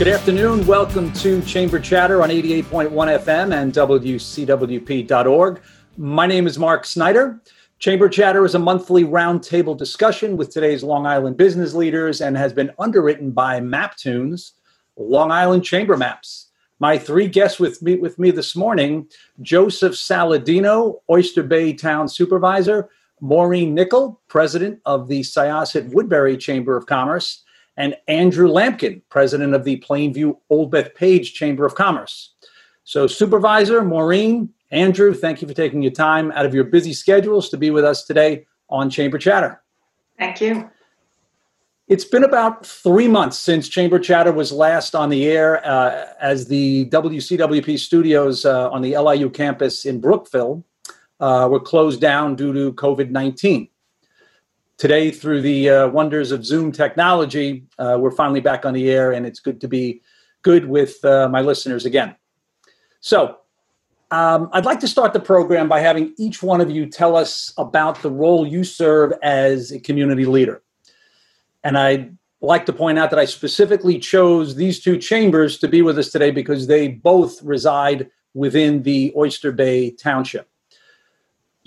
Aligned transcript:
Good 0.00 0.08
afternoon. 0.08 0.66
Welcome 0.66 1.12
to 1.12 1.42
Chamber 1.42 1.78
Chatter 1.78 2.22
on 2.22 2.30
88.1 2.30 2.90
FM 2.90 3.52
and 3.54 3.70
WCWP.org. 3.70 5.60
My 5.98 6.26
name 6.26 6.46
is 6.46 6.58
Mark 6.58 6.86
Snyder. 6.86 7.38
Chamber 7.80 8.08
Chatter 8.08 8.46
is 8.46 8.54
a 8.54 8.58
monthly 8.58 9.04
roundtable 9.04 9.76
discussion 9.76 10.38
with 10.38 10.54
today's 10.54 10.82
Long 10.82 11.04
Island 11.04 11.36
business 11.36 11.74
leaders 11.74 12.22
and 12.22 12.34
has 12.34 12.54
been 12.54 12.70
underwritten 12.78 13.30
by 13.32 13.60
Maptoons, 13.60 14.52
Long 14.96 15.30
Island 15.30 15.64
Chamber 15.64 15.98
Maps. 15.98 16.48
My 16.78 16.96
three 16.96 17.28
guests 17.28 17.60
with 17.60 17.82
me 17.82 17.96
with 17.96 18.18
me 18.18 18.30
this 18.30 18.56
morning: 18.56 19.06
Joseph 19.42 19.92
Saladino, 19.92 21.02
Oyster 21.10 21.42
Bay 21.42 21.74
Town 21.74 22.08
Supervisor, 22.08 22.88
Maureen 23.20 23.74
Nickel, 23.74 24.18
President 24.28 24.80
of 24.86 25.08
the 25.08 25.20
Syosset 25.20 25.92
Woodbury 25.92 26.38
Chamber 26.38 26.74
of 26.74 26.86
Commerce, 26.86 27.44
and 27.80 27.96
Andrew 28.08 28.46
Lampkin, 28.46 29.00
president 29.08 29.54
of 29.54 29.64
the 29.64 29.80
Plainview 29.80 30.36
Old 30.50 30.70
Bethpage 30.70 31.32
Chamber 31.32 31.64
of 31.64 31.74
Commerce. 31.74 32.34
So, 32.84 33.06
Supervisor, 33.06 33.82
Maureen, 33.82 34.50
Andrew, 34.70 35.14
thank 35.14 35.40
you 35.40 35.48
for 35.48 35.54
taking 35.54 35.80
your 35.80 35.90
time 35.90 36.30
out 36.32 36.44
of 36.44 36.52
your 36.52 36.64
busy 36.64 36.92
schedules 36.92 37.48
to 37.48 37.56
be 37.56 37.70
with 37.70 37.86
us 37.86 38.04
today 38.04 38.44
on 38.68 38.90
Chamber 38.90 39.16
Chatter. 39.16 39.62
Thank 40.18 40.42
you. 40.42 40.68
It's 41.88 42.04
been 42.04 42.22
about 42.22 42.66
three 42.66 43.08
months 43.08 43.38
since 43.38 43.66
Chamber 43.66 43.98
Chatter 43.98 44.30
was 44.30 44.52
last 44.52 44.94
on 44.94 45.08
the 45.08 45.26
air 45.26 45.66
uh, 45.66 46.08
as 46.20 46.48
the 46.48 46.84
WCWP 46.90 47.78
studios 47.78 48.44
uh, 48.44 48.70
on 48.70 48.82
the 48.82 48.94
LIU 48.98 49.30
campus 49.30 49.86
in 49.86 50.02
Brookville 50.02 50.62
uh, 51.18 51.48
were 51.50 51.60
closed 51.60 52.02
down 52.02 52.36
due 52.36 52.52
to 52.52 52.74
COVID 52.74 53.08
19 53.08 53.70
today, 54.80 55.10
through 55.10 55.42
the 55.42 55.68
uh, 55.68 55.88
wonders 55.88 56.32
of 56.32 56.42
Zoom 56.42 56.72
technology, 56.72 57.66
uh, 57.78 57.98
we're 58.00 58.10
finally 58.10 58.40
back 58.40 58.64
on 58.64 58.72
the 58.72 58.90
air, 58.90 59.12
and 59.12 59.26
it's 59.26 59.38
good 59.38 59.60
to 59.60 59.68
be 59.68 60.00
good 60.40 60.64
with 60.64 61.04
uh, 61.04 61.28
my 61.28 61.42
listeners 61.42 61.84
again. 61.84 62.16
So, 63.00 63.36
um, 64.10 64.48
I'd 64.54 64.64
like 64.64 64.80
to 64.80 64.88
start 64.88 65.12
the 65.12 65.20
program 65.20 65.68
by 65.68 65.80
having 65.80 66.14
each 66.16 66.42
one 66.42 66.62
of 66.62 66.70
you 66.70 66.86
tell 66.86 67.14
us 67.14 67.52
about 67.58 68.00
the 68.00 68.10
role 68.10 68.46
you 68.46 68.64
serve 68.64 69.12
as 69.22 69.70
a 69.70 69.78
community 69.78 70.24
leader. 70.24 70.62
And 71.62 71.76
I'd 71.76 72.16
like 72.40 72.64
to 72.64 72.72
point 72.72 72.98
out 72.98 73.10
that 73.10 73.18
I 73.18 73.26
specifically 73.26 73.98
chose 73.98 74.56
these 74.56 74.80
two 74.80 74.96
chambers 74.96 75.58
to 75.58 75.68
be 75.68 75.82
with 75.82 75.98
us 75.98 76.10
today 76.10 76.30
because 76.30 76.66
they 76.66 76.88
both 76.88 77.40
reside 77.42 78.10
within 78.32 78.82
the 78.82 79.12
Oyster 79.14 79.52
Bay 79.52 79.90
Township. 79.90 80.49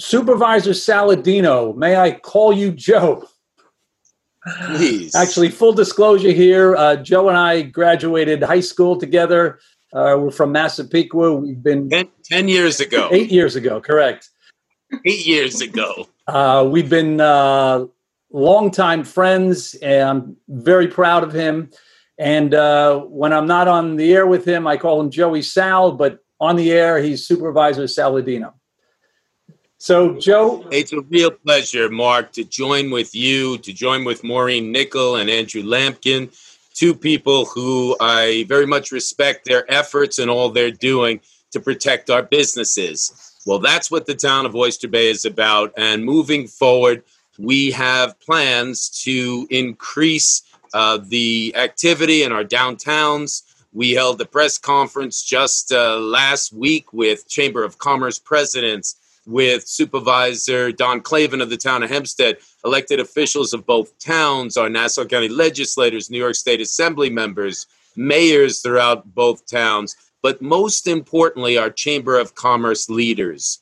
Supervisor 0.04 0.72
Saladino, 0.72 1.74
may 1.78 1.96
I 1.96 2.12
call 2.12 2.52
you 2.52 2.74
Joe? 2.74 3.26
Please. 4.66 5.16
Actually, 5.16 5.48
full 5.48 5.72
disclosure 5.72 6.32
here 6.32 6.76
uh, 6.76 6.98
Joe 6.98 7.30
and 7.30 7.38
I 7.38 7.62
graduated 7.62 8.44
high 8.44 8.60
school 8.60 8.98
together. 8.98 9.60
Uh, 9.94 10.18
we're 10.20 10.32
from 10.32 10.52
Massapequa. 10.52 11.34
We've 11.34 11.64
been 11.64 11.90
ten, 11.90 12.10
10 12.26 12.50
years 12.50 12.82
ago. 12.82 13.08
Eight 13.14 13.32
years 13.32 13.56
ago, 13.56 13.80
correct. 13.80 14.30
Eight 15.06 15.26
years 15.26 15.62
ago. 15.62 16.10
Uh, 16.28 16.68
we've 16.70 16.90
been 16.90 17.22
uh, 17.22 17.86
longtime 18.30 19.06
friends, 19.06 19.74
and 19.76 20.10
I'm 20.10 20.38
very 20.50 20.88
proud 20.88 21.24
of 21.24 21.32
him. 21.32 21.72
And 22.18 22.54
uh, 22.54 23.00
when 23.00 23.32
I'm 23.32 23.48
not 23.48 23.70
on 23.70 23.96
the 23.96 24.14
air 24.14 24.28
with 24.28 24.46
him, 24.46 24.68
I 24.68 24.76
call 24.76 25.00
him 25.00 25.12
Joey 25.12 25.44
Sal, 25.44 25.94
but 25.94 26.20
on 26.42 26.58
the 26.58 26.74
air, 26.74 27.02
he's 27.02 27.26
Supervisor 27.26 27.84
Saladino. 27.84 28.54
So, 29.84 30.18
Joe. 30.18 30.66
It's 30.72 30.94
a 30.94 31.02
real 31.02 31.30
pleasure, 31.30 31.90
Mark, 31.90 32.32
to 32.34 32.46
join 32.46 32.90
with 32.90 33.14
you, 33.14 33.58
to 33.58 33.74
join 33.74 34.06
with 34.06 34.24
Maureen 34.24 34.72
Nickel 34.72 35.18
and 35.18 35.30
Andrew 35.30 35.62
Lampkin, 35.62 36.32
two 36.74 36.96
people 36.96 37.44
who 37.44 37.94
I 38.00 38.46
very 38.48 38.66
much 38.66 38.94
respect 38.94 39.44
their 39.44 39.70
efforts 39.70 40.20
and 40.20 40.32
all 40.32 40.48
they're 40.48 40.72
doing 40.72 41.20
to 41.52 41.60
protect 41.60 42.10
our 42.10 42.24
businesses. 42.24 43.36
Well, 43.46 43.60
that's 43.60 43.92
what 43.92 44.06
the 44.06 44.16
town 44.16 44.46
of 44.46 44.56
Oyster 44.56 44.88
Bay 44.88 45.10
is 45.10 45.26
about. 45.26 45.74
And 45.76 46.06
moving 46.06 46.48
forward, 46.48 47.04
we 47.38 47.70
have 47.72 48.18
plans 48.22 48.88
to 49.04 49.46
increase 49.50 50.44
uh, 50.74 51.00
the 51.04 51.54
activity 51.58 52.24
in 52.24 52.32
our 52.32 52.46
downtowns. 52.46 53.44
We 53.74 53.92
held 53.92 54.22
a 54.22 54.26
press 54.26 54.58
conference 54.58 55.22
just 55.22 55.74
uh, 55.74 55.98
last 56.00 56.54
week 56.54 56.94
with 56.94 57.28
Chamber 57.28 57.66
of 57.66 57.80
Commerce 57.80 58.18
presidents 58.18 58.96
with 59.26 59.68
Supervisor 59.68 60.72
Don 60.72 61.02
Clavin 61.02 61.42
of 61.42 61.50
the 61.50 61.58
town 61.58 61.84
of 61.84 61.90
Hempstead, 61.90 62.38
elected 62.66 63.00
officials 63.00 63.54
of 63.54 63.66
both 63.66 63.98
towns, 64.00 64.58
our 64.58 64.70
Nassau 64.70 65.06
County 65.06 65.30
legislators, 65.30 66.10
New 66.10 66.18
York 66.18 66.36
State 66.36 66.62
Assembly 66.62 67.10
members, 67.10 67.68
mayors 67.96 68.62
throughout 68.62 69.14
both 69.14 69.46
towns, 69.46 69.96
but 70.22 70.42
most 70.42 70.88
importantly, 70.88 71.58
our 71.58 71.70
Chamber 71.70 72.18
of 72.18 72.36
Commerce 72.36 72.90
leaders. 72.90 73.60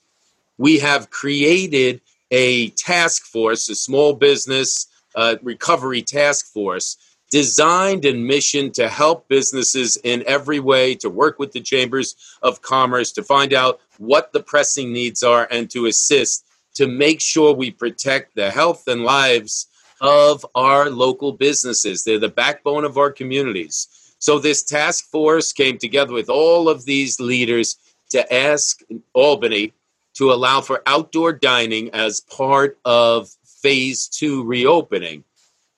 We 0.58 0.80
have 0.80 1.10
created 1.10 2.02
a 2.30 2.70
task 2.70 3.26
force, 3.26 3.68
a 3.70 3.76
small 3.76 4.14
business 4.14 4.88
uh, 5.16 5.36
recovery 5.42 6.02
task 6.02 6.46
force 6.48 6.98
designed 7.32 8.04
and 8.04 8.28
mission 8.28 8.72
to 8.72 8.90
help 8.90 9.28
businesses 9.30 9.98
in 10.04 10.24
every 10.28 10.60
way, 10.60 10.94
to 10.94 11.10
work 11.10 11.40
with 11.40 11.54
the 11.54 11.62
chambers 11.62 12.16
of 12.42 12.62
commerce, 12.62 13.12
to 13.14 13.24
find 13.24 13.54
out 13.54 13.80
what 14.02 14.34
the 14.34 14.42
pressing 14.42 14.92
needs 14.92 15.24
are, 15.24 15.48
and 15.52 15.70
to 15.72 15.86
assist 15.86 16.46
to 16.76 16.88
make 16.88 17.22
sure 17.22 17.54
we 17.54 17.70
protect 17.72 18.36
the 18.36 18.50
health 18.50 18.88
and 18.88 19.04
lives 19.04 19.68
of 20.00 20.46
our 20.56 20.90
local 20.90 21.34
businesses. 21.34 22.04
They're 22.04 22.18
the 22.18 22.30
backbone 22.30 22.86
of 22.86 22.98
our 22.98 23.12
communities. 23.12 23.88
So, 24.20 24.40
this 24.40 24.64
task 24.64 25.06
force 25.10 25.54
came 25.54 25.78
together 25.78 26.14
with 26.14 26.30
all 26.30 26.70
of 26.70 26.86
these 26.86 27.20
leaders 27.20 27.78
to 28.10 28.34
ask 28.34 28.82
Albany 29.14 29.74
to 30.16 30.32
allow 30.32 30.62
for 30.62 30.82
outdoor 30.86 31.34
dining 31.34 31.90
as 31.92 32.22
part 32.22 32.78
of 32.84 33.30
phase 33.62 34.08
two 34.08 34.44
reopening 34.44 35.24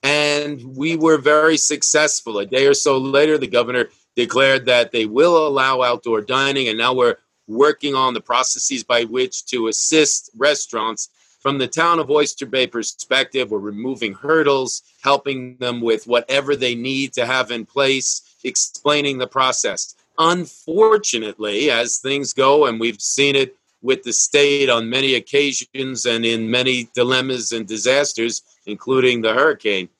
and 0.04 0.62
we 0.76 0.96
were 0.96 1.16
very 1.16 1.56
successful. 1.56 2.38
A 2.38 2.44
day 2.46 2.66
or 2.66 2.74
so 2.74 2.98
later, 2.98 3.38
the 3.38 3.46
governor 3.46 3.88
declared 4.14 4.66
that 4.66 4.92
they 4.92 5.06
will 5.06 5.48
allow 5.48 5.80
outdoor 5.80 6.20
dining, 6.20 6.68
and 6.68 6.76
now 6.76 6.92
we're 6.92 7.16
working 7.46 7.94
on 7.94 8.14
the 8.14 8.20
processes 8.20 8.82
by 8.84 9.04
which 9.04 9.44
to 9.46 9.68
assist 9.68 10.30
restaurants 10.36 11.10
from 11.40 11.58
the 11.58 11.68
town 11.68 11.98
of 11.98 12.10
Oyster 12.10 12.46
Bay 12.46 12.66
perspective. 12.66 13.50
We're 13.50 13.58
removing 13.58 14.14
hurdles, 14.14 14.82
helping 15.02 15.56
them 15.58 15.80
with 15.80 16.06
whatever 16.06 16.56
they 16.56 16.74
need 16.74 17.12
to 17.14 17.26
have 17.26 17.50
in 17.50 17.66
place, 17.66 18.22
explaining 18.44 19.18
the 19.18 19.26
process. 19.26 19.94
Unfortunately, 20.18 21.70
as 21.70 21.98
things 21.98 22.32
go, 22.32 22.66
and 22.66 22.80
we've 22.80 23.00
seen 23.00 23.36
it 23.36 23.56
with 23.82 24.02
the 24.04 24.12
state 24.12 24.70
on 24.70 24.88
many 24.88 25.14
occasions 25.14 26.06
and 26.06 26.24
in 26.24 26.50
many 26.50 26.88
dilemmas 26.94 27.52
and 27.52 27.66
disasters, 27.66 28.40
including 28.64 29.20
the 29.20 29.34
hurricane, 29.34 29.90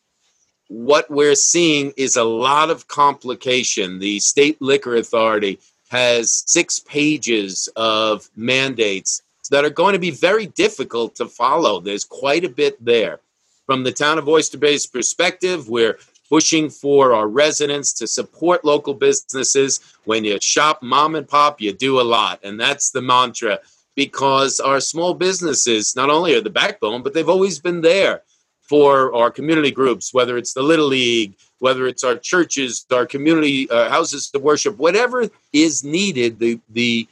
what 0.69 1.11
we're 1.11 1.35
seeing 1.35 1.93
is 1.99 2.17
a 2.17 2.25
lot 2.25 2.71
of 2.71 2.89
complication. 2.89 3.99
The 3.99 4.19
state 4.21 4.61
liquor 4.63 4.97
authority 4.97 5.59
has 5.95 6.43
six 6.47 6.81
pages 6.81 7.69
of 7.77 8.29
mandates 8.35 9.23
that 9.51 9.65
are 9.65 9.71
going 9.71 9.93
to 9.93 9.99
be 10.01 10.11
very 10.11 10.47
difficult 10.47 11.15
to 11.15 11.27
follow. 11.27 11.81
There's 11.81 12.05
quite 12.05 12.45
a 12.45 12.49
bit 12.49 12.85
there. 12.85 13.21
From 13.65 13.85
the 13.85 13.93
town 13.93 14.19
of 14.19 14.29
Oyster 14.29 14.59
Bay's 14.59 14.87
perspective, 14.87 15.69
we're 15.69 15.99
pushing 16.29 16.69
for 16.69 17.15
our 17.15 17.29
residents 17.29 17.93
to 17.93 18.09
support 18.09 18.65
local 18.65 18.95
businesses. 18.95 19.79
When 20.05 20.25
you 20.25 20.41
shop 20.41 20.83
mom 20.83 21.15
and 21.15 21.29
pop, 21.29 21.61
you 21.61 21.73
do 21.73 22.01
a 22.01 22.03
lot. 22.03 22.41
And 22.43 22.59
that's 22.59 22.91
the 22.91 23.01
mantra 23.01 23.61
because 23.95 24.59
our 24.59 24.81
small 24.81 25.15
businesses 25.15 25.95
not 25.95 26.11
only 26.11 26.35
are 26.35 26.41
the 26.41 26.51
backbone, 26.51 27.05
but 27.05 27.15
they've 27.15 27.29
always 27.29 27.61
been 27.61 27.83
there 27.83 28.23
for 28.69 29.15
our 29.15 29.31
community 29.31 29.71
groups, 29.71 30.15
whether 30.15 30.37
it's 30.37 30.55
the 30.55 30.63
Little 30.63 30.87
League, 30.87 31.35
whether 31.59 31.87
it's 31.87 32.03
our 32.03 32.17
churches, 32.17 32.87
our 32.93 33.07
community 33.07 33.69
uh, 33.71 33.89
houses 33.89 34.31
of 34.35 34.43
worship, 34.43 34.77
whatever 34.79 35.29
is 35.53 35.85
needed, 35.85 36.39
the, 36.39 36.59
the 36.71 37.07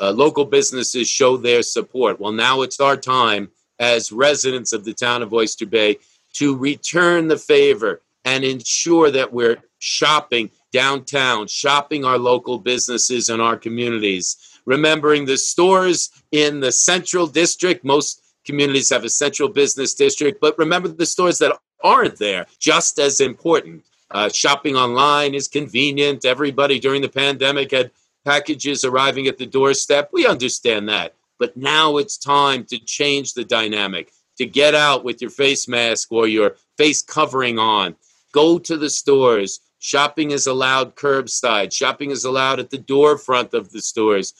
uh, 0.00 0.10
local 0.12 0.44
businesses 0.44 1.08
show 1.08 1.36
their 1.36 1.62
support. 1.62 2.20
Well, 2.20 2.32
now 2.32 2.62
it's 2.62 2.80
our 2.80 2.96
time 2.96 3.50
as 3.78 4.12
residents 4.12 4.72
of 4.72 4.84
the 4.84 4.94
town 4.94 5.22
of 5.22 5.32
Oyster 5.32 5.66
Bay 5.66 5.98
to 6.34 6.56
return 6.56 7.28
the 7.28 7.36
favor 7.36 8.00
and 8.24 8.44
ensure 8.44 9.10
that 9.10 9.32
we're 9.32 9.58
shopping 9.80 10.50
downtown, 10.72 11.48
shopping 11.48 12.04
our 12.04 12.18
local 12.18 12.58
businesses 12.58 13.28
and 13.28 13.42
our 13.42 13.56
communities. 13.56 14.36
Remembering 14.64 15.26
the 15.26 15.36
stores 15.36 16.10
in 16.30 16.60
the 16.60 16.70
central 16.72 17.26
district, 17.26 17.84
most 17.84 18.21
communities 18.44 18.90
have 18.90 19.04
a 19.04 19.08
central 19.08 19.48
business 19.48 19.94
district, 19.94 20.40
but 20.40 20.58
remember 20.58 20.88
the 20.88 21.06
stores 21.06 21.38
that 21.38 21.58
aren't 21.82 22.18
there, 22.18 22.46
just 22.58 22.98
as 22.98 23.20
important. 23.20 23.84
Uh, 24.10 24.28
shopping 24.28 24.76
online 24.76 25.34
is 25.34 25.48
convenient. 25.48 26.24
Everybody 26.24 26.78
during 26.78 27.02
the 27.02 27.08
pandemic 27.08 27.70
had 27.70 27.90
packages 28.24 28.84
arriving 28.84 29.26
at 29.26 29.38
the 29.38 29.46
doorstep. 29.46 30.10
We 30.12 30.26
understand 30.26 30.88
that. 30.88 31.14
But 31.38 31.56
now 31.56 31.96
it's 31.96 32.16
time 32.18 32.64
to 32.66 32.78
change 32.78 33.34
the 33.34 33.44
dynamic, 33.44 34.12
to 34.38 34.46
get 34.46 34.74
out 34.74 35.02
with 35.02 35.20
your 35.20 35.30
face 35.30 35.66
mask 35.66 36.12
or 36.12 36.28
your 36.28 36.56
face 36.76 37.02
covering 37.02 37.58
on. 37.58 37.96
Go 38.32 38.58
to 38.58 38.76
the 38.76 38.90
stores, 38.90 39.60
Shopping 39.82 40.30
is 40.30 40.46
allowed 40.46 40.94
curbside. 40.94 41.72
Shopping 41.72 42.12
is 42.12 42.24
allowed 42.24 42.60
at 42.60 42.70
the 42.70 42.78
door 42.78 43.18
front 43.18 43.52
of 43.52 43.72
the 43.72 43.82
stores. 43.82 44.32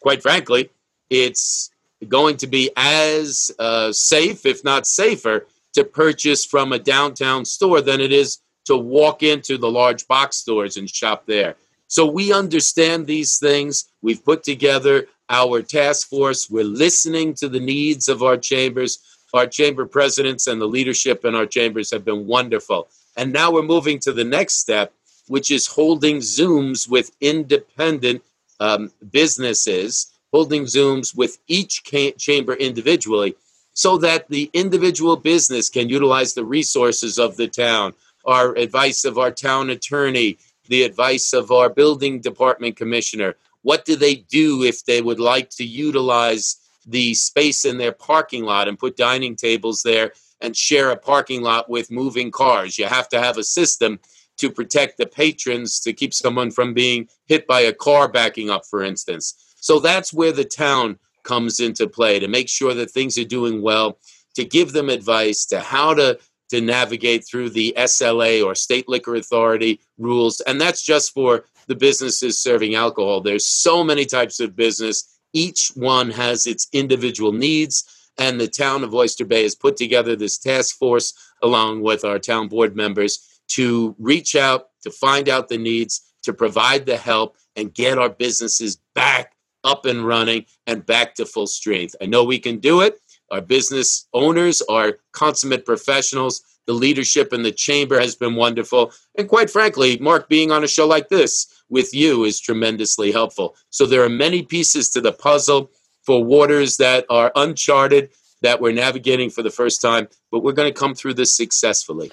Quite 0.00 0.22
frankly, 0.22 0.70
it's 1.08 1.70
going 2.06 2.36
to 2.36 2.46
be 2.46 2.70
as 2.76 3.50
uh, 3.58 3.92
safe, 3.92 4.46
if 4.46 4.62
not 4.64 4.86
safer, 4.86 5.46
to 5.74 5.84
purchase 5.84 6.44
from 6.44 6.72
a 6.72 6.78
downtown 6.78 7.44
store 7.44 7.80
than 7.80 8.00
it 8.00 8.12
is 8.12 8.38
to 8.66 8.76
walk 8.76 9.22
into 9.22 9.58
the 9.58 9.70
large 9.70 10.06
box 10.06 10.36
stores 10.36 10.76
and 10.76 10.88
shop 10.88 11.24
there. 11.26 11.56
So 11.88 12.04
we 12.06 12.32
understand 12.32 13.06
these 13.06 13.38
things. 13.38 13.86
We've 14.02 14.22
put 14.22 14.44
together 14.44 15.06
our 15.30 15.62
task 15.62 16.08
force. 16.08 16.50
We're 16.50 16.64
listening 16.64 17.34
to 17.34 17.48
the 17.48 17.60
needs 17.60 18.08
of 18.08 18.22
our 18.22 18.36
chambers. 18.36 18.98
Our 19.34 19.46
chamber 19.46 19.86
presidents 19.86 20.46
and 20.46 20.60
the 20.60 20.66
leadership 20.66 21.24
in 21.24 21.34
our 21.34 21.46
chambers 21.46 21.90
have 21.90 22.04
been 22.04 22.26
wonderful. 22.26 22.88
And 23.16 23.32
now 23.32 23.50
we're 23.50 23.62
moving 23.62 23.98
to 24.00 24.12
the 24.12 24.24
next 24.24 24.56
step, 24.56 24.92
which 25.28 25.50
is 25.50 25.66
holding 25.66 26.18
Zooms 26.18 26.88
with 26.88 27.10
independent 27.20 28.22
um, 28.60 28.90
businesses, 29.10 30.12
holding 30.32 30.64
Zooms 30.64 31.16
with 31.16 31.38
each 31.46 31.82
chamber 32.18 32.54
individually 32.54 33.34
so 33.72 33.96
that 33.98 34.28
the 34.28 34.50
individual 34.52 35.16
business 35.16 35.68
can 35.68 35.88
utilize 35.88 36.34
the 36.34 36.44
resources 36.44 37.18
of 37.18 37.36
the 37.36 37.46
town, 37.46 37.94
our 38.24 38.54
advice 38.56 39.04
of 39.04 39.18
our 39.18 39.30
town 39.30 39.70
attorney, 39.70 40.36
the 40.68 40.82
advice 40.82 41.32
of 41.32 41.50
our 41.50 41.70
building 41.70 42.20
department 42.20 42.76
commissioner. 42.76 43.34
What 43.62 43.84
do 43.84 43.96
they 43.96 44.16
do 44.16 44.64
if 44.64 44.84
they 44.84 45.00
would 45.00 45.20
like 45.20 45.50
to 45.50 45.64
utilize 45.64 46.56
the 46.86 47.14
space 47.14 47.64
in 47.64 47.78
their 47.78 47.92
parking 47.92 48.44
lot 48.44 48.66
and 48.68 48.78
put 48.78 48.96
dining 48.96 49.36
tables 49.36 49.82
there 49.82 50.12
and 50.40 50.56
share 50.56 50.90
a 50.90 50.96
parking 50.96 51.42
lot 51.42 51.70
with 51.70 51.90
moving 51.90 52.30
cars? 52.30 52.78
You 52.78 52.86
have 52.86 53.08
to 53.10 53.20
have 53.20 53.38
a 53.38 53.44
system 53.44 54.00
to 54.38 54.50
protect 54.50 54.98
the 54.98 55.06
patrons 55.06 55.80
to 55.80 55.92
keep 55.92 56.14
someone 56.14 56.50
from 56.50 56.74
being 56.74 57.08
hit 57.26 57.46
by 57.46 57.60
a 57.60 57.72
car 57.72 58.08
backing 58.08 58.50
up, 58.50 58.64
for 58.64 58.82
instance. 58.82 59.47
So 59.60 59.78
that's 59.78 60.12
where 60.12 60.32
the 60.32 60.44
town 60.44 60.98
comes 61.24 61.60
into 61.60 61.86
play 61.86 62.18
to 62.18 62.28
make 62.28 62.48
sure 62.48 62.74
that 62.74 62.90
things 62.90 63.18
are 63.18 63.24
doing 63.24 63.60
well, 63.60 63.98
to 64.34 64.44
give 64.44 64.72
them 64.72 64.88
advice 64.88 65.44
to 65.46 65.60
how 65.60 65.94
to 65.94 66.18
to 66.50 66.60
navigate 66.62 67.26
through 67.26 67.50
the 67.50 67.74
SLA 67.76 68.42
or 68.42 68.54
state 68.54 68.88
liquor 68.88 69.14
authority 69.16 69.80
rules 69.98 70.40
and 70.40 70.58
that's 70.58 70.82
just 70.82 71.12
for 71.12 71.44
the 71.66 71.74
businesses 71.74 72.38
serving 72.38 72.74
alcohol. 72.74 73.20
There's 73.20 73.46
so 73.46 73.84
many 73.84 74.06
types 74.06 74.40
of 74.40 74.56
business. 74.56 75.18
Each 75.34 75.70
one 75.74 76.10
has 76.10 76.46
its 76.46 76.66
individual 76.72 77.32
needs 77.32 77.84
and 78.16 78.40
the 78.40 78.48
town 78.48 78.82
of 78.82 78.94
Oyster 78.94 79.26
Bay 79.26 79.42
has 79.42 79.54
put 79.54 79.76
together 79.76 80.16
this 80.16 80.38
task 80.38 80.76
force 80.78 81.12
along 81.42 81.82
with 81.82 82.04
our 82.04 82.18
town 82.18 82.48
board 82.48 82.74
members 82.74 83.40
to 83.48 83.94
reach 83.98 84.34
out, 84.34 84.68
to 84.82 84.90
find 84.90 85.28
out 85.28 85.48
the 85.48 85.58
needs, 85.58 86.00
to 86.22 86.32
provide 86.32 86.86
the 86.86 86.96
help 86.96 87.36
and 87.56 87.74
get 87.74 87.98
our 87.98 88.08
businesses 88.08 88.78
back 88.94 89.34
up 89.64 89.86
and 89.86 90.06
running 90.06 90.46
and 90.66 90.84
back 90.84 91.14
to 91.16 91.26
full 91.26 91.46
strength. 91.46 91.94
I 92.00 92.06
know 92.06 92.24
we 92.24 92.38
can 92.38 92.58
do 92.58 92.80
it. 92.80 93.00
Our 93.30 93.40
business 93.40 94.06
owners 94.14 94.62
are 94.68 94.98
consummate 95.12 95.66
professionals. 95.66 96.42
The 96.66 96.72
leadership 96.72 97.32
in 97.32 97.42
the 97.42 97.52
chamber 97.52 97.98
has 97.98 98.14
been 98.14 98.34
wonderful. 98.34 98.92
And 99.16 99.28
quite 99.28 99.50
frankly, 99.50 99.98
Mark, 99.98 100.28
being 100.28 100.50
on 100.50 100.64
a 100.64 100.68
show 100.68 100.86
like 100.86 101.08
this 101.08 101.46
with 101.68 101.94
you 101.94 102.24
is 102.24 102.40
tremendously 102.40 103.12
helpful. 103.12 103.56
So 103.70 103.86
there 103.86 104.02
are 104.02 104.08
many 104.08 104.42
pieces 104.42 104.90
to 104.90 105.00
the 105.00 105.12
puzzle 105.12 105.70
for 106.02 106.24
waters 106.24 106.76
that 106.78 107.04
are 107.10 107.32
uncharted 107.36 108.10
that 108.42 108.60
we're 108.60 108.72
navigating 108.72 109.30
for 109.30 109.42
the 109.42 109.50
first 109.50 109.82
time, 109.82 110.08
but 110.30 110.40
we're 110.40 110.52
going 110.52 110.72
to 110.72 110.78
come 110.78 110.94
through 110.94 111.14
this 111.14 111.36
successfully. 111.36 112.12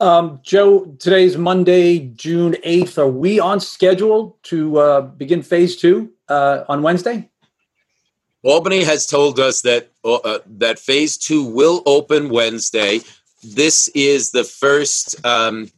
Um, 0.00 0.40
Joe, 0.42 0.84
today's 0.98 1.36
Monday, 1.36 1.98
June 2.16 2.56
8th. 2.64 2.98
Are 2.98 3.08
we 3.08 3.40
on 3.40 3.60
schedule 3.60 4.38
to 4.44 4.78
uh, 4.78 5.00
begin 5.02 5.42
phase 5.42 5.76
two 5.76 6.12
uh, 6.28 6.64
on 6.68 6.82
Wednesday? 6.82 7.28
Albany 8.42 8.84
has 8.84 9.06
told 9.06 9.40
us 9.40 9.62
that 9.62 9.90
uh, 10.04 10.14
uh, 10.16 10.38
that 10.46 10.78
phase 10.78 11.16
two 11.16 11.44
will 11.44 11.82
open 11.84 12.28
Wednesday. 12.28 13.00
This 13.42 13.88
is 13.88 14.30
the 14.30 14.44
first 14.44 15.24
um, 15.26 15.70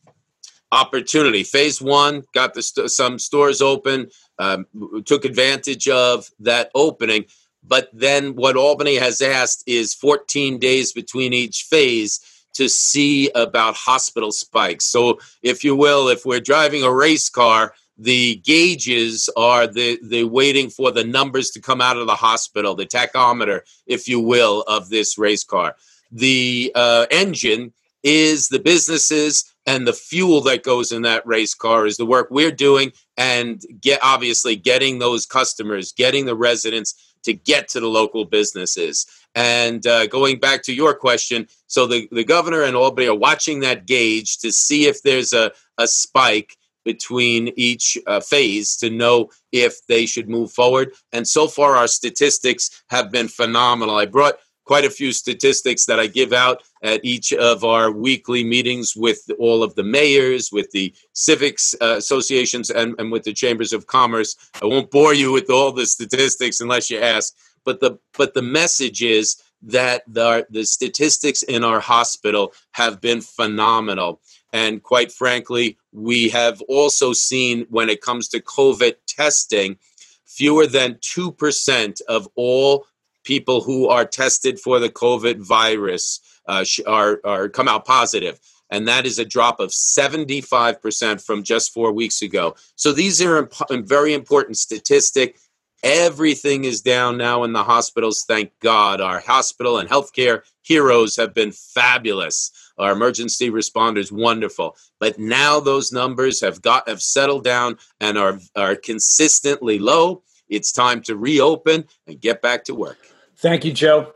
opportunity. 0.71 1.45
Phase 1.45 1.81
one 1.81 2.25
got 2.35 2.55
the 2.55 2.63
st- 2.63 2.91
some 2.91 3.19
stores 3.19 3.63
open, 3.63 4.11
um, 4.39 4.67
took 5.07 5.25
advantage 5.25 5.89
of 5.89 6.29
that 6.41 6.71
opening. 6.75 7.25
But 7.63 7.89
then 7.93 8.35
what 8.35 8.57
Albany 8.57 8.97
has 8.97 9.21
asked 9.21 9.65
is 9.67 9.95
14 9.95 10.59
days 10.59 10.93
between 10.93 11.33
each 11.33 11.67
phase 11.71 12.21
to 12.55 12.69
see 12.69 13.31
about 13.35 13.77
hospital 13.77 14.33
spikes. 14.33 14.85
So, 14.85 15.21
if 15.43 15.65
you 15.65 15.77
will, 15.77 16.09
if 16.09 16.25
we're 16.25 16.41
driving 16.41 16.83
a 16.83 16.93
race 16.93 17.29
car, 17.29 17.75
the 17.99 18.37
gauges 18.37 19.29
are 19.37 19.67
the, 19.67 19.99
the 20.03 20.25
waiting 20.25 20.71
for 20.71 20.93
the 20.93 21.05
numbers 21.05 21.51
to 21.51 21.61
come 21.61 21.81
out 21.81 21.97
of 21.97 22.07
the 22.07 22.15
hospital, 22.15 22.75
the 22.75 22.87
tachometer, 22.87 23.63
if 23.87 24.09
you 24.09 24.21
will, 24.21 24.63
of 24.69 24.89
this 24.89 25.19
race 25.19 25.45
car. 25.45 25.75
The 26.13 26.73
uh, 26.75 27.07
engine 27.11 27.73
is 28.05 28.49
the 28.49 28.61
businesses 28.61 29.53
and 29.67 29.87
the 29.87 29.93
fuel 29.93 30.41
that 30.43 30.63
goes 30.63 30.93
in 30.93 31.03
that 31.03 31.27
race 31.27 31.55
car 31.55 31.87
is 31.87 31.97
the 31.97 32.07
work 32.07 32.29
we're 32.31 32.53
doing 32.53 32.93
and 33.17 33.61
get 33.81 33.99
obviously 34.03 34.57
getting 34.57 34.99
those 34.99 35.27
customers, 35.27 35.93
getting 35.93 36.25
the 36.25 36.37
residents 36.37 37.15
to 37.25 37.35
get 37.35 37.69
to 37.69 37.81
the 37.81 37.89
local 37.89 38.25
businesses. 38.25 39.07
And 39.35 39.87
uh, 39.87 40.07
going 40.07 40.39
back 40.39 40.63
to 40.63 40.73
your 40.73 40.95
question, 40.95 41.49
so 41.67 41.87
the, 41.87 42.09
the 42.13 42.25
governor 42.25 42.63
and 42.63 42.77
Albany 42.77 43.09
are 43.09 43.15
watching 43.15 43.61
that 43.61 43.87
gauge 43.87 44.39
to 44.39 44.53
see 44.53 44.87
if 44.87 45.03
there's 45.03 45.33
a, 45.33 45.53
a 45.77 45.87
spike 45.87 46.57
between 46.85 47.53
each 47.57 47.99
uh, 48.07 48.21
phase 48.21 48.77
to 48.77 48.91
know 48.91 49.31
if 49.53 49.87
they 49.87 50.07
should 50.07 50.29
move 50.29 50.53
forward. 50.53 50.93
And 51.13 51.27
so 51.27 51.47
far, 51.47 51.77
our 51.77 51.89
statistics 51.89 52.83
have 52.91 53.11
been 53.11 53.29
phenomenal. 53.29 53.97
I 53.97 54.07
brought 54.07 54.39
quite 54.69 54.85
a 54.85 54.91
few 54.91 55.13
statistics 55.13 55.87
that 55.87 55.99
I 55.99 56.07
give 56.07 56.35
out 56.35 56.63
at 56.83 57.03
each 57.03 57.33
of 57.33 57.65
our 57.65 57.91
weekly 57.91 58.45
meetings 58.45 58.95
with 58.95 59.19
all 59.39 59.63
of 59.63 59.75
the 59.75 59.83
mayors, 59.83 60.51
with 60.53 60.71
the 60.73 60.95
civics 61.15 61.75
uh, 61.81 61.95
associations, 61.97 62.69
and, 62.71 62.95
and 62.99 63.11
with 63.11 63.23
the 63.23 63.33
chambers 63.33 63.73
of 63.73 63.87
commerce. 63.87 64.37
I 64.63 64.67
won't 64.67 64.91
bore 64.91 65.15
you 65.15 65.33
with 65.33 65.49
all 65.49 65.73
the 65.73 65.87
statistics 65.87 66.61
unless 66.61 66.91
you 66.91 67.01
ask, 67.01 67.35
but 67.65 67.81
the 67.81 67.99
but 68.17 68.35
the 68.35 68.43
message 68.43 69.03
is 69.03 69.43
that 69.63 70.03
the, 70.07 70.47
the 70.51 70.65
statistics 70.65 71.43
in 71.43 71.65
our 71.65 71.81
hospital 71.81 72.53
have 72.73 73.01
been 73.01 73.21
phenomenal. 73.21 74.21
And 74.53 74.83
quite 74.83 75.13
frankly, 75.13 75.79
we 75.93 76.29
have 76.31 76.61
also 76.63 77.13
seen 77.13 77.67
when 77.69 77.91
it 77.91 78.01
comes 78.01 78.29
to 78.29 78.41
COVID 78.41 78.95
testing, 79.07 79.79
fewer 80.27 80.67
than 80.67 80.95
2% 80.95 82.01
of 82.09 82.29
all 82.35 82.87
people 83.25 83.61
who 83.61 83.89
are 83.89 84.05
tested 84.05 84.59
for 84.59 84.79
the 84.79 84.89
COVID 84.89 85.37
virus 85.37 86.21
uh, 86.47 86.65
are, 86.87 87.21
are 87.25 87.49
come 87.49 87.69
out 87.69 87.85
positive. 87.85 88.41
And 88.71 88.87
that 88.89 89.07
is 89.07 89.19
a 89.19 89.25
drop 89.25 89.61
of 89.61 89.71
75% 89.71 91.25
from 91.25 91.43
just 91.43 91.73
four 91.73 91.93
weeks 91.93 92.23
ago. 92.23 92.55
So 92.77 92.93
these 92.93 93.21
are 93.23 93.39
imp- 93.39 93.87
very 93.87 94.13
important 94.15 94.59
statistic. 94.59 95.37
Everything 95.83 96.65
is 96.65 96.81
down 96.81 97.17
now 97.17 97.45
in 97.45 97.53
the 97.53 97.63
hospitals, 97.63 98.25
thank 98.27 98.51
God. 98.61 99.01
Our 99.01 99.21
hospital 99.21 99.79
and 99.79 99.89
healthcare 99.89 100.43
heroes 100.63 101.15
have 101.17 101.33
been 101.33 101.53
fabulous. 101.53 102.51
Our 102.79 102.93
emergency 102.93 103.51
responders, 103.51 104.11
wonderful. 104.11 104.77
But 104.99 105.19
now 105.19 105.61
those 105.61 105.93
numbers 105.93 106.41
have 106.41 106.63
got 106.63 106.89
have 106.89 107.01
settled 107.01 107.45
down 107.45 107.79
and 108.01 108.19
are 108.19 108.41
are 108.57 108.75
consistently 108.75 109.79
low. 109.79 110.23
It's 110.49 110.73
time 110.73 111.01
to 111.03 111.17
reopen 111.17 111.85
and 112.07 112.21
get 112.21 112.43
back 112.43 112.65
to 112.65 112.75
work. 112.75 112.99
Thank 113.37 113.65
you, 113.65 113.73
Joe. 113.73 114.15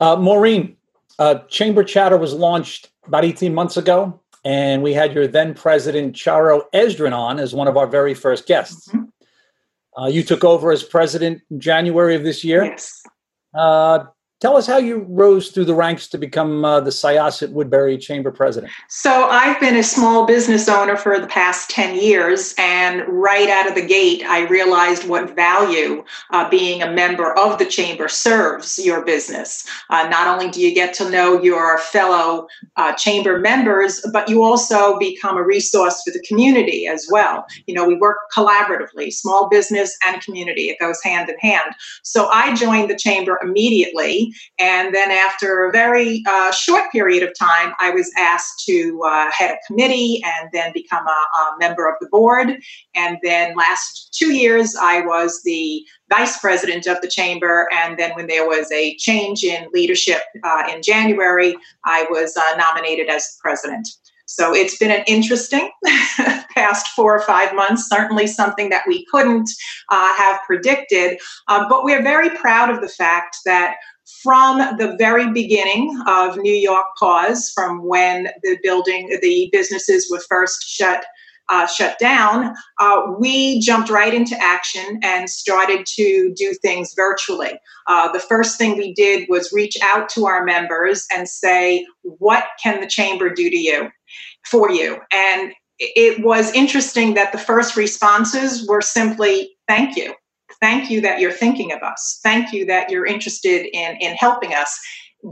Uh, 0.00 0.16
Maureen, 0.16 0.76
uh, 1.18 1.40
Chamber 1.48 1.84
Chatter 1.84 2.18
was 2.18 2.34
launched 2.34 2.90
about 3.06 3.24
18 3.24 3.54
months 3.54 3.76
ago, 3.76 4.20
and 4.44 4.82
we 4.82 4.92
had 4.92 5.14
your 5.14 5.26
then 5.26 5.54
president, 5.54 6.14
Charo 6.14 6.62
Esdran, 6.74 7.12
on 7.16 7.38
as 7.38 7.54
one 7.54 7.68
of 7.68 7.76
our 7.76 7.86
very 7.86 8.14
first 8.14 8.46
guests. 8.46 8.88
Mm-hmm. 8.88 9.09
Uh, 9.98 10.06
you 10.06 10.22
took 10.22 10.44
over 10.44 10.72
as 10.72 10.82
president 10.82 11.42
in 11.50 11.60
January 11.60 12.14
of 12.14 12.22
this 12.22 12.44
year. 12.44 12.64
Yes. 12.64 13.02
Uh, 13.54 14.04
Tell 14.40 14.56
us 14.56 14.66
how 14.66 14.78
you 14.78 15.04
rose 15.06 15.50
through 15.50 15.66
the 15.66 15.74
ranks 15.74 16.08
to 16.08 16.16
become 16.16 16.64
uh, 16.64 16.80
the 16.80 16.88
Syosset 16.88 17.50
Woodbury 17.50 17.98
Chamber 17.98 18.30
president. 18.30 18.72
So, 18.88 19.28
I've 19.28 19.60
been 19.60 19.76
a 19.76 19.82
small 19.82 20.24
business 20.24 20.66
owner 20.66 20.96
for 20.96 21.20
the 21.20 21.26
past 21.26 21.68
10 21.68 21.96
years, 21.96 22.54
and 22.56 23.02
right 23.06 23.50
out 23.50 23.68
of 23.68 23.74
the 23.74 23.86
gate, 23.86 24.24
I 24.24 24.46
realized 24.48 25.06
what 25.06 25.36
value 25.36 26.02
uh, 26.30 26.48
being 26.48 26.80
a 26.80 26.90
member 26.90 27.38
of 27.38 27.58
the 27.58 27.66
chamber 27.66 28.08
serves 28.08 28.78
your 28.78 29.04
business. 29.04 29.66
Uh, 29.90 30.08
not 30.08 30.26
only 30.26 30.50
do 30.50 30.62
you 30.62 30.74
get 30.74 30.94
to 30.94 31.10
know 31.10 31.42
your 31.42 31.76
fellow 31.76 32.46
uh, 32.76 32.94
chamber 32.94 33.40
members, 33.40 34.00
but 34.10 34.26
you 34.26 34.42
also 34.42 34.98
become 34.98 35.36
a 35.36 35.42
resource 35.42 36.02
for 36.02 36.12
the 36.12 36.24
community 36.26 36.86
as 36.86 37.06
well. 37.12 37.44
You 37.66 37.74
know, 37.74 37.86
we 37.86 37.94
work 37.94 38.16
collaboratively, 38.34 39.12
small 39.12 39.50
business 39.50 39.94
and 40.08 40.22
community, 40.22 40.70
it 40.70 40.78
goes 40.80 40.98
hand 41.02 41.28
in 41.28 41.36
hand. 41.40 41.74
So, 42.04 42.30
I 42.30 42.54
joined 42.54 42.88
the 42.88 42.96
chamber 42.96 43.38
immediately 43.42 44.29
And 44.58 44.94
then, 44.94 45.10
after 45.10 45.64
a 45.64 45.72
very 45.72 46.22
uh, 46.26 46.52
short 46.52 46.90
period 46.92 47.22
of 47.22 47.36
time, 47.38 47.74
I 47.78 47.90
was 47.90 48.10
asked 48.18 48.64
to 48.66 49.02
uh, 49.04 49.30
head 49.30 49.52
a 49.52 49.66
committee 49.66 50.22
and 50.24 50.50
then 50.52 50.72
become 50.72 51.06
a, 51.06 51.10
a, 51.10 51.56
member 51.58 51.88
of 51.88 51.94
the 52.00 52.08
board. 52.08 52.60
And 52.94 53.18
then, 53.22 53.56
last 53.56 54.14
two 54.16 54.32
years, 54.32 54.74
I 54.80 55.00
was 55.00 55.42
the 55.44 55.84
vice 56.08 56.38
president 56.38 56.86
of 56.86 57.00
the 57.00 57.08
chamber. 57.08 57.68
And 57.72 57.98
then, 57.98 58.12
when 58.14 58.26
there 58.26 58.46
was 58.46 58.70
a 58.72 58.96
change 58.96 59.44
in 59.44 59.68
leadership 59.72 60.22
uh, 60.42 60.64
in 60.72 60.82
January, 60.82 61.56
I 61.84 62.06
was 62.10 62.36
uh, 62.36 62.56
nominated 62.56 63.08
as 63.08 63.24
the 63.24 63.38
president. 63.40 63.88
So 64.30 64.54
it's 64.54 64.78
been 64.78 64.92
an 64.92 65.02
interesting 65.08 65.70
past 66.54 66.86
four 66.94 67.16
or 67.16 67.20
five 67.22 67.52
months, 67.52 67.88
certainly 67.88 68.28
something 68.28 68.68
that 68.70 68.84
we 68.86 69.04
couldn't 69.06 69.50
uh, 69.88 70.14
have 70.14 70.38
predicted. 70.46 71.18
Uh, 71.48 71.68
but 71.68 71.82
we're 71.82 72.02
very 72.02 72.30
proud 72.30 72.70
of 72.70 72.80
the 72.80 72.88
fact 72.88 73.38
that 73.44 73.74
from 74.22 74.58
the 74.78 74.96
very 74.98 75.30
beginning 75.32 76.00
of 76.06 76.36
New 76.36 76.54
York 76.54 76.86
Pause, 76.98 77.50
from 77.54 77.86
when 77.86 78.28
the 78.42 78.58
building, 78.62 79.18
the 79.22 79.48
businesses 79.52 80.08
were 80.10 80.20
first 80.28 80.68
shut 80.68 81.04
uh, 81.50 81.66
shut 81.66 81.98
down, 81.98 82.54
uh, 82.78 83.02
we 83.18 83.60
jumped 83.60 83.90
right 83.90 84.14
into 84.14 84.40
action 84.40 85.00
and 85.02 85.28
started 85.28 85.84
to 85.84 86.32
do 86.36 86.54
things 86.62 86.94
virtually. 86.94 87.50
Uh, 87.88 88.10
the 88.12 88.20
first 88.20 88.56
thing 88.56 88.78
we 88.78 88.94
did 88.94 89.28
was 89.28 89.52
reach 89.52 89.76
out 89.82 90.08
to 90.08 90.26
our 90.26 90.44
members 90.44 91.06
and 91.12 91.28
say, 91.28 91.84
What 92.02 92.44
can 92.62 92.80
the 92.80 92.86
chamber 92.86 93.30
do 93.30 93.50
to 93.50 93.56
you? 93.56 93.90
For 94.48 94.70
you. 94.70 94.98
And 95.12 95.52
it 95.80 96.24
was 96.24 96.52
interesting 96.52 97.14
that 97.14 97.32
the 97.32 97.38
first 97.38 97.76
responses 97.76 98.66
were 98.68 98.82
simply, 98.82 99.50
Thank 99.66 99.96
you. 99.96 100.14
Thank 100.60 100.90
you 100.90 101.00
that 101.00 101.20
you're 101.20 101.32
thinking 101.32 101.72
of 101.72 101.82
us. 101.82 102.20
Thank 102.22 102.52
you 102.52 102.66
that 102.66 102.90
you're 102.90 103.06
interested 103.06 103.66
in, 103.74 103.96
in 104.00 104.14
helping 104.16 104.54
us 104.54 104.78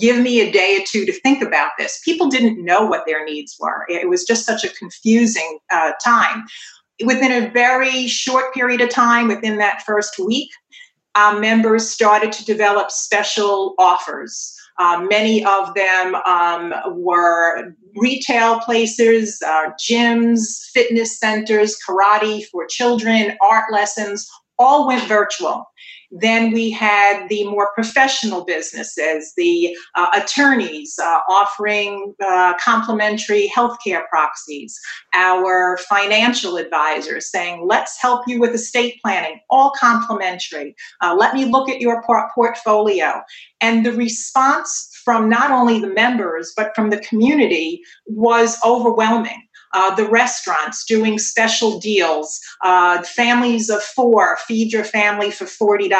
give 0.00 0.20
me 0.23 0.40
a 0.40 0.50
day 0.50 0.78
or 0.80 0.85
two 0.87 1.06
to 1.06 1.12
think 1.20 1.42
about 1.42 1.70
this. 1.78 2.00
People 2.04 2.28
didn't 2.28 2.62
know 2.62 2.85
what 2.85 3.04
their 3.06 3.25
needs 3.25 3.56
were. 3.58 3.87
It 3.88 4.08
was 4.08 4.25
just 4.25 4.44
such 4.44 4.64
a 4.64 4.68
confusing 4.75 5.58
uh, 5.70 5.92
time. 6.04 6.44
Within 7.04 7.32
a 7.32 7.50
very 7.50 8.06
short 8.06 8.52
period 8.52 8.80
of 8.80 8.90
time, 8.90 9.28
within 9.28 9.58
that 9.58 9.82
first 9.82 10.18
week, 10.18 10.50
our 11.14 11.38
members 11.38 11.88
started 11.88 12.32
to 12.32 12.44
develop 12.44 12.90
special 12.90 13.75
offers. 13.78 14.54
Uh, 14.78 15.04
many 15.11 15.44
of 15.44 15.75
them 15.75 16.14
um, 16.26 16.73
were 16.88 17.75
retail 17.97 18.61
places, 18.61 19.40
uh, 19.44 19.70
gyms, 19.80 20.68
fitness 20.73 21.18
centers, 21.18 21.76
karate 21.87 22.44
for 22.47 22.66
children, 22.66 23.37
art 23.42 23.64
lessons, 23.73 24.28
all 24.59 24.87
went 24.87 25.07
virtual. 25.09 25.67
Then 26.11 26.53
we 26.53 26.71
had 26.71 27.29
the 27.29 27.45
more 27.45 27.71
professional 27.75 28.45
businesses, 28.45 29.35
the 29.37 29.77
uh, 29.95 30.07
attorneys 30.15 30.99
uh, 30.99 31.21
offering 31.29 32.15
uh, 32.27 32.55
complimentary 32.59 33.53
healthcare 33.55 34.09
proxies, 34.09 34.79
our 35.12 35.77
financial 35.88 36.57
advisors 36.57 37.31
saying, 37.31 37.67
let's 37.67 38.00
help 38.00 38.27
you 38.27 38.41
with 38.41 38.55
estate 38.55 38.99
planning, 39.03 39.38
all 39.50 39.73
complimentary. 39.79 40.75
Uh, 41.03 41.15
let 41.19 41.35
me 41.35 41.45
look 41.45 41.69
at 41.69 41.81
your 41.81 42.03
por- 42.05 42.31
portfolio. 42.35 43.21
And 43.61 43.85
the 43.85 43.93
response 43.93 44.91
from 45.05 45.29
not 45.29 45.50
only 45.50 45.79
the 45.79 45.93
members, 45.93 46.53
but 46.57 46.75
from 46.75 46.91
the 46.91 47.00
community 47.00 47.83
was 48.07 48.59
overwhelming 48.65 49.48
uh, 49.73 49.95
the 49.95 50.09
restaurants 50.09 50.85
doing 50.85 51.19
special 51.19 51.79
deals, 51.79 52.39
uh, 52.65 53.03
families 53.03 53.69
of 53.71 53.83
four, 53.83 54.39
feed 54.47 54.73
your 54.73 54.85
family 54.85 55.31
for 55.31 55.45
$40, 55.45 55.91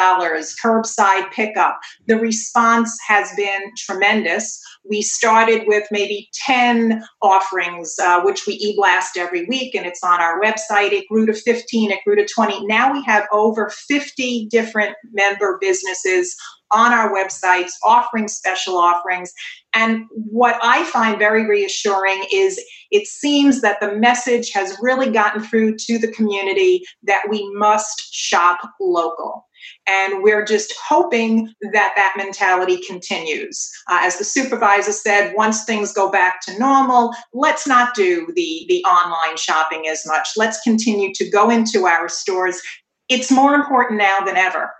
curbside 0.63 1.31
pickup. 1.31 1.79
The 2.07 2.17
response 2.17 2.97
has 3.07 3.31
been 3.35 3.61
tremendous. 3.77 4.61
We 4.89 5.01
started 5.01 5.67
with 5.67 5.87
maybe 5.91 6.29
10 6.33 7.03
offerings, 7.21 7.95
uh, 8.01 8.21
which 8.21 8.47
we 8.47 8.53
e 8.53 8.75
blast 8.75 9.17
every 9.17 9.45
week, 9.45 9.75
and 9.75 9.85
it's 9.85 10.03
on 10.03 10.21
our 10.21 10.41
website. 10.41 10.91
It 10.91 11.07
grew 11.09 11.25
to 11.25 11.33
15, 11.33 11.91
it 11.91 11.99
grew 12.05 12.15
to 12.15 12.25
20. 12.25 12.65
Now 12.65 12.91
we 12.91 13.03
have 13.03 13.27
over 13.31 13.69
50 13.69 14.47
different 14.49 14.95
member 15.11 15.57
businesses 15.61 16.35
on 16.71 16.93
our 16.93 17.13
websites 17.13 17.71
offering 17.83 18.27
special 18.27 18.77
offerings. 18.77 19.33
And 19.73 20.05
what 20.09 20.59
I 20.63 20.83
find 20.85 21.17
very 21.17 21.45
reassuring 21.45 22.25
is 22.33 22.59
it 22.91 23.07
seems 23.07 23.61
that 23.61 23.79
the 23.79 23.95
message 23.95 24.51
has 24.51 24.77
really 24.81 25.11
gotten 25.11 25.43
through 25.43 25.77
to 25.77 25.97
the 25.99 26.11
community 26.11 26.83
that 27.03 27.23
we 27.29 27.49
must 27.53 28.13
shop 28.13 28.59
local. 28.79 29.45
And 29.87 30.23
we're 30.23 30.45
just 30.45 30.73
hoping 30.87 31.53
that 31.73 31.93
that 31.95 32.13
mentality 32.17 32.79
continues. 32.87 33.69
Uh, 33.89 33.99
as 34.01 34.17
the 34.17 34.23
supervisor 34.23 34.93
said, 34.93 35.33
once 35.35 35.65
things 35.65 35.91
go 35.91 36.09
back 36.09 36.41
to 36.43 36.57
normal, 36.57 37.13
let's 37.33 37.67
not 37.67 37.93
do 37.93 38.27
the, 38.35 38.65
the 38.69 38.83
online 38.85 39.37
shopping 39.37 39.87
as 39.89 40.05
much. 40.05 40.29
Let's 40.37 40.61
continue 40.61 41.11
to 41.15 41.29
go 41.29 41.49
into 41.49 41.85
our 41.85 42.07
stores. 42.07 42.61
It's 43.09 43.31
more 43.31 43.53
important 43.53 43.99
now 43.99 44.19
than 44.21 44.37
ever 44.37 44.71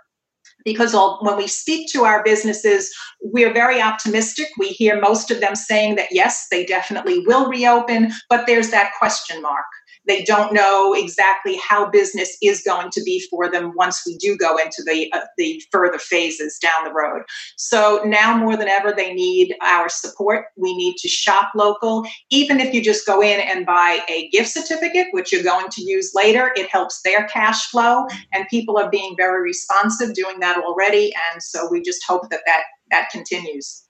because 0.64 0.94
when 1.20 1.36
we 1.36 1.46
speak 1.46 1.90
to 1.92 2.04
our 2.04 2.22
businesses, 2.22 2.92
we're 3.20 3.52
very 3.52 3.80
optimistic. 3.80 4.48
We 4.58 4.68
hear 4.68 5.00
most 5.00 5.30
of 5.30 5.40
them 5.40 5.54
saying 5.54 5.96
that 5.96 6.08
yes, 6.10 6.46
they 6.50 6.64
definitely 6.64 7.20
will 7.26 7.48
reopen, 7.48 8.12
but 8.28 8.46
there's 8.46 8.70
that 8.70 8.92
question 8.98 9.42
mark. 9.42 9.66
They 10.06 10.24
don't 10.24 10.52
know 10.52 10.94
exactly 10.94 11.56
how 11.56 11.90
business 11.90 12.36
is 12.42 12.62
going 12.62 12.90
to 12.92 13.02
be 13.02 13.22
for 13.30 13.50
them 13.50 13.72
once 13.76 14.02
we 14.06 14.16
do 14.16 14.36
go 14.36 14.56
into 14.56 14.82
the 14.84 15.12
uh, 15.12 15.26
the 15.36 15.62
further 15.70 15.98
phases 15.98 16.58
down 16.58 16.84
the 16.84 16.92
road. 16.92 17.22
So 17.56 18.02
now 18.04 18.36
more 18.36 18.56
than 18.56 18.68
ever, 18.68 18.92
they 18.92 19.12
need 19.12 19.54
our 19.62 19.88
support. 19.88 20.46
We 20.56 20.76
need 20.76 20.96
to 20.98 21.08
shop 21.08 21.50
local. 21.54 22.06
Even 22.30 22.60
if 22.60 22.72
you 22.72 22.82
just 22.82 23.06
go 23.06 23.20
in 23.20 23.40
and 23.40 23.66
buy 23.66 24.00
a 24.08 24.28
gift 24.30 24.48
certificate, 24.48 25.08
which 25.12 25.32
you're 25.32 25.42
going 25.42 25.68
to 25.70 25.82
use 25.82 26.12
later, 26.14 26.52
it 26.56 26.70
helps 26.70 27.02
their 27.02 27.26
cash 27.28 27.66
flow, 27.70 28.06
and 28.32 28.46
people 28.48 28.78
are 28.78 28.90
being 28.90 29.14
very 29.16 29.42
responsive 29.42 30.14
doing 30.14 30.40
that 30.40 30.56
already. 30.58 31.12
And 31.30 31.42
so 31.42 31.68
we 31.70 31.82
just 31.82 32.02
hope 32.06 32.30
that 32.30 32.40
that 32.46 32.62
that 32.90 33.10
continues. 33.10 33.84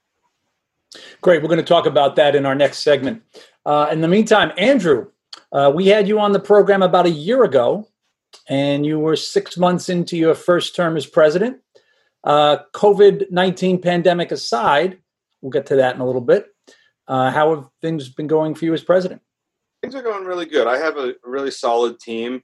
Great. 1.20 1.40
We're 1.40 1.48
going 1.48 1.58
to 1.58 1.64
talk 1.64 1.86
about 1.86 2.16
that 2.16 2.34
in 2.34 2.46
our 2.46 2.54
next 2.54 2.80
segment. 2.80 3.22
Uh, 3.64 3.88
in 3.92 4.00
the 4.00 4.08
meantime, 4.08 4.52
Andrew, 4.56 5.06
uh, 5.52 5.73
we 5.75 5.88
had 5.88 6.07
you 6.07 6.21
on 6.21 6.33
the 6.33 6.40
program 6.40 6.83
about 6.83 7.07
a 7.07 7.11
year 7.11 7.45
ago, 7.45 7.88
and 8.49 8.87
you 8.87 8.99
were 8.99 9.16
six 9.16 9.57
months 9.57 9.88
into 9.88 10.16
your 10.16 10.35
first 10.35 10.76
term 10.76 10.97
as 10.97 11.07
president. 11.07 11.59
Uh, 12.23 12.59
COVID 12.75 13.30
19 13.30 13.80
pandemic 13.80 14.30
aside, 14.30 14.99
we'll 15.40 15.50
get 15.50 15.66
to 15.66 15.76
that 15.76 15.95
in 15.95 16.00
a 16.00 16.07
little 16.07 16.21
bit. 16.21 16.47
Uh, 17.09 17.30
how 17.30 17.54
have 17.54 17.66
things 17.83 18.09
been 18.09 18.26
going 18.26 18.54
for 18.54 18.64
you 18.64 18.75
as 18.75 18.85
president? 18.85 19.21
Things 19.83 19.95
are 19.95 20.02
going 20.02 20.25
really 20.25 20.47
good. 20.47 20.66
I 20.66 20.78
have 20.78 20.97
a 20.97 21.14
really 21.25 21.50
solid 21.50 21.99
team 21.99 22.42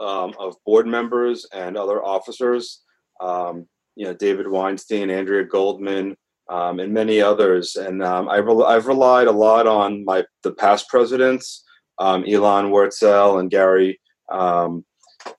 um, 0.00 0.34
of 0.38 0.56
board 0.64 0.86
members 0.86 1.46
and 1.52 1.76
other 1.76 2.02
officers. 2.02 2.82
Um, 3.20 3.66
you 3.94 4.06
know, 4.06 4.14
David 4.14 4.48
Weinstein, 4.48 5.10
Andrea 5.10 5.44
Goldman, 5.44 6.16
um, 6.48 6.80
and 6.80 6.92
many 6.92 7.20
others. 7.20 7.76
And 7.76 8.02
um, 8.02 8.28
I've, 8.28 8.48
I've 8.48 8.86
relied 8.86 9.26
a 9.26 9.32
lot 9.32 9.66
on 9.66 10.04
my 10.04 10.24
the 10.42 10.52
past 10.52 10.88
presidents 10.88 11.64
um, 11.98 12.24
Elon 12.24 12.70
Wurtzel 12.70 13.40
and 13.40 13.50
Gary 13.50 14.00
um, 14.30 14.84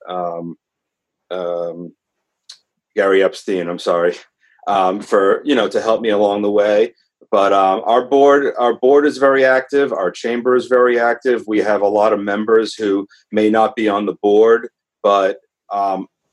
um, 0.08 0.58
um, 1.32 1.94
Gary 2.96 3.24
Epstein. 3.24 3.70
I'm 3.70 3.80
sorry 3.80 4.16
um, 4.68 5.02
for 5.02 5.42
you 5.46 5.56
know 5.56 5.68
to 5.70 5.82
help 5.82 6.02
me 6.02 6.10
along 6.10 6.42
the 6.42 6.52
way. 6.52 6.94
But 7.32 7.54
our 7.54 8.06
board, 8.06 8.56
our 8.58 8.74
board 8.74 9.06
is 9.06 9.20
very 9.20 9.46
active. 9.46 9.94
Our 9.94 10.10
chamber 10.10 10.56
is 10.56 10.66
very 10.66 11.00
active. 11.00 11.44
We 11.46 11.60
have 11.60 11.82
a 11.82 11.88
lot 11.88 12.12
of 12.12 12.20
members 12.20 12.74
who 12.74 13.08
may 13.32 13.52
not 13.52 13.76
be 13.76 13.88
on 13.88 14.08
the 14.08 14.16
board, 14.24 14.70
but 15.04 15.38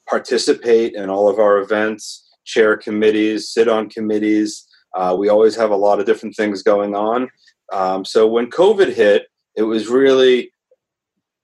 participate 0.08 0.94
in 0.94 1.10
all 1.10 1.28
of 1.28 1.38
our 1.38 1.58
events, 1.58 2.26
chair 2.44 2.76
committees, 2.76 3.50
sit 3.50 3.68
on 3.68 3.90
committees. 3.90 4.66
Uh, 4.94 5.14
we 5.18 5.28
always 5.28 5.54
have 5.56 5.70
a 5.70 5.76
lot 5.76 6.00
of 6.00 6.06
different 6.06 6.34
things 6.34 6.62
going 6.62 6.94
on. 6.94 7.28
Um, 7.72 8.04
so 8.04 8.26
when 8.26 8.50
COVID 8.50 8.94
hit, 8.94 9.26
it 9.56 9.62
was 9.62 9.88
really 9.88 10.50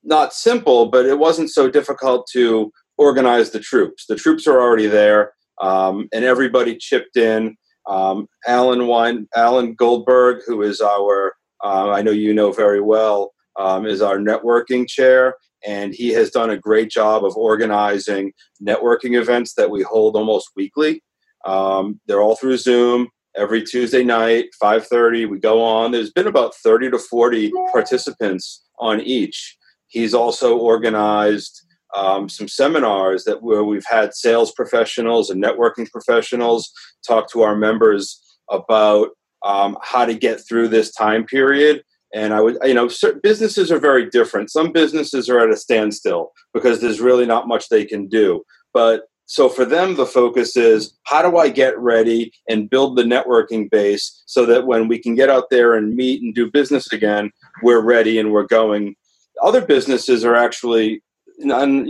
not 0.05 0.33
simple, 0.33 0.87
but 0.87 1.07
it 1.07 1.19
wasn't 1.19 1.51
so 1.51 1.71
difficult 1.71 2.29
to 2.33 2.73
organize 2.99 3.51
the 3.51 3.61
troops. 3.61 4.07
The 4.07 4.17
troops 4.17 4.47
are 4.47 4.61
already 4.61 4.87
there, 4.87 5.33
um, 5.61 6.09
and 6.13 6.25
everybody 6.25 6.77
chipped 6.77 7.17
in. 7.17 7.57
Um, 7.89 8.29
Alan 8.47 8.87
Wine, 8.87 9.27
Alan 9.35 9.75
Goldberg, 9.75 10.43
who 10.47 10.63
is 10.63 10.81
our, 10.81 11.35
uh, 11.65 11.91
I 11.91 12.03
know 12.03 12.11
you 12.11 12.33
know 12.33 12.53
very 12.53 12.81
well, 12.81 13.33
um, 13.59 13.87
is 13.87 14.03
our 14.03 14.19
networking 14.19 14.87
chair, 14.87 15.35
and 15.67 15.95
he 15.95 16.11
has 16.11 16.31
done 16.31 16.51
a 16.51 16.59
great 16.59 16.91
job 16.91 17.25
of 17.25 17.37
organizing 17.37 18.33
networking 18.63 19.19
events 19.21 19.55
that 19.55 19.71
we 19.71 19.83
hold 19.83 20.17
almost 20.17 20.51
weekly. 20.57 21.03
Um, 21.45 22.01
they're 22.07 22.21
all 22.21 22.37
through 22.37 22.59
Zoom 22.59 23.09
every 23.37 23.63
Tuesday 23.63 24.05
night, 24.05 24.47
5:30. 24.63 25.27
We 25.27 25.39
go 25.39 25.63
on. 25.63 25.93
There's 25.93 26.13
been 26.13 26.27
about 26.27 26.55
30 26.55 26.91
to 26.91 26.99
40 26.99 27.53
participants 27.73 28.63
on 28.79 29.01
each. 29.01 29.57
He's 29.89 30.15
also 30.15 30.57
organized 30.57 31.63
um, 31.95 32.29
some 32.29 32.49
seminars 32.49 33.25
that 33.25 33.43
where 33.43 33.65
we've 33.65 33.87
had 33.89 34.15
sales 34.15 34.53
professionals 34.53 35.29
and 35.31 35.43
networking 35.43 35.91
professionals 35.91 36.73
talk 37.07 37.31
to 37.31 37.43
our 37.43 37.55
members 37.55 38.21
about 38.51 39.11
um, 39.45 39.77
how 39.83 40.05
to 40.05 40.15
get 40.15 40.41
through 40.47 40.69
this 40.69 40.93
time 40.93 41.25
period. 41.25 41.83
And 42.15 42.35
I 42.35 42.41
would, 42.41 42.59
you 42.63 42.75
know, 42.75 42.89
businesses 43.23 43.73
are 43.73 43.79
very 43.79 44.09
different. 44.09 44.51
Some 44.51 44.73
businesses 44.73 45.29
are 45.29 45.41
at 45.41 45.51
a 45.51 45.57
standstill 45.57 46.33
because 46.53 46.81
there's 46.81 47.01
really 47.01 47.27
not 47.27 47.49
much 47.49 47.69
they 47.69 47.85
can 47.85 48.07
do. 48.07 48.43
But 48.75 49.03
so 49.27 49.49
for 49.49 49.65
them, 49.65 49.97
the 49.97 50.07
focus 50.07 50.57
is 50.57 50.95
how 51.05 51.23
do 51.23 51.39
I 51.39 51.49
get 51.49 51.79
ready 51.79 52.33
and 52.49 52.69
build 52.69 52.97
the 52.97 53.03
networking 53.03 53.71
base 53.71 54.23
so 54.27 54.45
that 54.47 54.67
when 54.67 54.89
we 54.89 54.99
can 54.99 55.15
get 55.15 55.31
out 55.31 55.51
there 55.51 55.75
and 55.75 55.95
meet 55.95 56.23
and 56.23 56.35
do 56.35 56.51
business 56.51 56.93
again, 56.93 57.31
we're 57.63 57.81
ready 57.81 58.19
and 58.19 58.33
we're 58.33 58.47
going. 58.47 58.95
Other 59.43 59.61
businesses 59.61 60.25
are 60.25 60.35
actually, 60.35 61.03
you 61.39 61.47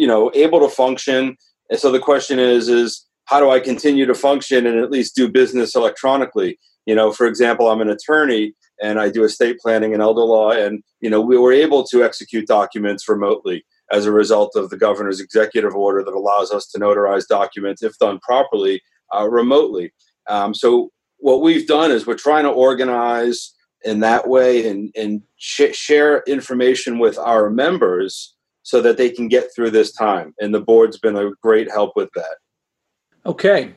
know, 0.06 0.30
able 0.34 0.60
to 0.60 0.68
function. 0.68 1.36
And 1.70 1.78
so 1.78 1.90
the 1.90 1.98
question 1.98 2.38
is, 2.38 2.68
is 2.68 3.04
how 3.24 3.40
do 3.40 3.50
I 3.50 3.60
continue 3.60 4.06
to 4.06 4.14
function 4.14 4.66
and 4.66 4.78
at 4.78 4.90
least 4.90 5.16
do 5.16 5.28
business 5.28 5.74
electronically? 5.74 6.58
You 6.86 6.94
know, 6.94 7.12
for 7.12 7.26
example, 7.26 7.70
I'm 7.70 7.80
an 7.80 7.90
attorney 7.90 8.54
and 8.80 9.00
I 9.00 9.08
do 9.08 9.24
estate 9.24 9.58
planning 9.58 9.94
and 9.94 10.02
elder 10.02 10.22
law, 10.22 10.50
and 10.50 10.82
you 11.00 11.08
know, 11.08 11.20
we 11.20 11.38
were 11.38 11.52
able 11.52 11.84
to 11.84 12.04
execute 12.04 12.46
documents 12.46 13.08
remotely 13.08 13.64
as 13.92 14.06
a 14.06 14.12
result 14.12 14.56
of 14.56 14.70
the 14.70 14.76
governor's 14.76 15.20
executive 15.20 15.74
order 15.74 16.02
that 16.02 16.14
allows 16.14 16.50
us 16.50 16.66
to 16.66 16.80
notarize 16.80 17.26
documents, 17.28 17.82
if 17.82 17.96
done 17.98 18.18
properly, 18.20 18.82
uh, 19.14 19.28
remotely. 19.28 19.92
Um, 20.28 20.54
so 20.54 20.90
what 21.18 21.42
we've 21.42 21.66
done 21.66 21.90
is 21.90 22.06
we're 22.06 22.14
trying 22.14 22.44
to 22.44 22.50
organize 22.50 23.54
in 23.84 24.00
that 24.00 24.28
way 24.28 24.68
and, 24.68 24.90
and 24.96 25.22
sh- 25.36 25.74
share 25.74 26.22
information 26.26 26.98
with 26.98 27.18
our 27.18 27.50
members 27.50 28.34
so 28.62 28.80
that 28.80 28.96
they 28.96 29.10
can 29.10 29.28
get 29.28 29.48
through 29.54 29.70
this 29.70 29.92
time. 29.92 30.34
And 30.40 30.54
the 30.54 30.60
board's 30.60 30.98
been 30.98 31.16
a 31.16 31.32
great 31.42 31.70
help 31.70 31.92
with 31.94 32.10
that. 32.14 32.36
Okay. 33.26 33.74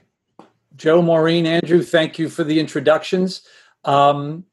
Joe, 0.75 1.01
Maureen, 1.01 1.45
Andrew, 1.45 1.81
thank 1.81 2.19
you 2.19 2.29
for 2.29 2.43
the 2.43 2.59
introductions. 2.59 3.41
Um, 3.83 4.45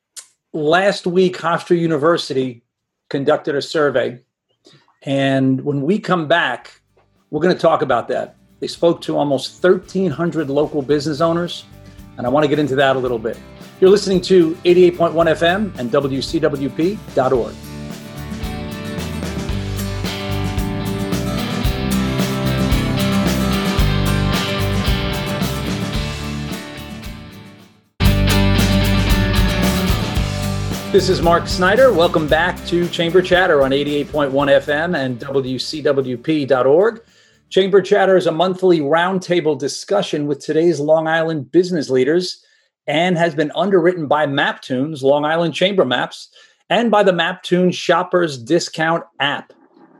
last 0.52 1.06
week, 1.06 1.36
Hofstra 1.36 1.78
University 1.78 2.62
conducted 3.10 3.54
a 3.54 3.62
survey 3.62 4.20
and 5.02 5.64
when 5.64 5.82
we 5.82 5.98
come 5.98 6.28
back, 6.28 6.80
we're 7.30 7.40
going 7.40 7.54
to 7.54 7.60
talk 7.60 7.82
about 7.82 8.08
that. 8.08 8.36
They 8.60 8.66
spoke 8.68 9.00
to 9.02 9.16
almost 9.16 9.62
1,300 9.62 10.48
local 10.48 10.82
business 10.82 11.20
owners, 11.20 11.64
and 12.16 12.26
I 12.26 12.30
want 12.30 12.44
to 12.44 12.48
get 12.48 12.58
into 12.58 12.76
that 12.76 12.94
a 12.94 12.98
little 12.98 13.18
bit. 13.18 13.38
You're 13.80 13.90
listening 13.90 14.20
to 14.22 14.54
88.1 14.64 15.12
FM 15.12 15.78
and 15.78 15.90
WCWP.org. 15.90 17.71
This 30.92 31.08
is 31.08 31.22
Mark 31.22 31.48
Snyder. 31.48 31.90
Welcome 31.90 32.28
back 32.28 32.62
to 32.66 32.86
Chamber 32.86 33.22
Chatter 33.22 33.62
on 33.62 33.70
88.1 33.70 34.30
FM 34.30 34.94
and 34.94 35.18
WCWP.org. 35.18 37.02
Chamber 37.48 37.80
Chatter 37.80 38.14
is 38.18 38.26
a 38.26 38.30
monthly 38.30 38.80
roundtable 38.80 39.58
discussion 39.58 40.26
with 40.26 40.40
today's 40.40 40.80
Long 40.80 41.08
Island 41.08 41.50
business 41.50 41.88
leaders 41.88 42.44
and 42.86 43.16
has 43.16 43.34
been 43.34 43.50
underwritten 43.54 44.06
by 44.06 44.26
Maptoons, 44.26 45.02
Long 45.02 45.24
Island 45.24 45.54
Chamber 45.54 45.86
Maps, 45.86 46.28
and 46.68 46.90
by 46.90 47.02
the 47.02 47.12
Maptoons 47.12 47.74
Shoppers 47.74 48.36
Discount 48.36 49.02
app. 49.18 49.54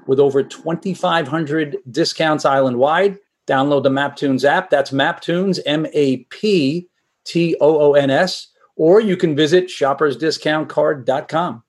With 0.06 0.20
over 0.20 0.42
2,500 0.42 1.78
discounts 1.90 2.44
island 2.44 2.76
wide, 2.76 3.16
download 3.46 3.84
the 3.84 3.88
Maptoons 3.88 4.44
app. 4.44 4.68
That's 4.68 4.90
Maptoons, 4.90 5.58
M 5.64 5.86
A 5.94 6.18
P 6.24 6.86
T 7.24 7.56
O 7.62 7.80
O 7.80 7.94
N 7.94 8.10
S 8.10 8.51
or 8.76 9.00
you 9.00 9.16
can 9.16 9.36
visit 9.36 9.66
shoppersdiscountcard.com. 9.66 11.62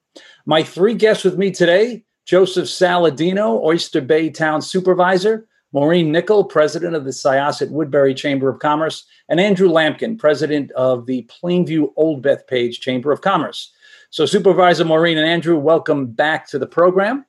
My 0.46 0.62
three 0.62 0.94
guests 0.94 1.24
with 1.24 1.38
me 1.38 1.50
today 1.50 2.04
Joseph 2.26 2.66
Saladino, 2.66 3.62
Oyster 3.62 4.00
Bay 4.00 4.30
Town 4.30 4.62
Supervisor, 4.62 5.46
Maureen 5.72 6.12
Nickel, 6.12 6.44
President 6.44 6.94
of 6.94 7.04
the 7.04 7.10
Syosset 7.10 7.70
Woodbury 7.70 8.14
Chamber 8.14 8.48
of 8.48 8.60
Commerce, 8.60 9.04
and 9.28 9.40
Andrew 9.40 9.68
Lampkin, 9.68 10.18
President 10.18 10.70
of 10.72 11.06
the 11.06 11.28
Plainview 11.28 11.92
Old 11.96 12.24
Bethpage 12.24 12.80
Chamber 12.80 13.12
of 13.12 13.20
Commerce. 13.20 13.72
So, 14.10 14.24
Supervisor 14.24 14.84
Maureen 14.84 15.18
and 15.18 15.26
Andrew, 15.26 15.58
welcome 15.58 16.06
back 16.06 16.46
to 16.48 16.58
the 16.58 16.66
program. 16.66 17.26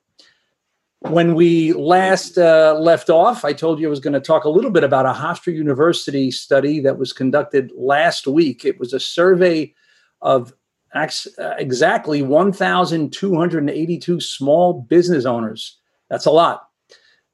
When 1.10 1.34
we 1.34 1.72
last 1.72 2.36
uh, 2.36 2.76
left 2.80 3.10
off, 3.10 3.44
I 3.44 3.52
told 3.52 3.78
you 3.78 3.86
I 3.86 3.90
was 3.90 4.00
going 4.00 4.14
to 4.14 4.20
talk 4.20 4.44
a 4.44 4.50
little 4.50 4.70
bit 4.72 4.82
about 4.82 5.06
a 5.06 5.12
Hofstra 5.12 5.54
University 5.54 6.30
study 6.30 6.80
that 6.80 6.98
was 6.98 7.12
conducted 7.12 7.70
last 7.76 8.26
week. 8.26 8.64
It 8.64 8.80
was 8.80 8.92
a 8.92 8.98
survey 8.98 9.72
of 10.20 10.52
ex- 10.94 11.28
uh, 11.38 11.54
exactly 11.58 12.22
1,282 12.22 14.20
small 14.20 14.72
business 14.82 15.24
owners. 15.24 15.78
That's 16.10 16.26
a 16.26 16.32
lot. 16.32 16.68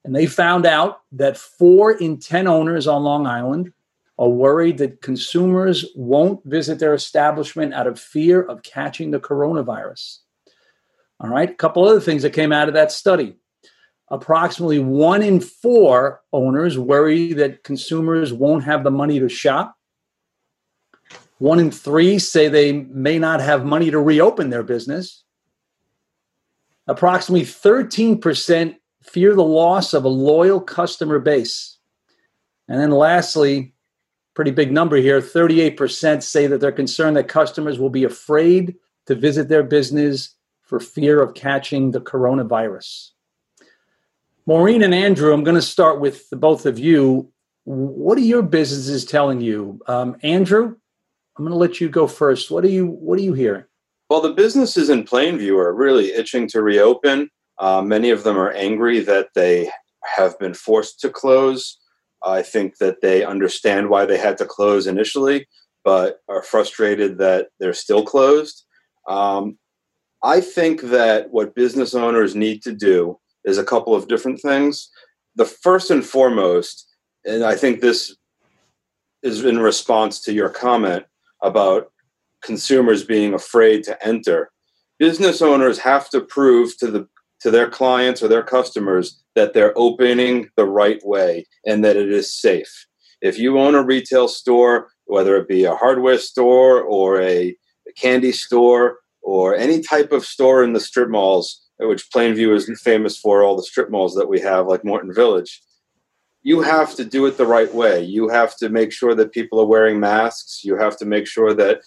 And 0.04 0.14
they 0.14 0.26
found 0.26 0.66
out 0.66 1.00
that 1.12 1.38
four 1.38 1.92
in 1.92 2.18
10 2.18 2.46
owners 2.46 2.86
on 2.86 3.04
Long 3.04 3.26
Island 3.26 3.72
are 4.18 4.28
worried 4.28 4.78
that 4.78 5.00
consumers 5.00 5.86
won't 5.96 6.44
visit 6.44 6.78
their 6.78 6.92
establishment 6.94 7.72
out 7.72 7.86
of 7.86 7.98
fear 7.98 8.42
of 8.42 8.62
catching 8.62 9.12
the 9.12 9.20
coronavirus. 9.20 10.18
All 11.20 11.30
right, 11.30 11.48
a 11.48 11.54
couple 11.54 11.88
other 11.88 12.00
things 12.00 12.22
that 12.22 12.30
came 12.30 12.52
out 12.52 12.68
of 12.68 12.74
that 12.74 12.92
study 12.92 13.36
approximately 14.12 14.78
one 14.78 15.22
in 15.22 15.40
four 15.40 16.20
owners 16.34 16.78
worry 16.78 17.32
that 17.32 17.64
consumers 17.64 18.30
won't 18.30 18.62
have 18.62 18.84
the 18.84 18.90
money 18.90 19.18
to 19.18 19.28
shop. 19.28 19.74
One 21.38 21.58
in 21.58 21.70
three 21.70 22.18
say 22.18 22.46
they 22.46 22.72
may 22.72 23.18
not 23.18 23.40
have 23.40 23.64
money 23.64 23.90
to 23.90 23.98
reopen 23.98 24.50
their 24.50 24.62
business. 24.62 25.24
Approximately 26.86 27.46
13% 27.46 28.76
fear 29.02 29.34
the 29.34 29.42
loss 29.42 29.94
of 29.94 30.04
a 30.04 30.08
loyal 30.08 30.60
customer 30.60 31.18
base. 31.18 31.78
And 32.68 32.78
then 32.78 32.90
lastly, 32.90 33.72
pretty 34.34 34.50
big 34.50 34.72
number 34.72 34.96
here 34.96 35.22
38% 35.22 36.22
say 36.22 36.46
that 36.46 36.60
they're 36.60 36.70
concerned 36.70 37.16
that 37.16 37.28
customers 37.28 37.78
will 37.78 37.90
be 37.90 38.04
afraid 38.04 38.76
to 39.06 39.14
visit 39.14 39.48
their 39.48 39.62
business 39.62 40.36
for 40.60 40.78
fear 40.78 41.22
of 41.22 41.34
catching 41.34 41.92
the 41.92 42.00
coronavirus. 42.00 43.11
Maureen 44.46 44.82
and 44.82 44.94
Andrew, 44.94 45.32
I'm 45.32 45.44
going 45.44 45.54
to 45.54 45.62
start 45.62 46.00
with 46.00 46.28
the 46.30 46.36
both 46.36 46.66
of 46.66 46.78
you. 46.78 47.30
What 47.64 48.18
are 48.18 48.22
your 48.22 48.42
businesses 48.42 49.04
telling 49.04 49.40
you? 49.40 49.80
Um, 49.86 50.16
Andrew, 50.22 50.74
I'm 51.36 51.44
going 51.44 51.52
to 51.52 51.56
let 51.56 51.80
you 51.80 51.88
go 51.88 52.08
first. 52.08 52.50
What 52.50 52.64
are 52.64 52.68
you 52.68 52.86
What 52.86 53.18
are 53.18 53.22
you 53.22 53.34
hearing? 53.34 53.64
Well, 54.10 54.20
the 54.20 54.32
businesses 54.32 54.90
in 54.90 55.04
Plainview 55.04 55.56
are 55.58 55.72
really 55.72 56.12
itching 56.12 56.48
to 56.48 56.60
reopen. 56.60 57.30
Uh, 57.58 57.82
many 57.82 58.10
of 58.10 58.24
them 58.24 58.36
are 58.36 58.50
angry 58.50 59.00
that 59.00 59.28
they 59.34 59.70
have 60.16 60.38
been 60.38 60.54
forced 60.54 60.98
to 61.00 61.08
close. 61.08 61.78
I 62.24 62.42
think 62.42 62.78
that 62.78 63.00
they 63.00 63.24
understand 63.24 63.88
why 63.88 64.06
they 64.06 64.18
had 64.18 64.36
to 64.38 64.44
close 64.44 64.86
initially, 64.86 65.46
but 65.84 66.18
are 66.28 66.42
frustrated 66.42 67.18
that 67.18 67.48
they're 67.58 67.72
still 67.72 68.04
closed. 68.04 68.64
Um, 69.08 69.58
I 70.22 70.40
think 70.40 70.82
that 70.82 71.30
what 71.30 71.54
business 71.54 71.94
owners 71.94 72.34
need 72.34 72.62
to 72.62 72.72
do 72.72 73.18
is 73.44 73.58
a 73.58 73.64
couple 73.64 73.94
of 73.94 74.08
different 74.08 74.40
things. 74.40 74.90
The 75.36 75.44
first 75.44 75.90
and 75.90 76.04
foremost, 76.04 76.88
and 77.24 77.44
I 77.44 77.56
think 77.56 77.80
this 77.80 78.14
is 79.22 79.44
in 79.44 79.58
response 79.58 80.20
to 80.20 80.32
your 80.32 80.48
comment 80.48 81.04
about 81.42 81.92
consumers 82.42 83.04
being 83.04 83.34
afraid 83.34 83.84
to 83.84 84.06
enter. 84.06 84.50
Business 84.98 85.40
owners 85.40 85.78
have 85.78 86.10
to 86.10 86.20
prove 86.20 86.76
to 86.78 86.90
the 86.90 87.08
to 87.40 87.50
their 87.50 87.68
clients 87.68 88.22
or 88.22 88.28
their 88.28 88.42
customers 88.42 89.20
that 89.34 89.52
they're 89.52 89.76
opening 89.76 90.48
the 90.56 90.64
right 90.64 91.04
way 91.04 91.44
and 91.66 91.84
that 91.84 91.96
it 91.96 92.08
is 92.08 92.32
safe. 92.32 92.86
If 93.20 93.36
you 93.36 93.58
own 93.58 93.74
a 93.74 93.82
retail 93.82 94.28
store, 94.28 94.90
whether 95.06 95.36
it 95.36 95.48
be 95.48 95.64
a 95.64 95.74
hardware 95.74 96.18
store 96.18 96.82
or 96.82 97.20
a, 97.20 97.56
a 97.88 97.92
candy 97.96 98.30
store 98.30 98.98
or 99.22 99.56
any 99.56 99.80
type 99.80 100.12
of 100.12 100.24
store 100.24 100.62
in 100.62 100.72
the 100.72 100.78
strip 100.78 101.08
malls, 101.08 101.61
which 101.88 102.10
Plainview 102.10 102.54
is 102.54 102.70
famous 102.80 103.18
for, 103.18 103.42
all 103.42 103.56
the 103.56 103.62
strip 103.62 103.90
malls 103.90 104.14
that 104.14 104.28
we 104.28 104.40
have, 104.40 104.66
like 104.66 104.84
Morton 104.84 105.12
Village. 105.12 105.62
You 106.42 106.60
have 106.62 106.94
to 106.96 107.04
do 107.04 107.26
it 107.26 107.36
the 107.36 107.46
right 107.46 107.72
way. 107.72 108.02
You 108.02 108.28
have 108.28 108.56
to 108.56 108.68
make 108.68 108.92
sure 108.92 109.14
that 109.14 109.32
people 109.32 109.60
are 109.60 109.66
wearing 109.66 110.00
masks. 110.00 110.64
You 110.64 110.76
have 110.76 110.96
to 110.98 111.04
make 111.04 111.26
sure 111.26 111.54
that 111.54 111.82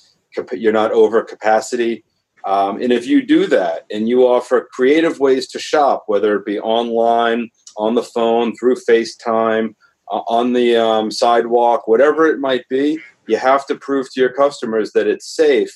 you're 0.53 0.71
not 0.71 0.91
over 0.91 1.23
capacity. 1.23 2.03
Um, 2.45 2.81
and 2.81 2.93
if 2.93 3.08
you 3.08 3.25
do 3.25 3.47
that 3.47 3.86
and 3.91 4.08
you 4.08 4.27
offer 4.27 4.69
creative 4.71 5.19
ways 5.19 5.47
to 5.49 5.60
shop, 5.60 6.03
whether 6.08 6.36
it 6.36 6.45
be 6.45 6.60
online, 6.60 7.49
on 7.77 7.95
the 7.95 8.03
phone, 8.03 8.55
through 8.55 8.75
FaceTime, 8.75 9.75
uh, 10.12 10.21
on 10.27 10.53
the 10.53 10.77
um, 10.77 11.12
sidewalk, 11.12 11.88
whatever 11.88 12.27
it 12.27 12.39
might 12.39 12.67
be, 12.69 12.99
you 13.27 13.38
have 13.38 13.65
to 13.67 13.75
prove 13.75 14.12
to 14.13 14.19
your 14.19 14.31
customers 14.31 14.91
that 14.91 15.08
it's 15.08 15.27
safe. 15.27 15.75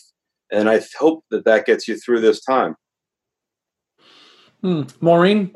And 0.52 0.70
I 0.70 0.82
hope 0.98 1.26
that 1.32 1.46
that 1.46 1.66
gets 1.66 1.88
you 1.88 1.98
through 1.98 2.22
this 2.22 2.40
time. 2.42 2.76
Hmm. 4.62 4.84
Maureen? 5.02 5.56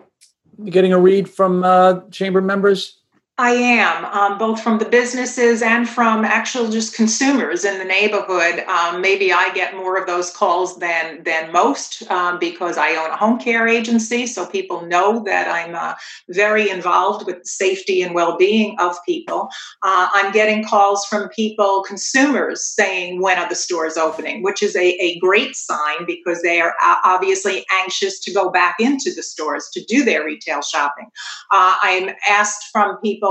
getting 0.66 0.94
a 0.94 1.00
read 1.00 1.30
from 1.30 1.64
uh, 1.64 2.02
chamber 2.12 2.42
members? 2.42 3.03
I 3.40 3.50
am, 3.54 4.06
um, 4.06 4.38
both 4.38 4.62
from 4.62 4.78
the 4.78 4.86
businesses 4.86 5.64
and 5.64 5.90
from 5.90 6.24
actual 6.24 6.70
just 6.70 6.96
consumers 6.96 7.66
in 7.66 7.80
the 7.80 7.84
neighborhood. 7.84 8.60
Um, 8.68 9.02
maybe 9.02 9.34
I 9.34 9.52
get 9.56 9.76
more 9.76 9.98
of 9.98 10.06
those 10.06 10.30
calls 10.30 10.78
than 10.78 11.24
than 11.24 11.52
most 11.52 12.08
um, 12.12 12.38
because 12.38 12.78
I 12.78 12.92
own 12.96 13.10
a 13.10 13.18
home 13.18 13.40
care 13.40 13.68
agency, 13.68 14.28
so 14.28 14.46
people 14.46 14.86
know 14.86 15.24
that 15.24 15.48
I'm 15.48 15.74
uh, 15.74 15.96
very 16.30 16.70
involved 16.70 17.26
with 17.26 17.44
safety 17.44 18.04
and 18.04 18.14
well-being 18.14 18.76
of 18.80 18.96
people. 19.04 19.50
Uh, 19.82 20.10
I'm 20.14 20.32
getting 20.32 20.64
calls 20.64 21.04
from 21.08 21.28
people, 21.30 21.84
consumers, 21.88 22.64
saying 22.64 23.20
when 23.20 23.40
are 23.40 23.50
the 23.50 23.56
stores 23.56 23.98
opening, 23.98 24.44
which 24.44 24.62
is 24.62 24.76
a, 24.76 24.90
a 25.02 25.18
great 25.18 25.56
sign 25.56 26.06
because 26.06 26.44
they 26.44 26.62
are 26.62 26.76
obviously 27.04 27.66
anxious 27.82 28.20
to 28.20 28.32
go 28.32 28.52
back 28.52 28.76
into 28.80 29.12
the 29.16 29.24
stores 29.24 29.70
to 29.74 29.84
do 29.86 30.06
their 30.06 30.24
retail 30.24 30.62
shopping. 30.62 31.08
Uh, 31.50 31.78
I'm 31.82 32.12
asked 32.30 32.66
from 32.72 32.98
people 32.98 33.24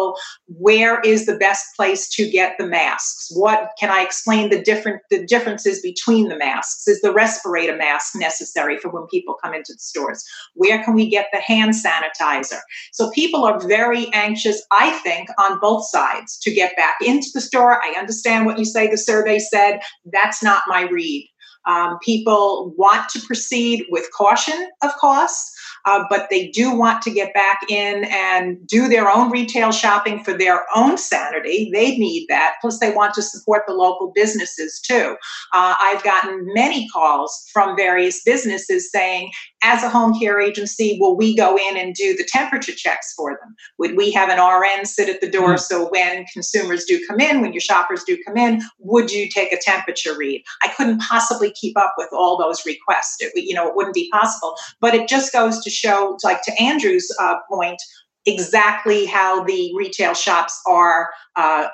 where 0.46 1.00
is 1.00 1.26
the 1.26 1.36
best 1.36 1.64
place 1.76 2.08
to 2.10 2.30
get 2.30 2.56
the 2.58 2.66
masks? 2.66 3.28
What 3.34 3.70
can 3.78 3.90
i 3.90 4.02
explain 4.02 4.50
the 4.50 4.62
different 4.62 5.00
the 5.10 5.24
differences 5.26 5.80
between 5.80 6.28
the 6.28 6.36
masks? 6.36 6.86
Is 6.88 7.00
the 7.00 7.12
respirator 7.12 7.76
mask 7.76 8.14
necessary 8.14 8.78
for 8.78 8.90
when 8.90 9.06
people 9.06 9.36
come 9.42 9.54
into 9.54 9.72
the 9.72 9.78
stores? 9.78 10.24
Where 10.54 10.82
can 10.84 10.94
we 10.94 11.08
get 11.08 11.26
the 11.32 11.40
hand 11.40 11.74
sanitizer? 11.74 12.60
So 12.92 13.10
people 13.10 13.44
are 13.44 13.66
very 13.66 14.08
anxious 14.12 14.62
i 14.70 14.90
think 15.04 15.28
on 15.38 15.58
both 15.60 15.84
sides 15.88 16.38
to 16.38 16.52
get 16.52 16.76
back 16.76 16.96
into 17.04 17.28
the 17.34 17.40
store. 17.40 17.82
I 17.82 17.94
understand 17.98 18.46
what 18.46 18.58
you 18.58 18.64
say 18.64 18.88
the 18.88 18.98
survey 18.98 19.38
said. 19.38 19.80
That's 20.04 20.42
not 20.42 20.62
my 20.66 20.82
read. 20.82 21.28
Um, 21.64 21.98
people 22.02 22.74
want 22.76 23.08
to 23.10 23.20
proceed 23.20 23.84
with 23.88 24.08
caution 24.16 24.68
of 24.82 24.90
course 25.00 25.48
uh, 25.84 26.04
but 26.08 26.28
they 26.30 26.48
do 26.48 26.74
want 26.74 27.02
to 27.02 27.10
get 27.10 27.34
back 27.34 27.60
in 27.68 28.04
and 28.04 28.66
do 28.66 28.88
their 28.88 29.10
own 29.10 29.30
retail 29.30 29.72
shopping 29.72 30.22
for 30.22 30.32
their 30.32 30.64
own 30.74 30.96
sanity. 30.98 31.70
They 31.72 31.96
need 31.96 32.26
that. 32.28 32.54
Plus, 32.60 32.78
they 32.78 32.92
want 32.92 33.14
to 33.14 33.22
support 33.22 33.62
the 33.66 33.74
local 33.74 34.12
businesses 34.14 34.80
too. 34.80 35.16
Uh, 35.54 35.74
I've 35.80 36.02
gotten 36.02 36.46
many 36.54 36.88
calls 36.88 37.44
from 37.52 37.76
various 37.76 38.22
businesses 38.22 38.90
saying, 38.90 39.30
as 39.62 39.82
a 39.82 39.88
home 39.88 40.18
care 40.18 40.40
agency, 40.40 40.98
will 41.00 41.16
we 41.16 41.36
go 41.36 41.56
in 41.56 41.76
and 41.76 41.94
do 41.94 42.16
the 42.16 42.26
temperature 42.28 42.72
checks 42.72 43.12
for 43.14 43.38
them? 43.40 43.54
Would 43.78 43.96
we 43.96 44.10
have 44.12 44.28
an 44.28 44.38
RN 44.38 44.84
sit 44.84 45.08
at 45.08 45.20
the 45.20 45.30
door 45.30 45.54
mm-hmm. 45.54 45.58
so 45.58 45.88
when 45.88 46.24
consumers 46.32 46.84
do 46.84 47.04
come 47.06 47.20
in, 47.20 47.40
when 47.40 47.52
your 47.52 47.60
shoppers 47.60 48.02
do 48.04 48.18
come 48.26 48.36
in, 48.36 48.62
would 48.78 49.10
you 49.10 49.28
take 49.28 49.52
a 49.52 49.60
temperature 49.60 50.16
read? 50.16 50.42
I 50.62 50.68
couldn't 50.68 51.00
possibly 51.00 51.52
keep 51.52 51.76
up 51.78 51.94
with 51.96 52.08
all 52.12 52.36
those 52.36 52.64
requests. 52.66 53.16
It, 53.20 53.32
you 53.36 53.54
know, 53.54 53.68
it 53.68 53.76
wouldn't 53.76 53.94
be 53.94 54.10
possible. 54.12 54.56
But 54.80 54.94
it 54.94 55.08
just 55.08 55.32
goes 55.32 55.62
to 55.62 55.70
show, 55.70 56.18
like 56.24 56.42
to 56.42 56.62
Andrew's 56.62 57.08
uh, 57.20 57.36
point, 57.48 57.80
exactly 58.26 59.06
how 59.06 59.42
the 59.44 59.72
retail 59.76 60.14
shops 60.14 60.60
are 60.66 61.10
uh, 61.36 61.68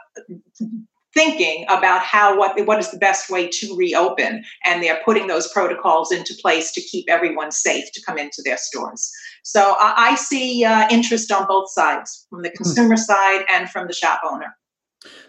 thinking 1.19 1.65
about 1.69 2.01
how 2.03 2.39
what 2.39 2.65
what 2.65 2.79
is 2.79 2.93
the 2.93 2.99
best 2.99 3.29
way 3.29 3.49
to 3.49 3.75
reopen 3.77 4.45
and 4.65 4.81
they're 4.81 5.01
putting 5.05 5.27
those 5.27 5.49
protocols 5.53 6.13
into 6.13 6.33
place 6.41 6.71
to 6.71 6.81
keep 6.81 7.05
everyone 7.09 7.51
safe 7.51 7.91
to 7.93 8.01
come 8.07 8.19
into 8.19 8.41
their 8.45 8.57
stores. 8.57 9.11
So 9.43 9.73
uh, 9.73 9.95
i 9.97 10.15
see 10.15 10.65
uh, 10.65 10.87
interest 10.91 11.33
on 11.33 11.47
both 11.49 11.69
sides 11.73 12.27
from 12.31 12.43
the 12.43 12.51
hmm. 12.51 12.59
consumer 12.59 12.97
side 12.97 13.45
and 13.53 13.69
from 13.69 13.89
the 13.89 13.93
shop 13.93 14.21
owner. 14.31 14.57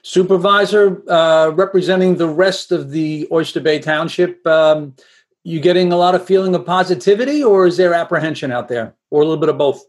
Supervisor 0.04 1.02
uh, 1.10 1.50
representing 1.56 2.18
the 2.18 2.28
rest 2.28 2.72
of 2.72 2.92
the 2.92 3.28
oyster 3.32 3.60
bay 3.60 3.80
township 3.80 4.46
um, 4.46 4.94
you 5.44 5.60
getting 5.60 5.92
a 5.92 5.98
lot 5.98 6.14
of 6.14 6.24
feeling 6.24 6.54
of 6.54 6.64
positivity 6.68 7.44
or 7.44 7.66
is 7.66 7.78
there 7.78 7.96
apprehension 7.96 8.52
out 8.52 8.68
there 8.68 8.94
or 9.10 9.24
a 9.24 9.26
little 9.26 9.42
bit 9.42 9.50
of 9.50 9.58
both? 9.58 9.82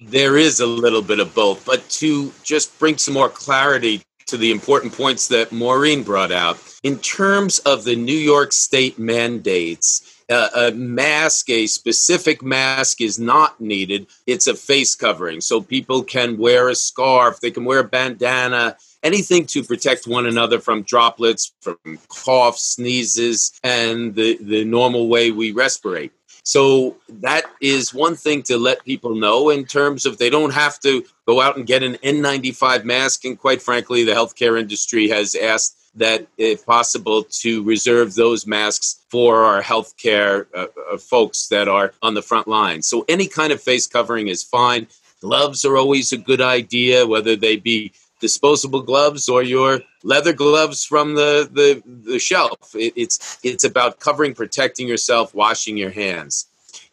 There 0.00 0.36
is 0.36 0.58
a 0.58 0.66
little 0.66 1.02
bit 1.02 1.20
of 1.20 1.32
both 1.36 1.64
but 1.64 1.88
to 2.00 2.32
just 2.42 2.76
bring 2.80 2.98
some 2.98 3.14
more 3.14 3.28
clarity 3.28 4.02
to 4.26 4.36
the 4.36 4.50
important 4.50 4.92
points 4.92 5.28
that 5.28 5.52
maureen 5.52 6.02
brought 6.02 6.32
out 6.32 6.58
in 6.82 6.98
terms 6.98 7.58
of 7.60 7.84
the 7.84 7.96
new 7.96 8.12
york 8.12 8.52
state 8.52 8.98
mandates 8.98 10.12
uh, 10.28 10.48
a 10.56 10.70
mask, 10.72 11.48
a 11.50 11.66
specific 11.66 12.42
mask 12.42 13.00
is 13.00 13.18
not 13.18 13.60
needed. 13.60 14.06
It's 14.26 14.46
a 14.46 14.54
face 14.54 14.94
covering. 14.94 15.40
So 15.40 15.60
people 15.60 16.02
can 16.02 16.36
wear 16.36 16.68
a 16.68 16.74
scarf, 16.74 17.40
they 17.40 17.50
can 17.50 17.64
wear 17.64 17.80
a 17.80 17.84
bandana, 17.84 18.76
anything 19.02 19.46
to 19.46 19.62
protect 19.62 20.06
one 20.06 20.26
another 20.26 20.58
from 20.58 20.82
droplets, 20.82 21.52
from 21.60 21.78
coughs, 22.08 22.62
sneezes, 22.62 23.52
and 23.62 24.14
the, 24.14 24.36
the 24.40 24.64
normal 24.64 25.08
way 25.08 25.30
we 25.30 25.52
respirate. 25.52 26.10
So 26.46 26.96
that 27.08 27.44
is 27.60 27.92
one 27.92 28.14
thing 28.14 28.44
to 28.44 28.56
let 28.56 28.84
people 28.84 29.16
know 29.16 29.50
in 29.50 29.64
terms 29.64 30.06
of 30.06 30.18
they 30.18 30.30
don't 30.30 30.54
have 30.54 30.78
to 30.80 31.04
go 31.26 31.40
out 31.40 31.56
and 31.56 31.66
get 31.66 31.82
an 31.82 31.94
N95 32.04 32.84
mask. 32.84 33.24
And 33.24 33.36
quite 33.36 33.60
frankly, 33.60 34.04
the 34.04 34.12
healthcare 34.12 34.56
industry 34.58 35.08
has 35.08 35.34
asked 35.34 35.76
that, 35.96 36.28
if 36.38 36.64
possible, 36.64 37.24
to 37.42 37.64
reserve 37.64 38.14
those 38.14 38.46
masks 38.46 39.00
for 39.10 39.42
our 39.42 39.60
healthcare 39.60 40.46
uh, 40.54 40.68
uh, 40.92 40.98
folks 40.98 41.48
that 41.48 41.66
are 41.66 41.92
on 42.00 42.14
the 42.14 42.22
front 42.22 42.46
line. 42.46 42.80
So 42.80 43.04
any 43.08 43.26
kind 43.26 43.52
of 43.52 43.60
face 43.60 43.88
covering 43.88 44.28
is 44.28 44.44
fine. 44.44 44.86
Gloves 45.20 45.64
are 45.64 45.76
always 45.76 46.12
a 46.12 46.16
good 46.16 46.40
idea, 46.40 47.08
whether 47.08 47.34
they 47.34 47.56
be 47.56 47.92
disposable 48.20 48.82
gloves 48.82 49.28
or 49.28 49.42
your 49.42 49.80
leather 50.02 50.32
gloves 50.32 50.84
from 50.84 51.14
the 51.14 51.48
the, 51.52 51.82
the 52.10 52.18
shelf. 52.18 52.74
It, 52.74 52.92
it's 52.96 53.38
it's 53.42 53.64
about 53.64 54.00
covering, 54.00 54.34
protecting 54.34 54.88
yourself, 54.88 55.34
washing 55.34 55.76
your 55.76 55.90
hands. 55.90 56.46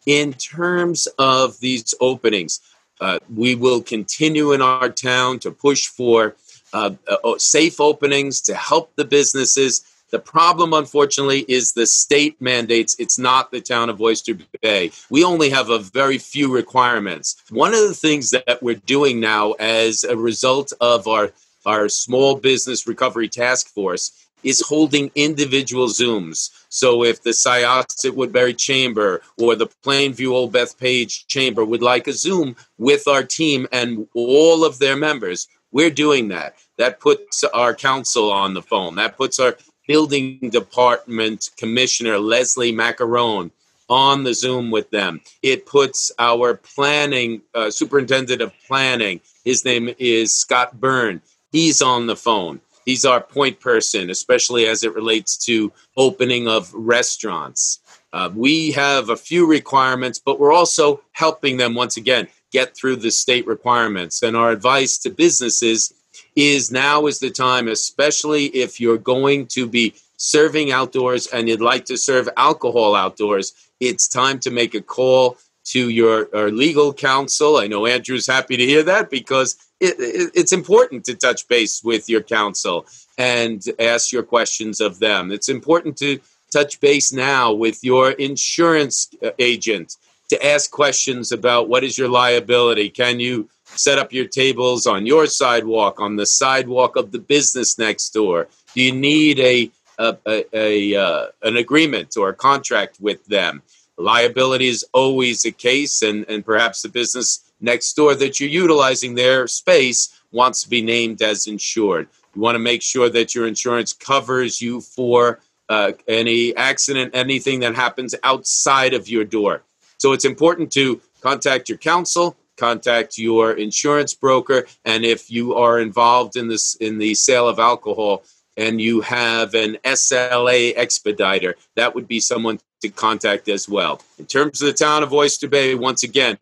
In 0.06 0.34
terms 0.34 1.06
of 1.18 1.58
these 1.60 1.94
openings, 2.00 2.60
uh, 3.00 3.18
we 3.34 3.54
will 3.54 3.82
continue 3.82 4.52
in 4.52 4.60
our 4.60 4.88
town 4.88 5.38
to 5.40 5.50
push 5.50 5.86
for 5.86 6.36
uh, 6.72 6.90
uh, 7.08 7.38
safe 7.38 7.80
openings 7.80 8.40
to 8.42 8.54
help 8.54 8.94
the 8.96 9.04
businesses 9.04 9.84
the 10.14 10.20
problem, 10.20 10.72
unfortunately, 10.72 11.44
is 11.48 11.72
the 11.72 11.86
state 11.86 12.40
mandates. 12.40 12.94
It's 13.00 13.18
not 13.18 13.50
the 13.50 13.60
town 13.60 13.90
of 13.90 14.00
Oyster 14.00 14.38
Bay. 14.62 14.92
We 15.10 15.24
only 15.24 15.50
have 15.50 15.70
a 15.70 15.80
very 15.80 16.18
few 16.18 16.54
requirements. 16.54 17.42
One 17.50 17.74
of 17.74 17.80
the 17.80 17.94
things 17.94 18.30
that 18.30 18.62
we're 18.62 18.76
doing 18.76 19.18
now, 19.18 19.52
as 19.58 20.04
a 20.04 20.16
result 20.16 20.72
of 20.80 21.08
our, 21.08 21.32
our 21.66 21.88
small 21.88 22.36
business 22.36 22.86
recovery 22.86 23.28
task 23.28 23.66
force, 23.66 24.28
is 24.44 24.60
holding 24.60 25.10
individual 25.16 25.88
Zooms. 25.88 26.50
So 26.68 27.02
if 27.02 27.24
the 27.24 27.30
Syosset 27.30 28.14
Woodbury 28.14 28.54
Chamber 28.54 29.20
or 29.36 29.56
the 29.56 29.66
Plainview 29.84 30.30
Old 30.30 30.52
Bethpage 30.52 31.26
Chamber 31.26 31.64
would 31.64 31.82
like 31.82 32.06
a 32.06 32.12
Zoom 32.12 32.54
with 32.78 33.08
our 33.08 33.24
team 33.24 33.66
and 33.72 34.06
all 34.14 34.64
of 34.64 34.78
their 34.78 34.94
members, 34.94 35.48
we're 35.72 35.90
doing 35.90 36.28
that. 36.28 36.54
That 36.78 37.00
puts 37.00 37.42
our 37.42 37.74
council 37.74 38.30
on 38.30 38.54
the 38.54 38.62
phone. 38.62 38.94
That 38.94 39.16
puts 39.16 39.40
our 39.40 39.56
building 39.86 40.50
department 40.50 41.50
commissioner 41.56 42.18
Leslie 42.18 42.72
Maccarone 42.72 43.50
on 43.88 44.24
the 44.24 44.34
Zoom 44.34 44.70
with 44.70 44.90
them. 44.90 45.20
It 45.42 45.66
puts 45.66 46.10
our 46.18 46.54
planning 46.54 47.42
uh, 47.54 47.70
superintendent 47.70 48.40
of 48.40 48.52
planning. 48.66 49.20
His 49.44 49.64
name 49.64 49.94
is 49.98 50.32
Scott 50.32 50.80
Byrne. 50.80 51.20
He's 51.52 51.82
on 51.82 52.06
the 52.06 52.16
phone. 52.16 52.60
He's 52.84 53.04
our 53.04 53.20
point 53.20 53.60
person, 53.60 54.10
especially 54.10 54.66
as 54.66 54.84
it 54.84 54.94
relates 54.94 55.36
to 55.46 55.72
opening 55.96 56.48
of 56.48 56.72
restaurants. 56.74 57.80
Uh, 58.12 58.30
we 58.34 58.72
have 58.72 59.08
a 59.08 59.16
few 59.16 59.46
requirements, 59.46 60.18
but 60.18 60.38
we're 60.38 60.52
also 60.52 61.00
helping 61.12 61.56
them 61.56 61.74
once 61.74 61.96
again 61.96 62.28
get 62.52 62.76
through 62.76 62.96
the 62.96 63.10
state 63.10 63.46
requirements. 63.46 64.22
And 64.22 64.36
our 64.36 64.50
advice 64.50 64.98
to 64.98 65.10
businesses 65.10 65.92
is 66.36 66.70
now 66.70 67.06
is 67.06 67.18
the 67.18 67.30
time, 67.30 67.68
especially 67.68 68.46
if 68.46 68.80
you're 68.80 68.98
going 68.98 69.46
to 69.46 69.66
be 69.66 69.94
serving 70.16 70.72
outdoors 70.72 71.26
and 71.28 71.48
you'd 71.48 71.60
like 71.60 71.84
to 71.86 71.96
serve 71.96 72.28
alcohol 72.36 72.94
outdoors. 72.94 73.52
It's 73.80 74.08
time 74.08 74.38
to 74.40 74.50
make 74.50 74.74
a 74.74 74.80
call 74.80 75.38
to 75.66 75.88
your, 75.88 76.28
legal 76.50 76.92
counsel. 76.92 77.56
I 77.56 77.66
know 77.66 77.86
Andrew's 77.86 78.26
happy 78.26 78.56
to 78.56 78.66
hear 78.66 78.82
that 78.82 79.10
because 79.10 79.56
it, 79.80 79.96
it, 79.98 80.30
it's 80.34 80.52
important 80.52 81.04
to 81.06 81.14
touch 81.14 81.48
base 81.48 81.82
with 81.82 82.08
your 82.08 82.22
counsel 82.22 82.86
and 83.16 83.62
ask 83.78 84.12
your 84.12 84.22
questions 84.22 84.80
of 84.80 84.98
them. 84.98 85.32
It's 85.32 85.48
important 85.48 85.96
to 85.98 86.20
touch 86.52 86.80
base 86.80 87.12
now 87.12 87.52
with 87.52 87.82
your 87.82 88.12
insurance 88.12 89.08
uh, 89.22 89.30
agent 89.38 89.96
to 90.28 90.46
ask 90.46 90.70
questions 90.70 91.32
about 91.32 91.68
what 91.68 91.84
is 91.84 91.98
your 91.98 92.08
liability. 92.08 92.88
Can 92.90 93.20
you 93.20 93.48
set 93.76 93.98
up 93.98 94.12
your 94.12 94.26
tables 94.26 94.86
on 94.86 95.06
your 95.06 95.26
sidewalk, 95.26 96.00
on 96.00 96.16
the 96.16 96.26
sidewalk 96.26 96.96
of 96.96 97.12
the 97.12 97.18
business 97.18 97.78
next 97.78 98.10
door? 98.10 98.48
Do 98.74 98.82
you 98.82 98.92
need 98.92 99.38
a, 99.38 99.70
a, 99.98 100.16
a, 100.26 100.44
a 100.52 101.00
uh, 101.00 101.26
an 101.42 101.56
agreement 101.56 102.16
or 102.16 102.28
a 102.30 102.34
contract 102.34 102.98
with 103.00 103.24
them? 103.26 103.62
Liability 103.96 104.68
is 104.68 104.84
always 104.92 105.44
a 105.44 105.52
case, 105.52 106.02
and, 106.02 106.24
and 106.28 106.44
perhaps 106.44 106.82
the 106.82 106.88
business 106.88 107.52
next 107.60 107.94
door 107.94 108.14
that 108.16 108.40
you're 108.40 108.48
utilizing 108.48 109.14
their 109.14 109.46
space 109.46 110.20
wants 110.32 110.62
to 110.64 110.68
be 110.68 110.82
named 110.82 111.22
as 111.22 111.46
insured. 111.46 112.08
You 112.34 112.42
want 112.42 112.56
to 112.56 112.60
make 112.60 112.82
sure 112.82 113.08
that 113.08 113.34
your 113.34 113.46
insurance 113.46 113.92
covers 113.92 114.60
you 114.60 114.80
for 114.80 115.38
uh, 115.68 115.92
any 116.08 116.54
accident, 116.56 117.14
anything 117.14 117.60
that 117.60 117.74
happens 117.74 118.14
outside 118.24 118.94
of 118.94 119.08
your 119.08 119.24
door. 119.24 119.62
So 119.98 120.12
it's 120.12 120.24
important 120.24 120.72
to 120.72 121.00
contact 121.20 121.68
your 121.68 121.78
counsel, 121.78 122.36
contact 122.56 123.18
your 123.18 123.52
insurance 123.52 124.14
broker, 124.14 124.66
and 124.84 125.04
if 125.04 125.30
you 125.30 125.54
are 125.54 125.80
involved 125.80 126.36
in 126.36 126.48
this 126.48 126.74
in 126.76 126.98
the 126.98 127.14
sale 127.14 127.48
of 127.48 127.58
alcohol 127.58 128.24
and 128.56 128.80
you 128.80 129.00
have 129.00 129.54
an 129.54 129.76
SLA 129.84 130.74
expediter, 130.76 131.56
that 131.74 131.94
would 131.94 132.06
be 132.06 132.20
someone 132.20 132.60
to 132.82 132.88
contact 132.88 133.48
as 133.48 133.68
well. 133.68 134.00
In 134.18 134.26
terms 134.26 134.62
of 134.62 134.66
the 134.66 134.72
town 134.72 135.02
of 135.02 135.12
Oyster 135.12 135.48
Bay, 135.48 135.74
once 135.74 136.02
again, 136.02 136.38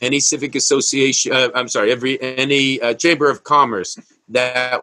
any 0.00 0.20
civic 0.20 0.54
association, 0.54 1.32
uh, 1.32 1.50
I'm 1.54 1.68
sorry, 1.68 1.92
every 1.92 2.20
any 2.20 2.80
uh, 2.80 2.94
chamber 2.94 3.30
of 3.30 3.44
commerce 3.44 3.98
that 4.28 4.82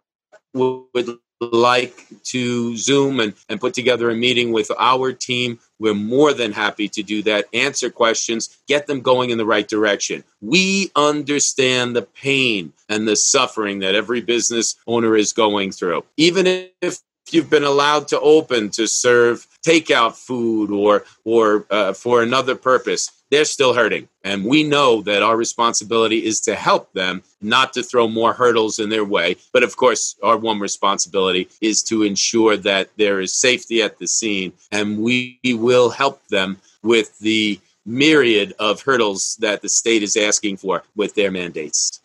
would 0.53 1.17
like 1.41 2.05
to 2.23 2.77
Zoom 2.77 3.19
and, 3.19 3.33
and 3.49 3.59
put 3.59 3.73
together 3.73 4.09
a 4.09 4.15
meeting 4.15 4.51
with 4.51 4.71
our 4.77 5.11
team, 5.11 5.59
we're 5.79 5.93
more 5.93 6.33
than 6.33 6.51
happy 6.51 6.87
to 6.89 7.01
do 7.01 7.23
that, 7.23 7.45
answer 7.53 7.89
questions, 7.89 8.57
get 8.67 8.87
them 8.87 9.01
going 9.01 9.31
in 9.31 9.37
the 9.37 9.45
right 9.45 9.67
direction. 9.67 10.23
We 10.41 10.91
understand 10.95 11.95
the 11.95 12.03
pain 12.03 12.73
and 12.87 13.07
the 13.07 13.15
suffering 13.15 13.79
that 13.79 13.95
every 13.95 14.21
business 14.21 14.75
owner 14.85 15.15
is 15.15 15.33
going 15.33 15.71
through. 15.71 16.03
Even 16.17 16.69
if 16.81 16.99
you've 17.33 17.49
been 17.49 17.63
allowed 17.63 18.07
to 18.09 18.19
open 18.19 18.69
to 18.71 18.87
serve 18.87 19.47
takeout 19.65 20.15
food 20.15 20.71
or 20.71 21.05
or 21.23 21.65
uh, 21.69 21.93
for 21.93 22.23
another 22.23 22.55
purpose 22.55 23.11
they're 23.31 23.45
still 23.45 23.73
hurting. 23.73 24.09
And 24.23 24.45
we 24.45 24.61
know 24.61 25.01
that 25.03 25.23
our 25.23 25.37
responsibility 25.37 26.25
is 26.25 26.41
to 26.41 26.53
help 26.53 26.91
them, 26.93 27.23
not 27.41 27.73
to 27.73 27.81
throw 27.81 28.07
more 28.07 28.33
hurdles 28.33 28.77
in 28.77 28.89
their 28.89 29.05
way. 29.05 29.37
But 29.53 29.63
of 29.63 29.77
course, 29.77 30.17
our 30.21 30.37
one 30.37 30.59
responsibility 30.59 31.47
is 31.61 31.81
to 31.83 32.03
ensure 32.03 32.57
that 32.57 32.89
there 32.97 33.21
is 33.21 33.33
safety 33.33 33.81
at 33.81 33.97
the 33.97 34.07
scene, 34.07 34.51
and 34.71 35.01
we 35.01 35.39
will 35.45 35.89
help 35.89 36.27
them 36.27 36.59
with 36.83 37.17
the 37.19 37.59
myriad 37.85 38.53
of 38.59 38.81
hurdles 38.81 39.37
that 39.39 39.61
the 39.61 39.69
state 39.69 40.03
is 40.03 40.17
asking 40.17 40.57
for 40.57 40.83
with 40.95 41.15
their 41.15 41.31
mandates. 41.31 42.01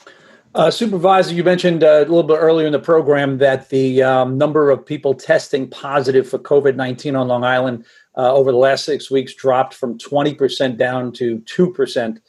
Uh, 0.56 0.70
Supervisor, 0.70 1.34
you 1.34 1.44
mentioned 1.44 1.84
uh, 1.84 1.98
a 1.98 2.00
little 2.00 2.22
bit 2.22 2.38
earlier 2.38 2.66
in 2.66 2.72
the 2.72 2.78
program 2.78 3.36
that 3.38 3.68
the 3.68 4.02
um, 4.02 4.38
number 4.38 4.70
of 4.70 4.86
people 4.86 5.12
testing 5.12 5.68
positive 5.68 6.26
for 6.26 6.38
COVID 6.38 6.76
19 6.76 7.14
on 7.14 7.28
Long 7.28 7.44
Island 7.44 7.84
uh, 8.16 8.32
over 8.32 8.52
the 8.52 8.56
last 8.56 8.86
six 8.86 9.10
weeks 9.10 9.34
dropped 9.34 9.74
from 9.74 9.98
20% 9.98 10.78
down 10.78 11.12
to 11.12 11.40
2%. 11.40 12.20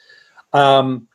Um, 0.52 1.08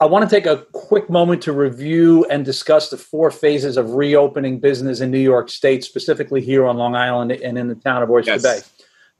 I 0.00 0.06
want 0.06 0.26
to 0.26 0.34
take 0.34 0.46
a 0.46 0.64
quick 0.72 1.10
moment 1.10 1.42
to 1.42 1.52
review 1.52 2.24
and 2.30 2.46
discuss 2.46 2.88
the 2.88 2.96
four 2.96 3.30
phases 3.30 3.76
of 3.76 3.90
reopening 3.90 4.58
business 4.58 5.00
in 5.00 5.10
New 5.10 5.18
York 5.18 5.50
State, 5.50 5.84
specifically 5.84 6.40
here 6.40 6.64
on 6.64 6.78
Long 6.78 6.96
Island 6.96 7.30
and 7.30 7.58
in 7.58 7.68
the 7.68 7.74
town 7.74 8.02
of 8.02 8.10
Oyster 8.10 8.32
yes. 8.32 8.42
Bay. 8.42 8.60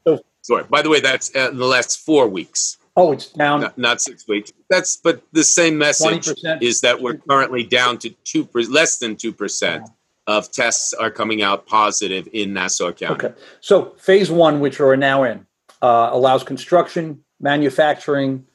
So, 0.07 0.23
sorry. 0.41 0.63
By 0.63 0.81
the 0.81 0.89
way, 0.89 0.99
that's 0.99 1.35
uh, 1.35 1.51
the 1.51 1.67
last 1.67 2.03
four 2.03 2.27
weeks. 2.27 2.78
Oh, 2.99 3.13
it's 3.13 3.27
down. 3.31 3.61
Not, 3.61 3.77
not, 3.77 4.01
six 4.01 4.27
weeks. 4.27 4.51
That's 4.69 4.97
but 4.97 5.23
the 5.31 5.43
same 5.43 5.77
message 5.77 6.27
20%. 6.27 6.61
is 6.61 6.81
that 6.81 7.01
we're 7.01 7.15
currently 7.15 7.63
down 7.63 7.97
to 7.99 8.09
two 8.25 8.47
less 8.53 8.97
than 8.97 9.15
two 9.15 9.31
percent 9.31 9.87
of 10.27 10.51
tests 10.51 10.93
are 10.93 11.09
coming 11.09 11.41
out 11.41 11.65
positive 11.65 12.27
in 12.33 12.53
Nassau 12.53 12.91
County. 12.91 13.25
Okay. 13.27 13.33
So 13.61 13.95
phase 13.97 14.29
one, 14.29 14.59
which 14.59 14.79
we're 14.79 14.95
now 14.97 15.23
in, 15.23 15.47
uh, 15.81 16.09
allows 16.11 16.43
construction, 16.43 17.23
manufacturing, 17.39 18.45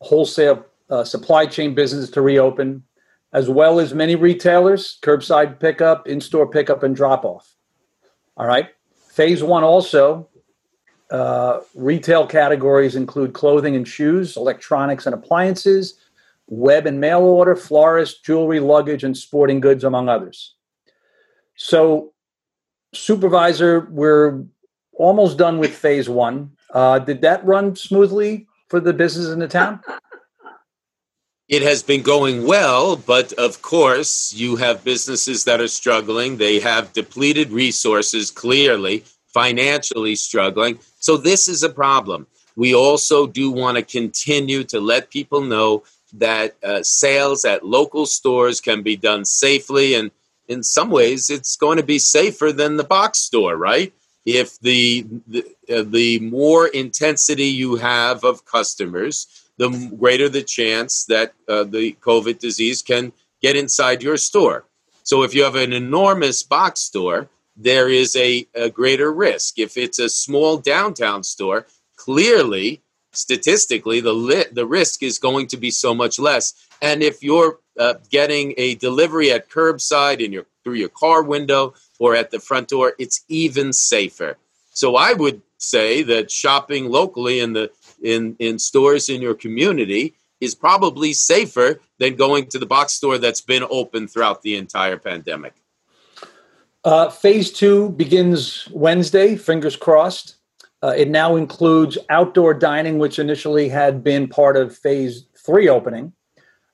wholesale 0.00 0.64
uh, 0.90 1.04
supply 1.04 1.46
chain 1.46 1.74
business 1.74 2.10
to 2.10 2.22
reopen, 2.22 2.82
as 3.32 3.48
well 3.48 3.78
as 3.78 3.92
many 3.94 4.16
retailers, 4.16 4.98
curbside 5.02 5.60
pickup, 5.60 6.08
in-store 6.08 6.48
pickup, 6.50 6.82
and 6.82 6.96
drop-off. 6.96 7.54
All 8.36 8.46
right. 8.46 8.70
Phase 9.12 9.42
one 9.42 9.62
also 9.62 10.27
uh, 11.10 11.60
retail 11.74 12.26
categories 12.26 12.96
include 12.96 13.32
clothing 13.32 13.76
and 13.76 13.86
shoes, 13.86 14.36
electronics 14.36 15.06
and 15.06 15.14
appliances, 15.14 15.94
web 16.48 16.86
and 16.86 17.00
mail 17.00 17.20
order, 17.20 17.56
florist, 17.56 18.24
jewelry, 18.24 18.60
luggage, 18.60 19.04
and 19.04 19.16
sporting 19.16 19.60
goods, 19.60 19.84
among 19.84 20.08
others. 20.08 20.54
So, 21.56 22.12
supervisor, 22.94 23.88
we're 23.90 24.44
almost 24.92 25.38
done 25.38 25.58
with 25.58 25.74
phase 25.74 26.08
one. 26.08 26.52
Uh, 26.72 26.98
did 26.98 27.22
that 27.22 27.44
run 27.44 27.74
smoothly 27.74 28.46
for 28.68 28.80
the 28.80 28.92
business 28.92 29.28
in 29.28 29.38
the 29.38 29.48
town? 29.48 29.80
It 31.48 31.62
has 31.62 31.82
been 31.82 32.02
going 32.02 32.46
well, 32.46 32.96
but 32.96 33.32
of 33.34 33.62
course, 33.62 34.34
you 34.34 34.56
have 34.56 34.84
businesses 34.84 35.44
that 35.44 35.62
are 35.62 35.68
struggling. 35.68 36.36
They 36.36 36.60
have 36.60 36.92
depleted 36.92 37.50
resources, 37.50 38.30
clearly, 38.30 39.04
financially 39.28 40.16
struggling. 40.16 40.78
So, 40.98 41.16
this 41.16 41.48
is 41.48 41.62
a 41.62 41.70
problem. 41.70 42.26
We 42.56 42.74
also 42.74 43.26
do 43.26 43.50
want 43.50 43.76
to 43.76 43.82
continue 43.82 44.64
to 44.64 44.80
let 44.80 45.10
people 45.10 45.42
know 45.42 45.84
that 46.14 46.56
uh, 46.64 46.82
sales 46.82 47.44
at 47.44 47.64
local 47.64 48.06
stores 48.06 48.60
can 48.60 48.82
be 48.82 48.96
done 48.96 49.24
safely 49.24 49.94
and 49.94 50.10
in 50.48 50.62
some 50.62 50.90
ways 50.90 51.30
it's 51.30 51.56
going 51.56 51.76
to 51.76 51.82
be 51.82 51.98
safer 51.98 52.50
than 52.50 52.76
the 52.76 52.84
box 52.84 53.18
store, 53.18 53.56
right? 53.56 53.92
If 54.24 54.58
the 54.60 55.06
the, 55.26 55.44
uh, 55.70 55.84
the 55.86 56.18
more 56.20 56.66
intensity 56.68 57.44
you 57.44 57.76
have 57.76 58.24
of 58.24 58.44
customers, 58.44 59.26
the 59.58 59.68
greater 59.98 60.28
the 60.28 60.42
chance 60.42 61.04
that 61.04 61.34
uh, 61.48 61.64
the 61.64 61.92
COVID 62.00 62.38
disease 62.38 62.82
can 62.82 63.12
get 63.40 63.56
inside 63.56 64.02
your 64.02 64.16
store. 64.16 64.64
So 65.02 65.22
if 65.22 65.34
you 65.34 65.44
have 65.44 65.54
an 65.54 65.72
enormous 65.72 66.42
box 66.42 66.80
store, 66.80 67.28
there 67.58 67.88
is 67.88 68.14
a, 68.16 68.46
a 68.54 68.70
greater 68.70 69.12
risk. 69.12 69.58
If 69.58 69.76
it's 69.76 69.98
a 69.98 70.08
small 70.08 70.58
downtown 70.58 71.24
store, 71.24 71.66
clearly, 71.96 72.80
statistically, 73.12 74.00
the 74.00 74.12
li- 74.12 74.46
the 74.52 74.64
risk 74.66 75.02
is 75.02 75.18
going 75.18 75.48
to 75.48 75.56
be 75.56 75.70
so 75.70 75.92
much 75.94 76.18
less. 76.18 76.54
And 76.80 77.02
if 77.02 77.22
you're 77.22 77.58
uh, 77.78 77.94
getting 78.10 78.54
a 78.56 78.76
delivery 78.76 79.32
at 79.32 79.50
curbside 79.50 80.20
in 80.24 80.32
your 80.32 80.46
through 80.62 80.74
your 80.74 80.88
car 80.88 81.22
window 81.22 81.74
or 81.98 82.14
at 82.14 82.30
the 82.30 82.38
front 82.38 82.68
door, 82.68 82.92
it's 82.98 83.24
even 83.28 83.72
safer. 83.72 84.38
So 84.70 84.96
I 84.96 85.12
would 85.12 85.42
say 85.58 86.02
that 86.04 86.30
shopping 86.30 86.88
locally 86.88 87.40
in 87.40 87.52
the 87.52 87.72
in 88.00 88.36
in 88.38 88.58
stores 88.60 89.08
in 89.08 89.20
your 89.20 89.34
community 89.34 90.14
is 90.40 90.54
probably 90.54 91.12
safer 91.12 91.80
than 91.98 92.14
going 92.14 92.46
to 92.46 92.58
the 92.60 92.66
box 92.66 92.92
store 92.92 93.18
that's 93.18 93.40
been 93.40 93.64
open 93.68 94.06
throughout 94.06 94.42
the 94.42 94.54
entire 94.54 94.96
pandemic. 94.96 95.54
Uh, 96.84 97.10
phase 97.10 97.50
two 97.50 97.90
begins 97.90 98.68
Wednesday. 98.72 99.36
Fingers 99.36 99.76
crossed. 99.76 100.36
Uh, 100.82 100.94
it 100.96 101.08
now 101.08 101.34
includes 101.34 101.98
outdoor 102.08 102.54
dining, 102.54 102.98
which 102.98 103.18
initially 103.18 103.68
had 103.68 104.04
been 104.04 104.28
part 104.28 104.56
of 104.56 104.76
phase 104.76 105.26
three 105.36 105.68
opening. 105.68 106.12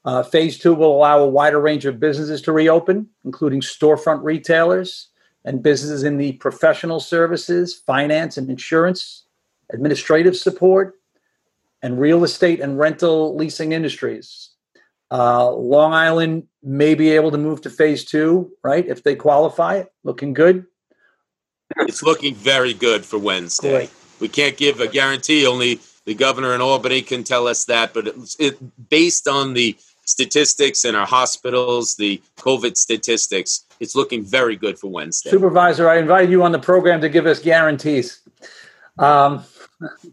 Uh, 0.04 0.22
phase 0.22 0.58
two 0.58 0.74
will 0.74 0.94
allow 0.94 1.20
a 1.20 1.26
wider 1.26 1.58
range 1.58 1.86
of 1.86 1.98
businesses 1.98 2.42
to 2.42 2.52
reopen, 2.52 3.08
including 3.24 3.62
storefront 3.62 4.22
retailers 4.22 5.08
and 5.46 5.62
businesses 5.62 6.04
in 6.04 6.18
the 6.18 6.32
professional 6.32 7.00
services, 7.00 7.74
finance 7.74 8.36
and 8.36 8.50
insurance, 8.50 9.24
administrative 9.72 10.36
support, 10.36 11.00
and 11.82 11.98
real 11.98 12.24
estate 12.24 12.60
and 12.60 12.78
rental 12.78 13.34
leasing 13.36 13.72
industries. 13.72 14.50
Uh, 15.14 15.48
Long 15.52 15.94
Island 15.94 16.48
may 16.60 16.96
be 16.96 17.10
able 17.10 17.30
to 17.30 17.38
move 17.38 17.60
to 17.60 17.70
phase 17.70 18.04
two, 18.04 18.50
right? 18.64 18.84
If 18.84 19.04
they 19.04 19.14
qualify, 19.14 19.76
it, 19.76 19.92
looking 20.02 20.32
good. 20.32 20.66
It's 21.76 22.02
looking 22.02 22.34
very 22.34 22.74
good 22.74 23.04
for 23.04 23.18
Wednesday. 23.18 23.70
Great. 23.70 23.90
We 24.18 24.26
can't 24.26 24.56
give 24.56 24.80
a 24.80 24.88
guarantee. 24.88 25.46
Only 25.46 25.78
the 26.04 26.14
governor 26.14 26.52
in 26.52 26.60
Albany 26.60 27.00
can 27.00 27.22
tell 27.22 27.46
us 27.46 27.64
that. 27.66 27.94
But 27.94 28.08
it, 28.08 28.16
it, 28.40 28.88
based 28.90 29.28
on 29.28 29.54
the 29.54 29.76
statistics 30.04 30.84
in 30.84 30.96
our 30.96 31.06
hospitals, 31.06 31.94
the 31.94 32.20
COVID 32.38 32.76
statistics, 32.76 33.64
it's 33.78 33.94
looking 33.94 34.24
very 34.24 34.56
good 34.56 34.80
for 34.80 34.88
Wednesday. 34.88 35.30
Supervisor, 35.30 35.88
I 35.88 35.98
invited 35.98 36.30
you 36.30 36.42
on 36.42 36.50
the 36.50 36.58
program 36.58 37.00
to 37.02 37.08
give 37.08 37.26
us 37.26 37.38
guarantees. 37.38 38.20
Um, 38.98 39.44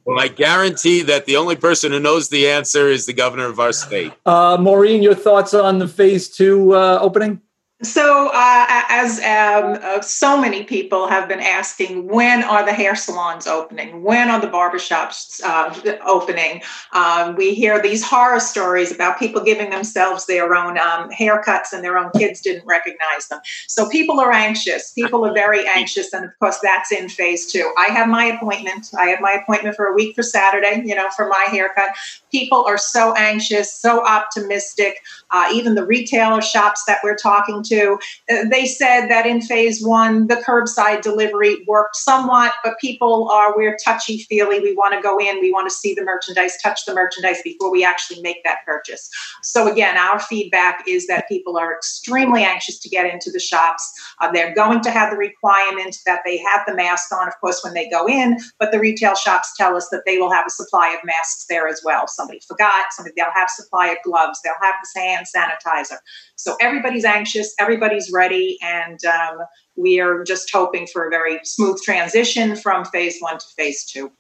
well, 0.06 0.20
I 0.20 0.28
guarantee 0.28 1.02
that 1.04 1.26
the 1.26 1.38
only 1.38 1.56
person 1.56 1.92
who 1.92 2.00
knows 2.00 2.30
the 2.30 2.48
answer 2.48 2.90
is 2.90 3.06
the 3.06 3.14
governor 3.14 3.46
of 3.46 3.60
our 3.60 3.74
state. 3.74 4.12
Uh, 4.26 4.58
Maureen, 4.60 5.02
your 5.02 5.16
thoughts 5.16 5.54
on 5.54 5.80
the 5.80 5.88
phase 5.88 6.30
two 6.30 6.76
uh, 6.76 7.00
opening? 7.02 7.42
So, 7.84 8.28
uh, 8.28 8.66
as 8.90 9.18
um, 9.20 9.80
uh, 9.82 10.02
so 10.02 10.40
many 10.40 10.64
people 10.64 11.08
have 11.08 11.28
been 11.28 11.40
asking, 11.40 12.08
when 12.08 12.44
are 12.44 12.64
the 12.64 12.74
hair 12.74 12.96
salons 12.96 13.48
opening? 13.48 14.04
When 14.04 14.30
are 14.30 14.40
the 14.40 14.48
barbershops 14.48 15.42
uh, 15.44 15.98
opening? 16.06 16.62
Um, 16.94 17.36
we 17.36 17.56
hear 17.56 17.82
these 17.82 18.04
horror 18.04 18.40
stories 18.40 18.92
about 18.92 19.18
people 19.18 19.44
giving 19.44 19.72
themselves 19.72 20.28
their 20.28 20.54
own 20.54 20.78
um, 20.78 21.10
haircuts 21.10 21.74
and 21.74 21.84
their 21.84 21.98
own 21.98 22.12
kids 22.16 22.40
didn't 22.42 22.68
recognize 22.68 23.28
them. 23.30 23.40
So, 23.68 23.90
people 23.90 24.20
are 24.20 24.32
anxious. 24.32 24.92
People 24.92 25.26
are 25.26 25.34
very 25.34 25.68
anxious. 25.68 26.14
And 26.14 26.24
of 26.24 26.38
course, 26.38 26.60
that's 26.62 26.92
in 26.92 27.10
phase 27.10 27.52
two. 27.52 27.74
I 27.80 27.88
have 27.88 28.08
my 28.08 28.26
appointment. 28.26 28.92
I 28.96 29.06
have 29.06 29.22
my 29.22 29.32
appointment 29.32 29.76
for 29.76 29.88
a 29.88 29.94
week 29.94 30.16
for 30.16 30.22
Saturday, 30.22 30.84
you 30.86 30.94
know, 30.94 31.10
for 31.16 31.28
my 31.28 31.48
haircut. 31.50 31.90
People 32.32 32.64
are 32.68 32.78
so 32.78 33.16
anxious, 33.16 33.74
so 33.74 34.06
optimistic. 34.06 34.98
Uh, 35.32 35.50
even 35.52 35.74
the 35.74 35.86
retailer 35.86 36.42
shops 36.42 36.84
that 36.86 37.00
we're 37.04 37.16
talking 37.16 37.64
to 37.64 37.71
to, 37.72 37.98
uh, 38.30 38.44
they 38.50 38.66
said 38.66 39.08
that 39.08 39.26
in 39.26 39.42
phase 39.42 39.84
one, 39.84 40.28
the 40.28 40.36
curbside 40.48 41.02
delivery 41.02 41.64
worked 41.68 41.96
somewhat, 41.96 42.54
but 42.64 42.80
people 42.80 43.30
are, 43.32 43.56
we're 43.56 43.78
touchy 43.84 44.20
feely. 44.30 44.60
We 44.60 44.76
want 44.76 44.94
to 44.94 45.02
go 45.02 45.18
in, 45.20 45.40
we 45.40 45.52
want 45.52 45.70
to 45.70 45.76
see 45.76 45.94
the 45.94 46.04
merchandise, 46.04 46.58
touch 46.62 46.86
the 46.86 46.94
merchandise 46.94 47.42
before 47.44 47.72
we 47.72 47.84
actually 47.84 48.22
make 48.22 48.44
that 48.44 48.60
purchase. 48.66 49.10
So, 49.42 49.72
again, 49.72 49.98
our 49.98 50.20
feedback 50.20 50.84
is 50.88 51.08
that 51.08 51.28
people 51.28 51.58
are 51.58 51.76
extremely 51.76 52.44
anxious 52.44 52.78
to 52.80 52.90
get 52.90 53.12
into 53.12 53.32
the 53.32 53.40
shops. 53.40 53.84
Uh, 54.20 54.32
they're 54.32 54.54
going 54.54 54.82
to 54.82 54.92
have 54.92 55.12
the 55.12 55.18
requirement 55.18 55.98
that 56.06 56.22
they 56.26 56.38
have 56.38 56.62
the 56.68 56.76
mask 56.76 57.12
on, 57.14 57.28
of 57.28 57.34
course, 57.40 57.62
when 57.64 57.74
they 57.74 57.90
go 57.90 58.08
in, 58.08 58.38
but 58.60 58.72
the 58.72 58.80
retail 58.80 59.16
shops 59.16 59.54
tell 59.58 59.76
us 59.76 59.88
that 59.92 60.04
they 60.06 60.18
will 60.18 60.32
have 60.32 60.46
a 60.46 60.50
supply 60.50 60.90
of 60.90 61.00
masks 61.04 61.46
there 61.50 61.68
as 61.68 61.82
well. 61.84 62.08
Somebody 62.08 62.40
forgot, 62.48 62.88
somebody 62.92 63.14
they'll 63.16 63.32
have 63.34 63.50
supply 63.50 63.88
of 63.88 63.98
gloves, 64.04 64.40
they'll 64.44 64.54
have 64.62 64.76
the 64.84 65.00
hand 65.00 65.26
sanitizer. 65.34 65.98
So 66.36 66.56
everybody's 66.60 67.06
anxious, 67.06 67.54
everybody's 67.62 68.10
ready, 68.12 68.58
and 68.62 69.00
um, 69.06 69.36
we 69.76 70.00
are 70.00 70.24
just 70.24 70.50
hoping 70.52 70.88
for 70.92 71.08
a 71.08 71.10
very 71.10 71.40
smooth 71.44 71.78
transition 71.84 72.56
from 72.56 72.84
phase 72.86 73.18
one 73.20 73.38
to 73.38 73.46
phase 73.58 73.86
two. 73.86 74.12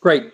Great. 0.00 0.32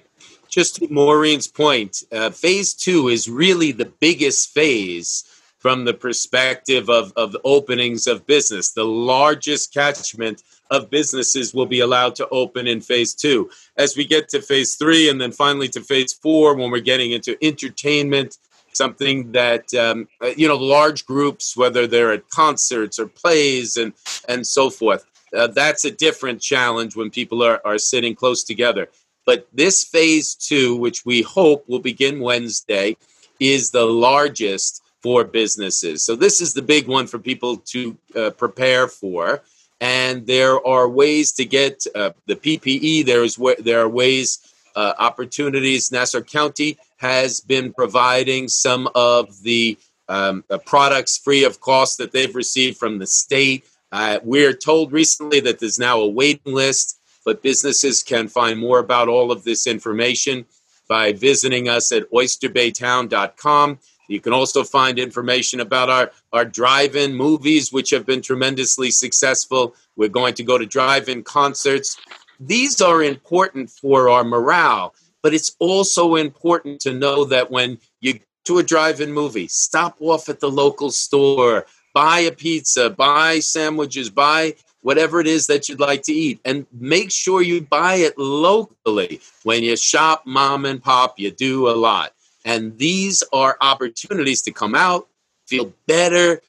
Just 0.48 0.76
to 0.76 0.88
Maureen's 0.90 1.46
point, 1.46 2.02
uh, 2.10 2.30
phase 2.30 2.74
two 2.74 3.08
is 3.08 3.28
really 3.28 3.70
the 3.72 3.90
biggest 4.00 4.52
phase 4.52 5.24
from 5.58 5.84
the 5.84 5.94
perspective 5.94 6.88
of, 6.90 7.12
of 7.16 7.36
openings 7.44 8.06
of 8.06 8.26
business. 8.26 8.72
The 8.72 8.84
largest 8.84 9.72
catchment 9.72 10.42
of 10.70 10.90
businesses 10.90 11.54
will 11.54 11.66
be 11.66 11.80
allowed 11.80 12.14
to 12.16 12.28
open 12.30 12.66
in 12.66 12.80
phase 12.80 13.14
two. 13.14 13.50
As 13.76 13.96
we 13.96 14.04
get 14.04 14.28
to 14.30 14.40
phase 14.40 14.74
three 14.76 15.08
and 15.10 15.20
then 15.20 15.32
finally 15.32 15.68
to 15.68 15.80
phase 15.80 16.12
four, 16.14 16.56
when 16.56 16.70
we're 16.70 16.80
getting 16.80 17.12
into 17.12 17.36
entertainment, 17.44 18.38
something 18.72 19.32
that 19.32 19.72
um, 19.74 20.08
uh, 20.22 20.30
you 20.36 20.48
know 20.48 20.56
large 20.56 21.06
groups 21.06 21.56
whether 21.56 21.86
they're 21.86 22.12
at 22.12 22.28
concerts 22.30 22.98
or 22.98 23.06
plays 23.06 23.76
and 23.76 23.92
and 24.28 24.46
so 24.46 24.70
forth 24.70 25.04
uh, 25.36 25.46
that's 25.46 25.84
a 25.84 25.90
different 25.90 26.40
challenge 26.40 26.96
when 26.96 27.10
people 27.10 27.42
are, 27.42 27.60
are 27.64 27.78
sitting 27.78 28.14
close 28.14 28.42
together 28.44 28.88
but 29.26 29.46
this 29.52 29.84
phase 29.84 30.34
two 30.34 30.76
which 30.76 31.04
we 31.04 31.22
hope 31.22 31.68
will 31.68 31.80
begin 31.80 32.20
wednesday 32.20 32.96
is 33.38 33.70
the 33.70 33.84
largest 33.84 34.82
for 35.02 35.24
businesses. 35.24 36.04
So 36.04 36.14
this 36.14 36.40
is 36.40 36.52
the 36.52 36.62
big 36.62 36.86
one 36.86 37.06
for 37.06 37.18
people 37.18 37.56
to 37.56 37.96
uh, 38.14 38.30
prepare 38.30 38.86
for. 38.86 39.42
And 39.80 40.26
there 40.26 40.64
are 40.66 40.88
ways 40.88 41.32
to 41.32 41.44
get 41.46 41.84
uh, 41.94 42.10
the 42.26 42.36
PPE. 42.36 43.06
There 43.06 43.24
is 43.24 43.40
there 43.58 43.80
are 43.80 43.88
ways, 43.88 44.38
uh, 44.76 44.92
opportunities. 44.98 45.90
Nassau 45.90 46.20
County 46.20 46.78
has 47.00 47.40
been 47.40 47.72
providing 47.72 48.46
some 48.46 48.86
of 48.94 49.42
the 49.42 49.78
um, 50.08 50.44
products 50.66 51.16
free 51.16 51.44
of 51.44 51.60
cost 51.60 51.96
that 51.96 52.12
they've 52.12 52.34
received 52.34 52.76
from 52.76 52.98
the 52.98 53.06
state. 53.06 53.64
Uh, 53.90 54.18
we're 54.22 54.52
told 54.52 54.92
recently 54.92 55.40
that 55.40 55.58
there's 55.58 55.78
now 55.78 56.00
a 56.00 56.08
waiting 56.08 56.52
list, 56.52 57.00
but 57.24 57.42
businesses 57.42 58.02
can 58.02 58.28
find 58.28 58.58
more 58.58 58.80
about 58.80 59.08
all 59.08 59.32
of 59.32 59.44
this 59.44 59.66
information 59.66 60.44
by 60.88 61.12
visiting 61.12 61.70
us 61.70 61.90
at 61.90 62.10
oysterbaytown.com. 62.10 63.78
You 64.08 64.20
can 64.20 64.32
also 64.34 64.62
find 64.62 64.98
information 64.98 65.60
about 65.60 65.88
our, 65.88 66.10
our 66.34 66.44
drive 66.44 66.96
in 66.96 67.14
movies, 67.14 67.72
which 67.72 67.90
have 67.90 68.04
been 68.04 68.20
tremendously 68.20 68.90
successful. 68.90 69.74
We're 69.96 70.08
going 70.08 70.34
to 70.34 70.42
go 70.42 70.58
to 70.58 70.66
drive 70.66 71.08
in 71.08 71.22
concerts. 71.22 71.96
These 72.38 72.82
are 72.82 73.02
important 73.02 73.70
for 73.70 74.10
our 74.10 74.24
morale, 74.24 74.94
but 75.22 75.34
it's 75.34 75.54
also 75.58 76.16
important 76.16 76.80
to 76.80 76.92
know 76.92 77.24
that 77.24 77.50
when 77.50 77.78
you 78.00 78.14
go 78.14 78.20
to 78.46 78.58
a 78.58 78.62
drive 78.62 79.00
in 79.00 79.12
movie, 79.12 79.46
stop 79.48 79.96
off 80.00 80.28
at 80.28 80.40
the 80.40 80.50
local 80.50 80.90
store, 80.90 81.66
buy 81.92 82.20
a 82.20 82.32
pizza, 82.32 82.88
buy 82.88 83.38
sandwiches, 83.38 84.08
buy 84.08 84.54
whatever 84.80 85.20
it 85.20 85.26
is 85.26 85.46
that 85.46 85.68
you'd 85.68 85.78
like 85.78 86.02
to 86.02 86.12
eat 86.12 86.40
and 86.44 86.66
make 86.72 87.10
sure 87.10 87.42
you 87.42 87.60
buy 87.60 87.96
it 87.96 88.16
locally 88.16 89.20
when 89.42 89.62
you 89.62 89.76
shop 89.76 90.22
mom 90.24 90.64
and 90.64 90.82
pop 90.82 91.18
you 91.18 91.30
do 91.30 91.68
a 91.68 91.76
lot 91.76 92.14
and 92.44 92.78
these 92.78 93.22
are 93.32 93.56
opportunities 93.60 94.42
to 94.42 94.52
come 94.52 94.74
out, 94.74 95.08
feel 95.46 95.72
better, 95.86 96.40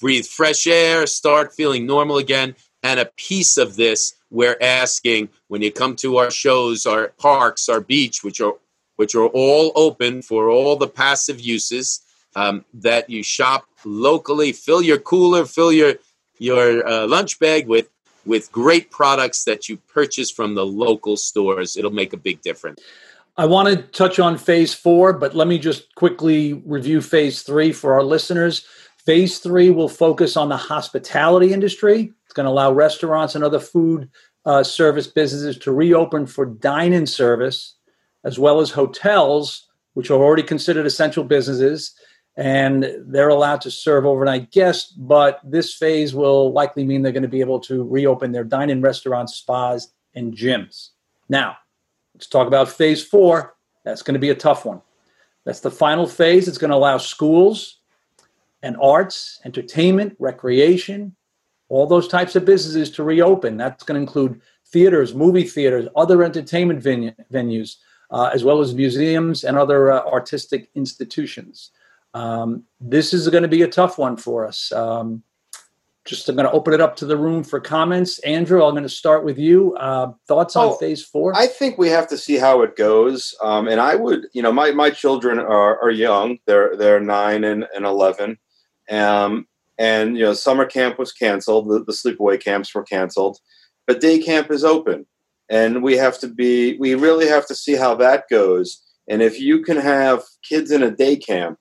breathe 0.00 0.26
fresh 0.26 0.66
air, 0.66 1.06
start 1.06 1.52
feeling 1.52 1.86
normal 1.86 2.18
again. 2.18 2.54
And 2.84 3.00
a 3.00 3.06
piece 3.16 3.56
of 3.56 3.74
this 3.74 4.14
we're 4.30 4.58
asking 4.60 5.30
when 5.48 5.62
you 5.62 5.72
come 5.72 5.96
to 5.96 6.18
our 6.18 6.30
shows, 6.30 6.86
our 6.86 7.08
parks, 7.18 7.68
our 7.68 7.80
beach, 7.80 8.22
which 8.22 8.40
are 8.40 8.54
which 8.96 9.14
are 9.16 9.26
all 9.26 9.72
open 9.74 10.22
for 10.22 10.48
all 10.48 10.76
the 10.76 10.86
passive 10.86 11.40
uses, 11.40 12.00
um, 12.36 12.64
that 12.72 13.10
you 13.10 13.24
shop 13.24 13.64
locally, 13.84 14.52
fill 14.52 14.82
your 14.82 14.98
cooler, 14.98 15.46
fill 15.46 15.72
your 15.72 15.94
your 16.38 16.86
uh, 16.86 17.06
lunch 17.06 17.38
bag 17.38 17.66
with 17.66 17.88
with 18.26 18.52
great 18.52 18.90
products 18.90 19.44
that 19.44 19.68
you 19.68 19.76
purchase 19.76 20.30
from 20.30 20.54
the 20.54 20.66
local 20.66 21.16
stores. 21.16 21.76
It'll 21.76 21.90
make 21.90 22.12
a 22.12 22.18
big 22.18 22.42
difference. 22.42 22.80
I 23.36 23.46
want 23.46 23.68
to 23.68 23.82
touch 23.82 24.18
on 24.18 24.38
phase 24.38 24.74
four, 24.74 25.12
but 25.12 25.34
let 25.34 25.48
me 25.48 25.58
just 25.58 25.94
quickly 25.94 26.54
review 26.66 27.00
phase 27.00 27.42
three 27.42 27.72
for 27.72 27.94
our 27.94 28.02
listeners. 28.02 28.66
Phase 29.04 29.38
three 29.38 29.70
will 29.70 29.88
focus 29.88 30.36
on 30.36 30.48
the 30.48 30.56
hospitality 30.56 31.52
industry. 31.52 32.12
Going 32.34 32.44
to 32.44 32.50
allow 32.50 32.72
restaurants 32.72 33.34
and 33.34 33.42
other 33.42 33.60
food 33.60 34.10
uh, 34.44 34.62
service 34.62 35.06
businesses 35.06 35.56
to 35.58 35.72
reopen 35.72 36.26
for 36.26 36.44
dine 36.46 36.92
in 36.92 37.06
service, 37.06 37.76
as 38.24 38.38
well 38.38 38.60
as 38.60 38.70
hotels, 38.70 39.66
which 39.94 40.10
are 40.10 40.22
already 40.22 40.42
considered 40.42 40.86
essential 40.86 41.24
businesses. 41.24 41.94
And 42.36 42.92
they're 43.06 43.28
allowed 43.28 43.60
to 43.62 43.70
serve 43.70 44.04
overnight 44.04 44.50
guests, 44.50 44.90
but 44.90 45.40
this 45.44 45.72
phase 45.72 46.14
will 46.14 46.52
likely 46.52 46.84
mean 46.84 47.02
they're 47.02 47.12
going 47.12 47.22
to 47.22 47.28
be 47.28 47.40
able 47.40 47.60
to 47.60 47.84
reopen 47.84 48.32
their 48.32 48.44
dine 48.44 48.70
in 48.70 48.82
restaurants, 48.82 49.36
spas, 49.36 49.92
and 50.14 50.34
gyms. 50.34 50.90
Now, 51.28 51.56
Let's 52.14 52.28
talk 52.28 52.46
about 52.46 52.68
phase 52.68 53.04
four. 53.04 53.56
That's 53.84 54.02
going 54.02 54.14
to 54.14 54.20
be 54.20 54.30
a 54.30 54.36
tough 54.36 54.64
one. 54.64 54.80
That's 55.44 55.60
the 55.60 55.70
final 55.70 56.06
phase. 56.06 56.46
It's 56.46 56.58
going 56.58 56.70
to 56.70 56.76
allow 56.76 56.98
schools 56.98 57.80
and 58.62 58.76
arts, 58.80 59.40
entertainment, 59.44 60.16
recreation, 60.18 61.16
all 61.74 61.86
those 61.88 62.06
types 62.06 62.36
of 62.36 62.44
businesses 62.44 62.88
to 62.92 63.02
reopen. 63.02 63.56
That's 63.56 63.82
going 63.82 63.96
to 63.96 64.00
include 64.00 64.40
theaters, 64.68 65.12
movie 65.12 65.42
theaters, 65.42 65.88
other 65.96 66.22
entertainment 66.22 66.80
venue, 66.80 67.12
venues, 67.32 67.76
uh, 68.12 68.30
as 68.32 68.44
well 68.44 68.60
as 68.60 68.74
museums 68.74 69.42
and 69.42 69.58
other 69.58 69.90
uh, 69.90 70.04
artistic 70.06 70.70
institutions. 70.76 71.72
Um, 72.14 72.62
this 72.80 73.12
is 73.12 73.28
going 73.28 73.42
to 73.42 73.48
be 73.48 73.62
a 73.62 73.68
tough 73.68 73.98
one 73.98 74.16
for 74.16 74.46
us. 74.46 74.70
Um, 74.70 75.24
just 76.04 76.28
I'm 76.28 76.36
going 76.36 76.46
to 76.46 76.52
open 76.52 76.74
it 76.74 76.80
up 76.80 76.94
to 76.96 77.06
the 77.06 77.16
room 77.16 77.42
for 77.42 77.58
comments. 77.58 78.20
Andrew, 78.20 78.62
I'm 78.62 78.74
going 78.74 78.84
to 78.84 78.88
start 78.88 79.24
with 79.24 79.38
you. 79.38 79.74
Uh, 79.74 80.12
thoughts 80.28 80.54
on 80.54 80.66
oh, 80.66 80.74
phase 80.74 81.02
four? 81.02 81.34
I 81.34 81.48
think 81.48 81.76
we 81.76 81.88
have 81.88 82.06
to 82.08 82.18
see 82.18 82.36
how 82.36 82.62
it 82.62 82.76
goes. 82.76 83.34
Um, 83.42 83.66
and 83.66 83.80
I 83.80 83.96
would, 83.96 84.26
you 84.32 84.42
know, 84.42 84.52
my, 84.52 84.70
my 84.70 84.90
children 84.90 85.40
are, 85.40 85.80
are 85.82 85.90
young. 85.90 86.38
They're 86.46 86.76
they're 86.76 87.00
nine 87.00 87.42
and, 87.42 87.66
and 87.74 87.84
eleven. 87.84 88.38
Um, 88.90 89.48
and 89.78 90.16
you 90.16 90.24
know, 90.24 90.32
summer 90.32 90.66
camp 90.66 90.98
was 90.98 91.12
canceled. 91.12 91.68
The, 91.68 91.84
the 91.84 91.92
sleepaway 91.92 92.42
camps 92.42 92.74
were 92.74 92.84
canceled, 92.84 93.38
but 93.86 94.00
day 94.00 94.18
camp 94.20 94.50
is 94.50 94.64
open, 94.64 95.06
and 95.48 95.82
we 95.82 95.96
have 95.96 96.18
to 96.20 96.28
be. 96.28 96.76
We 96.78 96.94
really 96.94 97.28
have 97.28 97.46
to 97.46 97.54
see 97.54 97.74
how 97.74 97.94
that 97.96 98.24
goes. 98.30 98.82
And 99.08 99.20
if 99.22 99.38
you 99.38 99.62
can 99.62 99.76
have 99.76 100.22
kids 100.48 100.70
in 100.70 100.82
a 100.82 100.90
day 100.90 101.16
camp, 101.16 101.58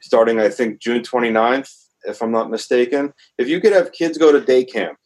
starting 0.00 0.40
I 0.40 0.48
think 0.48 0.80
June 0.80 1.02
29th 1.02 1.72
if 2.04 2.22
I'm 2.22 2.32
not 2.32 2.50
mistaken. 2.50 3.12
If 3.36 3.48
you 3.48 3.60
could 3.60 3.72
have 3.72 3.92
kids 3.92 4.18
go 4.18 4.32
to 4.32 4.40
day 4.40 4.64
camp 4.64 4.98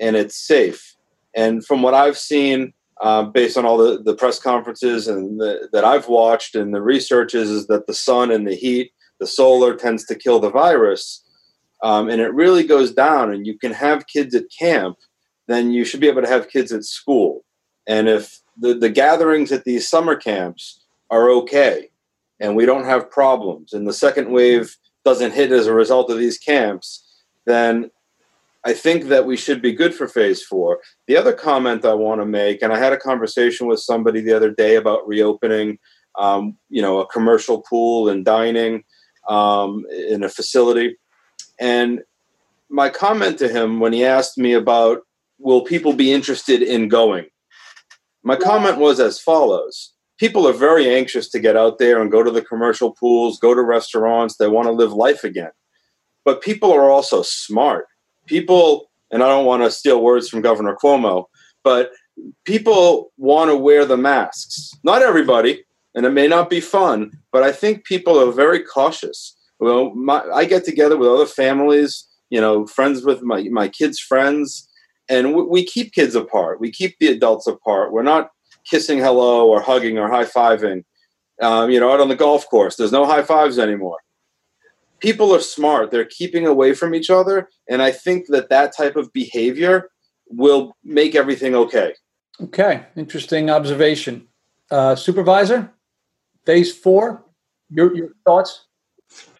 and 0.00 0.16
it's 0.16 0.36
safe, 0.36 0.94
and 1.34 1.64
from 1.64 1.82
what 1.82 1.94
I've 1.94 2.18
seen, 2.18 2.72
uh, 3.00 3.24
based 3.24 3.56
on 3.56 3.64
all 3.64 3.78
the, 3.78 4.02
the 4.02 4.14
press 4.14 4.38
conferences 4.38 5.08
and 5.08 5.40
the, 5.40 5.68
that 5.72 5.84
I've 5.84 6.08
watched 6.08 6.54
and 6.54 6.74
the 6.74 6.82
research 6.82 7.34
is, 7.34 7.50
is 7.50 7.66
that 7.66 7.86
the 7.86 7.94
sun 7.94 8.30
and 8.30 8.46
the 8.46 8.54
heat, 8.54 8.92
the 9.18 9.26
solar 9.26 9.74
tends 9.74 10.04
to 10.06 10.14
kill 10.14 10.38
the 10.38 10.50
virus. 10.50 11.24
Um, 11.82 12.08
and 12.08 12.20
it 12.20 12.32
really 12.32 12.64
goes 12.64 12.92
down, 12.92 13.32
and 13.32 13.46
you 13.46 13.58
can 13.58 13.72
have 13.72 14.06
kids 14.06 14.34
at 14.34 14.44
camp, 14.56 14.98
then 15.48 15.72
you 15.72 15.84
should 15.84 16.00
be 16.00 16.08
able 16.08 16.22
to 16.22 16.28
have 16.28 16.48
kids 16.48 16.72
at 16.72 16.84
school. 16.84 17.44
And 17.88 18.08
if 18.08 18.40
the, 18.56 18.74
the 18.74 18.88
gatherings 18.88 19.50
at 19.50 19.64
these 19.64 19.88
summer 19.88 20.14
camps 20.14 20.80
are 21.10 21.28
okay 21.30 21.90
and 22.40 22.56
we 22.56 22.66
don't 22.66 22.84
have 22.84 23.10
problems, 23.10 23.72
and 23.72 23.86
the 23.86 23.92
second 23.92 24.30
wave 24.30 24.76
doesn't 25.04 25.34
hit 25.34 25.50
as 25.50 25.66
a 25.66 25.74
result 25.74 26.10
of 26.10 26.18
these 26.18 26.38
camps, 26.38 27.04
then 27.46 27.90
I 28.64 28.72
think 28.72 29.04
that 29.04 29.26
we 29.26 29.36
should 29.36 29.60
be 29.60 29.72
good 29.72 29.94
for 29.94 30.06
phase 30.06 30.42
four. 30.42 30.78
The 31.08 31.16
other 31.16 31.32
comment 31.32 31.84
I 31.84 31.94
want 31.94 32.20
to 32.20 32.26
make, 32.26 32.62
and 32.62 32.72
I 32.72 32.78
had 32.78 32.92
a 32.92 32.96
conversation 32.98 33.66
with 33.66 33.80
somebody 33.80 34.20
the 34.20 34.32
other 34.32 34.50
day 34.50 34.76
about 34.76 35.06
reopening, 35.06 35.78
um, 36.16 36.56
you 36.68 36.80
know, 36.80 37.00
a 37.00 37.06
commercial 37.06 37.62
pool 37.62 38.08
and 38.08 38.24
dining 38.24 38.84
um, 39.28 39.84
in 39.90 40.22
a 40.22 40.28
facility, 40.28 40.96
and 41.60 42.00
my 42.68 42.88
comment 42.88 43.38
to 43.38 43.48
him 43.48 43.80
when 43.80 43.92
he 43.92 44.04
asked 44.04 44.38
me 44.38 44.52
about 44.52 45.02
will 45.38 45.62
people 45.62 45.92
be 45.92 46.12
interested 46.12 46.62
in 46.62 46.88
going, 46.88 47.26
my 48.22 48.36
comment 48.36 48.78
was 48.78 49.00
as 49.00 49.18
follows: 49.20 49.92
people 50.18 50.46
are 50.46 50.52
very 50.52 50.88
anxious 50.94 51.28
to 51.30 51.40
get 51.40 51.56
out 51.56 51.78
there 51.78 52.00
and 52.00 52.12
go 52.12 52.22
to 52.22 52.30
the 52.30 52.42
commercial 52.42 52.92
pools, 52.92 53.38
go 53.38 53.54
to 53.54 53.62
restaurants. 53.62 54.36
They 54.36 54.48
want 54.48 54.66
to 54.66 54.72
live 54.72 54.92
life 54.92 55.24
again. 55.24 55.50
but 56.24 56.42
people 56.42 56.72
are 56.72 56.90
also 56.90 57.22
smart. 57.22 57.86
People, 58.26 58.90
and 59.10 59.22
I 59.22 59.28
don't 59.28 59.46
want 59.46 59.62
to 59.62 59.70
steal 59.70 60.02
words 60.02 60.28
from 60.28 60.40
Governor 60.40 60.76
Cuomo, 60.82 61.26
but 61.64 61.90
people 62.44 63.12
want 63.16 63.50
to 63.50 63.56
wear 63.56 63.84
the 63.84 63.96
masks. 63.96 64.72
Not 64.84 65.02
everybody, 65.02 65.64
and 65.94 66.06
it 66.06 66.10
may 66.10 66.28
not 66.28 66.48
be 66.48 66.60
fun, 66.60 67.12
but 67.32 67.42
I 67.42 67.52
think 67.52 67.84
people 67.84 68.18
are 68.18 68.32
very 68.32 68.60
cautious. 68.60 69.36
Well, 69.62 69.94
my, 69.94 70.24
I 70.34 70.44
get 70.44 70.64
together 70.64 70.96
with 70.96 71.08
other 71.08 71.24
families, 71.24 72.04
you 72.30 72.40
know, 72.40 72.66
friends 72.66 73.04
with 73.04 73.22
my, 73.22 73.44
my 73.44 73.68
kids' 73.68 74.00
friends, 74.00 74.68
and 75.08 75.36
we, 75.36 75.42
we 75.42 75.64
keep 75.64 75.92
kids 75.92 76.16
apart. 76.16 76.58
We 76.60 76.72
keep 76.72 76.96
the 76.98 77.06
adults 77.06 77.46
apart. 77.46 77.92
We're 77.92 78.02
not 78.02 78.30
kissing 78.68 78.98
hello 78.98 79.48
or 79.48 79.60
hugging 79.60 79.98
or 79.98 80.08
high 80.08 80.24
fiving. 80.24 80.82
Um, 81.40 81.70
you 81.70 81.78
know, 81.78 81.92
out 81.92 82.00
on 82.00 82.08
the 82.08 82.16
golf 82.16 82.44
course, 82.50 82.74
there's 82.74 82.90
no 82.90 83.06
high 83.06 83.22
fives 83.22 83.56
anymore. 83.56 83.98
People 84.98 85.32
are 85.32 85.40
smart. 85.40 85.92
They're 85.92 86.06
keeping 86.06 86.44
away 86.44 86.74
from 86.74 86.92
each 86.92 87.08
other. 87.08 87.48
And 87.70 87.82
I 87.82 87.92
think 87.92 88.26
that 88.30 88.48
that 88.48 88.76
type 88.76 88.96
of 88.96 89.12
behavior 89.12 89.90
will 90.26 90.76
make 90.82 91.14
everything 91.14 91.54
okay. 91.54 91.94
Okay. 92.40 92.84
Interesting 92.96 93.48
observation. 93.48 94.26
Uh, 94.72 94.96
supervisor, 94.96 95.72
phase 96.46 96.76
four, 96.76 97.24
your, 97.70 97.94
your 97.94 98.08
thoughts? 98.24 98.66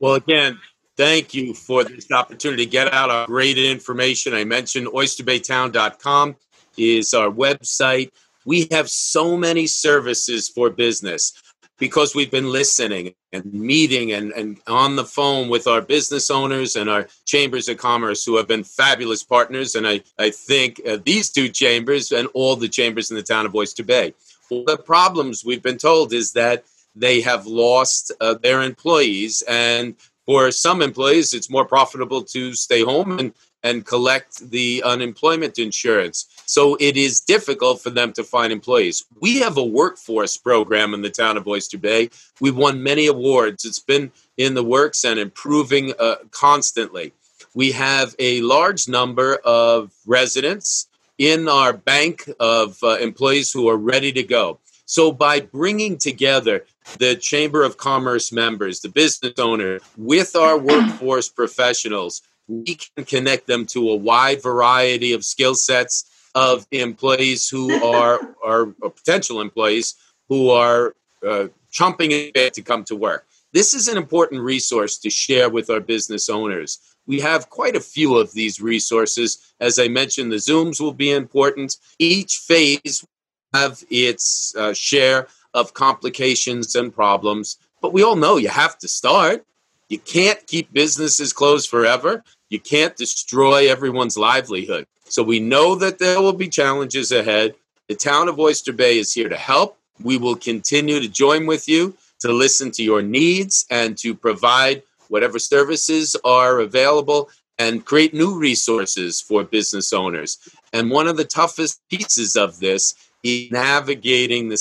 Well, 0.01 0.14
again, 0.14 0.59
thank 0.97 1.35
you 1.35 1.55
for 1.55 1.85
this 1.85 2.11
opportunity 2.11 2.64
to 2.64 2.70
get 2.70 2.93
out 2.93 3.11
our 3.11 3.27
great 3.27 3.59
information. 3.59 4.35
I 4.35 4.45
mentioned 4.45 4.89
oysterbaytown.com 4.89 6.37
is 6.77 7.14
our 7.14 7.31
website. 7.31 8.11
We 8.45 8.68
have 8.73 8.91
so 8.91 9.37
many 9.37 9.66
services 9.66 10.49
for 10.49 10.70
business 10.70 11.33
because 11.79 12.14
we've 12.14 12.31
been 12.31 12.51
listening 12.51 13.12
and 13.33 13.45
meeting 13.53 14.12
and, 14.12 14.31
and 14.33 14.61
on 14.68 14.95
the 14.95 15.05
phone 15.05 15.49
with 15.49 15.66
our 15.66 15.81
business 15.81 16.31
owners 16.31 16.77
and 16.77 16.89
our 16.89 17.09
chambers 17.25 17.68
of 17.68 17.77
commerce 17.77 18.25
who 18.25 18.37
have 18.37 18.47
been 18.47 18.62
fabulous 18.62 19.25
partners. 19.25 19.75
And 19.75 19.87
I, 19.87 20.03
I 20.18 20.31
think 20.31 20.81
uh, 20.87 20.99
these 21.05 21.31
two 21.31 21.49
chambers 21.49 22.12
and 22.12 22.29
all 22.35 22.55
the 22.55 22.68
chambers 22.68 23.11
in 23.11 23.16
the 23.16 23.23
town 23.23 23.47
of 23.47 23.55
Oyster 23.55 23.83
Bay. 23.83 24.14
The 24.49 24.77
problems 24.77 25.45
we've 25.45 25.62
been 25.62 25.79
told 25.79 26.12
is 26.12 26.33
that 26.35 26.64
they 26.95 27.20
have 27.20 27.47
lost 27.47 28.12
uh, 28.20 28.34
their 28.34 28.62
employees. 28.62 29.43
And 29.49 29.97
for 30.26 30.51
some 30.51 30.82
employees, 30.82 31.34
it's 31.34 31.51
more 31.51 31.64
profitable 31.64 32.22
to 32.24 32.55
stay 32.55 32.82
home 32.82 33.18
and, 33.18 33.32
and 33.62 33.84
collect 33.84 34.51
the 34.51 34.82
unemployment 34.84 35.59
insurance. 35.59 36.26
So 36.47 36.76
it 36.80 36.97
is 36.97 37.20
difficult 37.20 37.80
for 37.82 37.90
them 37.90 38.12
to 38.14 38.24
find 38.24 38.53
employees. 38.53 39.05
We 39.20 39.40
have 39.40 39.57
a 39.57 39.64
workforce 39.64 40.36
program 40.36 40.95
in 40.95 41.03
the 41.03 41.11
town 41.11 41.36
of 41.36 41.49
Oyster 41.49 41.78
Bay. 41.78 42.11
We've 42.40 42.57
won 42.57 42.82
many 42.82 43.07
awards. 43.07 43.64
It's 43.64 43.78
been 43.78 44.12
in 44.36 44.55
the 44.55 44.64
works 44.64 45.05
and 45.05 45.18
improving 45.18 45.93
uh, 45.99 46.16
constantly. 46.30 47.12
We 47.55 47.72
have 47.72 48.14
a 48.18 48.40
large 48.40 48.88
number 48.88 49.36
of 49.45 49.93
residents 50.07 50.88
in 51.18 51.49
our 51.49 51.72
bank 51.72 52.28
of 52.40 52.78
uh, 52.82 52.97
employees 52.97 53.53
who 53.53 53.68
are 53.68 53.76
ready 53.76 54.12
to 54.12 54.22
go. 54.22 54.59
So 54.86 55.12
by 55.12 55.40
bringing 55.40 55.97
together 55.99 56.66
the 56.99 57.16
Chamber 57.16 57.62
of 57.62 57.76
Commerce 57.76 58.33
members, 58.33 58.80
the 58.80 58.89
business 58.89 59.39
owner, 59.39 59.80
with 59.97 60.37
our 60.37 60.59
workforce 60.59 61.28
professionals, 61.28 62.22
we 62.49 62.74
can 62.74 63.05
connect 63.05 63.47
them 63.47 63.66
to 63.66 63.91
a 63.91 63.97
wide 63.97 64.43
variety 64.43 65.12
of 65.12 65.24
skill 65.24 65.55
sets 65.55 66.05
of 66.35 66.66
employees 66.70 67.49
who 67.49 67.72
are, 67.85 68.20
are 68.45 68.66
potential 68.66 69.41
employees 69.41 69.95
who 70.28 70.51
are 70.51 70.95
uh, 71.26 71.49
chomping 71.72 72.28
at 72.28 72.35
bit 72.35 72.55
to 72.55 72.62
come 72.62 72.85
to 72.85 72.97
work. 72.97 73.26
This 73.53 73.74
is 73.74 73.87
an 73.87 73.97
important 73.97 74.41
resource 74.43 74.99
to 74.99 75.11
share 75.11 75.51
with 75.51 75.68
our 75.68 75.80
business 75.80 76.30
owners. 76.30 76.78
We 77.07 77.20
have 77.20 77.51
quite 77.51 77.76
a 77.76 77.80
few 77.80 78.16
of 78.16 78.33
these 78.33 78.61
resources. 78.61 79.39
As 79.61 79.78
I 79.78 79.89
mentioned, 79.89 80.33
the 80.33 80.37
Zooms 80.37 80.80
will 80.80 80.95
be 80.95 81.11
important. 81.11 81.76
Each 81.99 82.37
phase 82.39 83.05
have 83.53 83.85
its 83.91 84.55
uh, 84.57 84.72
share 84.72 85.28
of 85.55 85.74
complications 85.74 86.74
and 86.74 86.94
problems, 86.94 87.59
but 87.80 87.92
we 87.92 88.03
all 88.03 88.16
know 88.16 88.36
you 88.36 88.48
have 88.48 88.78
to 88.78 88.88
start. 88.88 89.44
You 89.88 89.98
can't 89.98 90.46
keep 90.46 90.72
businesses 90.72 91.32
closed 91.32 91.68
forever. 91.68 92.24
You 92.48 92.61
can't 92.61 92.96
destroy 92.96 93.70
everyone's 93.70 94.16
livelihood. 94.16 94.86
So 95.05 95.22
we 95.22 95.40
know 95.40 95.74
that 95.74 95.98
there 95.98 96.22
will 96.22 96.32
be 96.32 96.48
challenges 96.48 97.12
ahead. 97.12 97.55
The 97.88 97.94
town 97.94 98.28
of 98.28 98.38
Oyster 98.38 98.72
Bay 98.72 98.98
is 98.98 99.12
here 99.12 99.28
to 99.28 99.36
help. 99.36 99.76
We 100.03 100.16
will 100.16 100.36
continue 100.36 101.00
to 101.00 101.09
join 101.09 101.46
with 101.46 101.68
you 101.68 101.94
to 102.20 102.32
listen 102.32 102.70
to 102.70 102.82
your 102.82 103.03
needs 103.03 103.66
and 103.70 103.98
to 103.98 104.14
provide 104.14 104.82
whatever 105.09 105.38
services 105.38 106.16
are 106.24 106.61
available 106.61 107.28
and 107.59 107.84
create 107.84 108.14
new 108.14 108.38
resources 108.38 109.20
for 109.20 109.44
business 109.44 109.92
owners. 109.92 110.38
And 110.72 110.90
one 110.90 111.07
of 111.07 111.16
the 111.16 111.24
toughest 111.24 111.80
pieces 111.90 112.36
of 112.36 112.61
this 112.61 112.94
is 113.22 113.50
navigating 113.50 114.48
the 114.48 114.57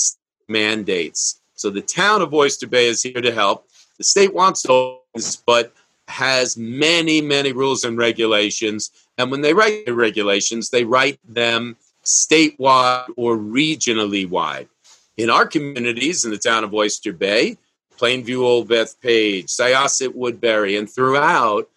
mandates. 0.48 1.40
So 1.54 1.70
the 1.70 1.80
town 1.80 2.22
of 2.22 2.34
Oyster 2.34 2.66
Bay 2.66 2.86
is 2.86 3.02
here 3.02 3.20
to 3.20 3.32
help. 3.32 3.68
The 3.98 4.04
state 4.04 4.34
wants 4.34 4.62
to, 4.62 4.98
but 5.46 5.72
has 6.08 6.56
many, 6.56 7.20
many 7.20 7.52
rules 7.52 7.84
and 7.84 7.96
regulations. 7.96 8.90
And 9.18 9.30
when 9.30 9.40
they 9.40 9.54
write 9.54 9.86
the 9.86 9.94
regulations, 9.94 10.70
they 10.70 10.84
write 10.84 11.18
them 11.26 11.76
statewide 12.04 13.06
or 13.16 13.36
regionally 13.36 14.28
wide. 14.28 14.68
In 15.16 15.30
our 15.30 15.46
communities 15.46 16.24
in 16.24 16.30
the 16.30 16.38
town 16.38 16.64
of 16.64 16.74
Oyster 16.74 17.12
Bay, 17.12 17.56
Plainview, 17.98 18.40
Old 18.40 18.68
Bethpage, 18.68 19.44
Syosset, 19.44 20.14
Woodbury, 20.14 20.76
and 20.76 20.90
throughout, 20.90 21.68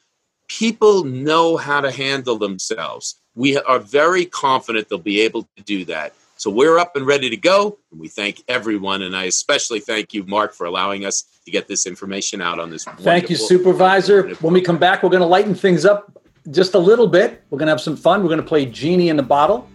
people 0.48 1.04
know 1.04 1.58
how 1.58 1.82
to 1.82 1.92
handle 1.92 2.38
themselves. 2.38 3.20
We 3.36 3.58
are 3.58 3.80
very 3.80 4.26
confident 4.26 4.90
they'll 4.90 4.98
be 4.98 5.22
able 5.22 5.44
to 5.56 5.64
do 5.64 5.86
that. 5.86 6.14
So 6.38 6.50
we're 6.50 6.78
up 6.78 6.96
and 6.96 7.06
ready 7.08 7.30
to 7.30 7.38
go. 7.38 7.78
And 7.92 8.00
we 8.00 8.08
thank 8.08 8.44
everyone. 8.48 9.02
And 9.02 9.16
I 9.16 9.24
especially 9.26 9.80
thank 9.80 10.14
you, 10.14 10.24
Mark, 10.24 10.54
for 10.54 10.66
allowing 10.66 11.06
us 11.06 11.24
to 11.46 11.52
get 11.52 11.68
this 11.68 11.86
information 11.86 12.42
out 12.42 12.60
on 12.60 12.70
this. 12.70 12.84
Thank 13.00 13.30
you, 13.30 13.36
Supervisor. 13.36 14.30
When 14.36 14.54
we 14.54 14.62
come 14.62 14.78
back, 14.78 15.04
we're 15.04 15.10
going 15.10 15.22
to 15.22 15.28
lighten 15.28 15.56
things 15.56 15.86
up 15.86 16.12
just 16.52 16.74
a 16.74 16.80
little 16.80 17.08
bit. 17.08 17.44
We're 17.50 17.58
going 17.58 17.68
to 17.68 17.72
have 17.72 17.82
some 17.82 17.96
fun. 17.96 18.22
We're 18.22 18.30
going 18.30 18.42
to 18.42 18.46
play 18.46 18.66
Genie 18.66 19.10
in 19.10 19.18
the 19.18 19.24
Bottle. 19.24 19.68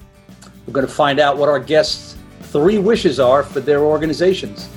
We're 0.67 0.75
going 0.75 0.87
to 0.87 0.93
find 0.93 1.19
out 1.19 1.37
what 1.37 1.49
our 1.49 1.59
guests' 1.59 2.17
three 2.43 2.79
wishes 2.79 3.19
are 3.19 3.43
for 3.43 3.61
their 3.61 3.81
organizations. 3.81 4.69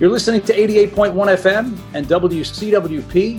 You're 0.00 0.10
listening 0.10 0.42
to 0.42 0.52
88.1 0.52 1.14
FM 1.14 1.78
and 1.94 2.06
WCWP.org. 2.06 3.38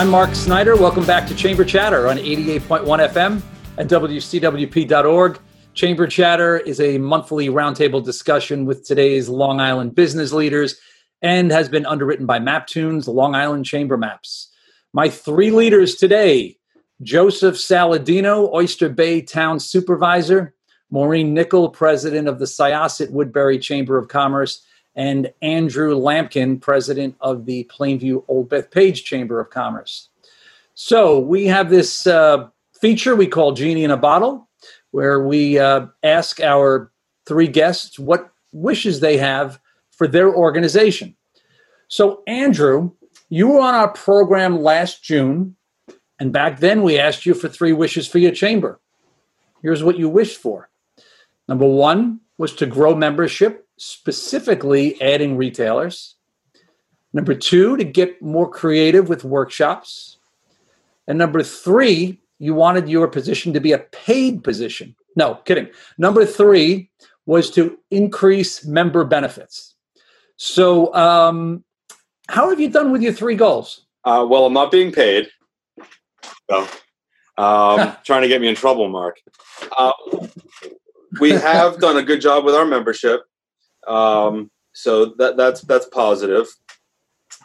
I'm 0.00 0.08
Mark 0.08 0.34
Snyder. 0.34 0.76
Welcome 0.76 1.04
back 1.04 1.28
to 1.28 1.34
Chamber 1.34 1.62
Chatter 1.62 2.08
on 2.08 2.16
88.1 2.16 3.10
FM 3.10 3.42
and 3.76 3.90
WCWP.org. 3.90 5.38
Chamber 5.74 6.06
Chatter 6.06 6.56
is 6.56 6.80
a 6.80 6.96
monthly 6.96 7.50
roundtable 7.50 8.02
discussion 8.02 8.64
with 8.64 8.86
today's 8.86 9.28
Long 9.28 9.60
Island 9.60 9.94
business 9.94 10.32
leaders 10.32 10.80
and 11.20 11.50
has 11.50 11.68
been 11.68 11.84
underwritten 11.84 12.24
by 12.24 12.38
Maptoons, 12.38 13.08
Long 13.08 13.34
Island 13.34 13.66
Chamber 13.66 13.98
Maps. 13.98 14.50
My 14.94 15.10
three 15.10 15.50
leaders 15.50 15.96
today 15.96 16.56
Joseph 17.02 17.56
Saladino, 17.56 18.50
Oyster 18.54 18.88
Bay 18.88 19.20
Town 19.20 19.60
Supervisor, 19.60 20.54
Maureen 20.90 21.34
Nickel, 21.34 21.68
President 21.68 22.26
of 22.26 22.38
the 22.38 22.46
Syosset 22.46 23.10
Woodbury 23.10 23.58
Chamber 23.58 23.98
of 23.98 24.08
Commerce, 24.08 24.64
and 24.94 25.32
Andrew 25.42 25.94
Lampkin, 25.94 26.60
President 26.60 27.16
of 27.20 27.46
the 27.46 27.64
Plainview 27.64 28.24
Old 28.28 28.48
Bethpage 28.48 29.04
Chamber 29.04 29.40
of 29.40 29.50
Commerce. 29.50 30.08
So 30.74 31.18
we 31.18 31.46
have 31.46 31.70
this 31.70 32.06
uh, 32.06 32.48
feature 32.80 33.14
we 33.14 33.26
call 33.26 33.52
Genie 33.52 33.84
in 33.84 33.90
a 33.90 33.96
Bottle, 33.96 34.48
where 34.90 35.22
we 35.22 35.58
uh, 35.58 35.86
ask 36.02 36.40
our 36.40 36.90
three 37.26 37.46
guests 37.46 37.98
what 37.98 38.30
wishes 38.52 39.00
they 39.00 39.16
have 39.16 39.60
for 39.90 40.08
their 40.08 40.34
organization. 40.34 41.14
So, 41.88 42.22
Andrew, 42.26 42.92
you 43.28 43.48
were 43.48 43.60
on 43.60 43.74
our 43.74 43.92
program 43.92 44.60
last 44.60 45.02
June, 45.02 45.56
and 46.18 46.32
back 46.32 46.60
then 46.60 46.82
we 46.82 46.98
asked 46.98 47.26
you 47.26 47.34
for 47.34 47.48
three 47.48 47.72
wishes 47.72 48.08
for 48.08 48.18
your 48.18 48.32
chamber. 48.32 48.80
Here's 49.62 49.84
what 49.84 49.98
you 49.98 50.08
wished 50.08 50.38
for. 50.38 50.70
Number 51.48 51.66
one 51.66 52.20
was 52.38 52.54
to 52.56 52.66
grow 52.66 52.94
membership, 52.94 53.66
specifically 53.80 55.00
adding 55.00 55.38
retailers. 55.38 56.16
Number 57.14 57.34
two, 57.34 57.78
to 57.78 57.84
get 57.84 58.20
more 58.20 58.48
creative 58.48 59.08
with 59.08 59.24
workshops. 59.24 60.18
And 61.08 61.16
number 61.16 61.42
three, 61.42 62.20
you 62.38 62.52
wanted 62.52 62.90
your 62.90 63.08
position 63.08 63.54
to 63.54 63.60
be 63.60 63.72
a 63.72 63.78
paid 63.78 64.44
position. 64.44 64.94
No, 65.16 65.36
kidding. 65.46 65.70
Number 65.96 66.26
three 66.26 66.90
was 67.24 67.50
to 67.52 67.78
increase 67.90 68.66
member 68.66 69.02
benefits. 69.02 69.74
So, 70.36 70.94
um, 70.94 71.64
how 72.28 72.50
have 72.50 72.60
you 72.60 72.68
done 72.68 72.92
with 72.92 73.02
your 73.02 73.14
three 73.14 73.34
goals? 73.34 73.86
Uh, 74.04 74.26
well, 74.28 74.44
I'm 74.44 74.52
not 74.52 74.70
being 74.70 74.92
paid. 74.92 75.28
So, 76.50 76.68
um, 77.38 77.96
trying 78.04 78.22
to 78.22 78.28
get 78.28 78.42
me 78.42 78.48
in 78.48 78.54
trouble, 78.54 78.88
Mark. 78.90 79.20
Uh, 79.76 79.92
we 81.18 81.30
have 81.30 81.80
done 81.80 81.96
a 81.96 82.02
good 82.02 82.20
job 82.20 82.44
with 82.44 82.54
our 82.54 82.66
membership, 82.66 83.22
um, 83.90 84.50
so 84.72 85.06
that, 85.18 85.36
that's 85.36 85.62
that's 85.62 85.86
positive. 85.86 86.46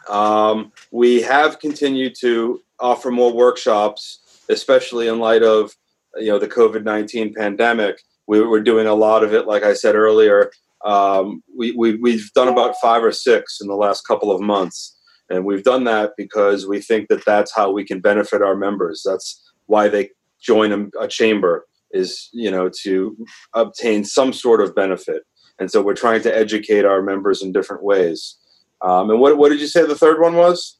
Um, 0.08 0.72
we 0.92 1.20
have 1.22 1.58
continued 1.58 2.14
to 2.20 2.62
offer 2.78 3.10
more 3.10 3.32
workshops, 3.32 4.44
especially 4.48 5.08
in 5.08 5.18
light 5.18 5.42
of 5.42 5.74
you 6.16 6.28
know 6.28 6.38
the 6.38 6.48
COVID 6.48 6.84
nineteen 6.84 7.34
pandemic. 7.34 8.00
We 8.28 8.40
were 8.40 8.60
doing 8.60 8.86
a 8.86 8.94
lot 8.94 9.24
of 9.24 9.34
it, 9.34 9.46
like 9.46 9.64
I 9.64 9.74
said 9.74 9.94
earlier. 9.94 10.50
Um, 10.84 11.42
we, 11.56 11.72
we 11.72 11.96
we've 11.96 12.32
done 12.32 12.48
about 12.48 12.76
five 12.80 13.02
or 13.02 13.12
six 13.12 13.58
in 13.60 13.66
the 13.66 13.74
last 13.74 14.06
couple 14.06 14.30
of 14.30 14.40
months, 14.40 14.96
and 15.28 15.44
we've 15.44 15.64
done 15.64 15.84
that 15.84 16.12
because 16.16 16.66
we 16.66 16.80
think 16.80 17.08
that 17.08 17.24
that's 17.24 17.52
how 17.54 17.72
we 17.72 17.84
can 17.84 18.00
benefit 18.00 18.40
our 18.40 18.56
members. 18.56 19.02
That's 19.04 19.42
why 19.66 19.88
they 19.88 20.10
join 20.40 20.70
a, 20.72 21.04
a 21.04 21.08
chamber 21.08 21.66
is 21.90 22.28
you 22.32 22.50
know 22.52 22.70
to 22.82 23.16
obtain 23.54 24.04
some 24.04 24.32
sort 24.32 24.60
of 24.60 24.74
benefit 24.76 25.24
and 25.58 25.70
so 25.70 25.82
we're 25.82 25.94
trying 25.94 26.22
to 26.22 26.36
educate 26.36 26.84
our 26.84 27.02
members 27.02 27.42
in 27.42 27.52
different 27.52 27.82
ways. 27.82 28.36
Um, 28.82 29.10
and 29.10 29.20
what, 29.20 29.38
what 29.38 29.48
did 29.48 29.60
you 29.60 29.66
say 29.66 29.86
the 29.86 29.94
third 29.94 30.20
one 30.20 30.34
was 30.34 30.78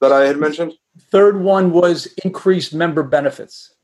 that 0.00 0.12
i 0.12 0.26
had 0.26 0.38
mentioned? 0.38 0.74
Third 1.10 1.40
one 1.40 1.72
was 1.72 2.06
increased 2.24 2.72
member 2.74 3.02
benefits. 3.02 3.74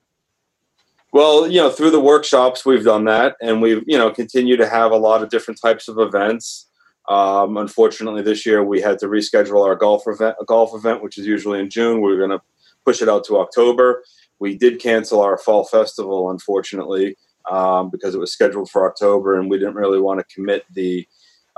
Well 1.13 1.47
you 1.47 1.61
know 1.61 1.71
through 1.71 1.91
the 1.91 2.01
workshops 2.01 2.65
we've 2.65 2.85
done 2.85 3.05
that 3.05 3.37
and 3.43 3.61
we've 3.61 3.83
you 3.87 3.99
know 3.99 4.11
continue 4.11 4.57
to 4.57 4.69
have 4.69 4.93
a 4.93 4.97
lot 4.97 5.23
of 5.23 5.29
different 5.29 5.61
types 5.61 5.89
of 5.89 5.99
events. 5.99 6.69
Um, 7.09 7.59
unfortunately 7.59 8.23
this 8.23 8.47
year 8.47 8.65
we 8.65 8.81
had 8.81 8.99
to 9.01 9.07
reschedule 9.07 9.67
our 9.67 9.77
golf 9.77 10.05
event 10.07 10.37
golf 10.47 10.75
event 10.75 11.03
which 11.03 11.19
is 11.19 11.27
usually 11.27 11.61
in 11.61 11.69
june. 11.69 11.97
We 11.97 12.13
we're 12.13 12.19
going 12.19 12.39
to 12.39 12.41
push 12.87 13.03
it 13.03 13.09
out 13.09 13.25
to 13.25 13.39
october. 13.39 14.03
We 14.39 14.57
did 14.57 14.81
cancel 14.81 15.21
our 15.21 15.39
fall 15.39 15.65
festival, 15.65 16.29
unfortunately, 16.29 17.17
um, 17.51 17.91
because 17.91 18.15
it 18.15 18.19
was 18.19 18.33
scheduled 18.33 18.71
for 18.71 18.89
October, 18.89 19.39
and 19.39 19.51
we 19.51 19.59
didn't 19.59 19.75
really 19.75 20.01
want 20.01 20.21
to 20.21 20.35
commit 20.35 20.65
the 20.73 21.07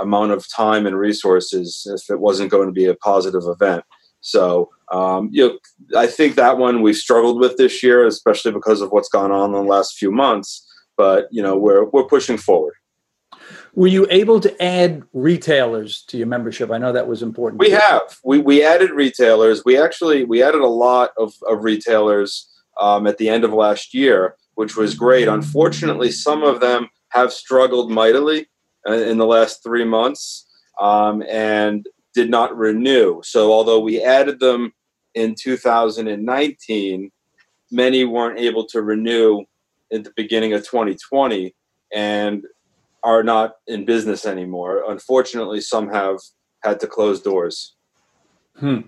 amount 0.01 0.33
of 0.33 0.49
time 0.49 0.87
and 0.87 0.99
resources 0.99 1.87
if 1.87 2.11
it 2.11 2.21
wasn't 2.21 2.51
going 2.51 2.67
to 2.67 2.73
be 2.73 2.87
a 2.87 2.95
positive 2.95 3.45
event. 3.47 3.85
So, 4.21 4.71
um, 4.91 5.29
you 5.33 5.47
know, 5.47 5.99
I 6.01 6.07
think 6.07 6.37
that 6.37 6.57
one 6.57 6.81
we 6.81 6.95
struggled 6.95 7.39
with 7.39 7.59
this 7.59 7.83
year, 7.83 8.07
especially 8.07 8.53
because 8.53 8.81
of 8.81 8.91
what's 8.91 9.09
gone 9.09 9.31
on 9.31 9.51
in 9.51 9.63
the 9.65 9.71
last 9.71 9.97
few 9.99 10.11
months. 10.11 10.67
But 10.97 11.29
you 11.31 11.43
know, 11.43 11.57
we're 11.57 11.85
we're 11.85 12.07
pushing 12.07 12.39
forward. 12.39 12.75
Were 13.75 13.89
you 13.89 14.07
able 14.11 14.41
to 14.41 14.63
add 14.63 15.03
retailers 15.13 16.03
to 16.05 16.17
your 16.17 16.27
membership? 16.27 16.71
I 16.71 16.79
know 16.79 16.93
that 16.93 17.09
was 17.09 17.23
important. 17.23 17.61
We 17.61 17.71
have. 17.71 18.19
We 18.25 18.39
we 18.39 18.65
added 18.65 18.91
retailers. 18.93 19.65
We 19.65 19.77
actually 19.77 20.25
we 20.25 20.43
added 20.43 20.61
a 20.61 20.69
lot 20.69 21.11
of, 21.19 21.35
of 21.49 21.65
retailers 21.65 22.49
um, 22.81 23.07
at 23.07 23.19
the 23.19 23.29
end 23.29 23.45
of 23.45 23.53
last 23.53 23.93
year, 23.93 24.37
which 24.55 24.77
was 24.77 24.95
great. 24.95 25.29
Unfortunately, 25.29 26.11
some 26.11 26.43
of 26.43 26.61
them 26.61 26.89
have 27.11 27.33
struggled 27.33 27.91
mightily 27.91 28.47
uh, 28.89 28.93
in 28.93 29.19
the 29.19 29.27
last 29.27 29.63
three 29.63 29.85
months 29.85 30.47
um, 30.81 31.23
and 31.29 31.87
did 32.15 32.31
not 32.31 32.57
renew. 32.57 33.21
So, 33.23 33.53
although 33.53 33.81
we 33.81 34.03
added 34.03 34.41
them 34.41 34.73
in 35.15 35.35
2019, 35.35 37.11
many 37.71 38.05
weren't 38.05 38.39
able 38.39 38.67
to 38.67 38.83
renew 38.83 39.45
at 39.93 40.05
the 40.05 40.13
beginning 40.17 40.53
of 40.53 40.65
2020 40.65 41.55
and 41.95 42.45
are 43.03 43.23
not 43.23 43.57
in 43.67 43.85
business 43.85 44.25
anymore. 44.25 44.85
Unfortunately, 44.89 45.61
some 45.61 45.89
have 45.93 46.19
had 46.63 46.81
to 46.81 46.87
close 46.87 47.21
doors. 47.21 47.75
Hmm. 48.57 48.81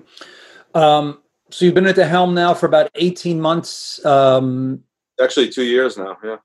Um, 0.75 1.19
so 1.51 1.65
you've 1.65 1.75
been 1.75 1.87
at 1.87 1.97
the 1.97 2.07
helm 2.07 2.35
now 2.35 2.55
for 2.55 2.67
about 2.67 2.91
18 2.95 3.41
months. 3.41 4.05
Um, 4.05 4.83
Actually, 5.21 5.49
two 5.49 5.65
years 5.65 5.97
now. 5.97 6.17
Yeah. 6.23 6.37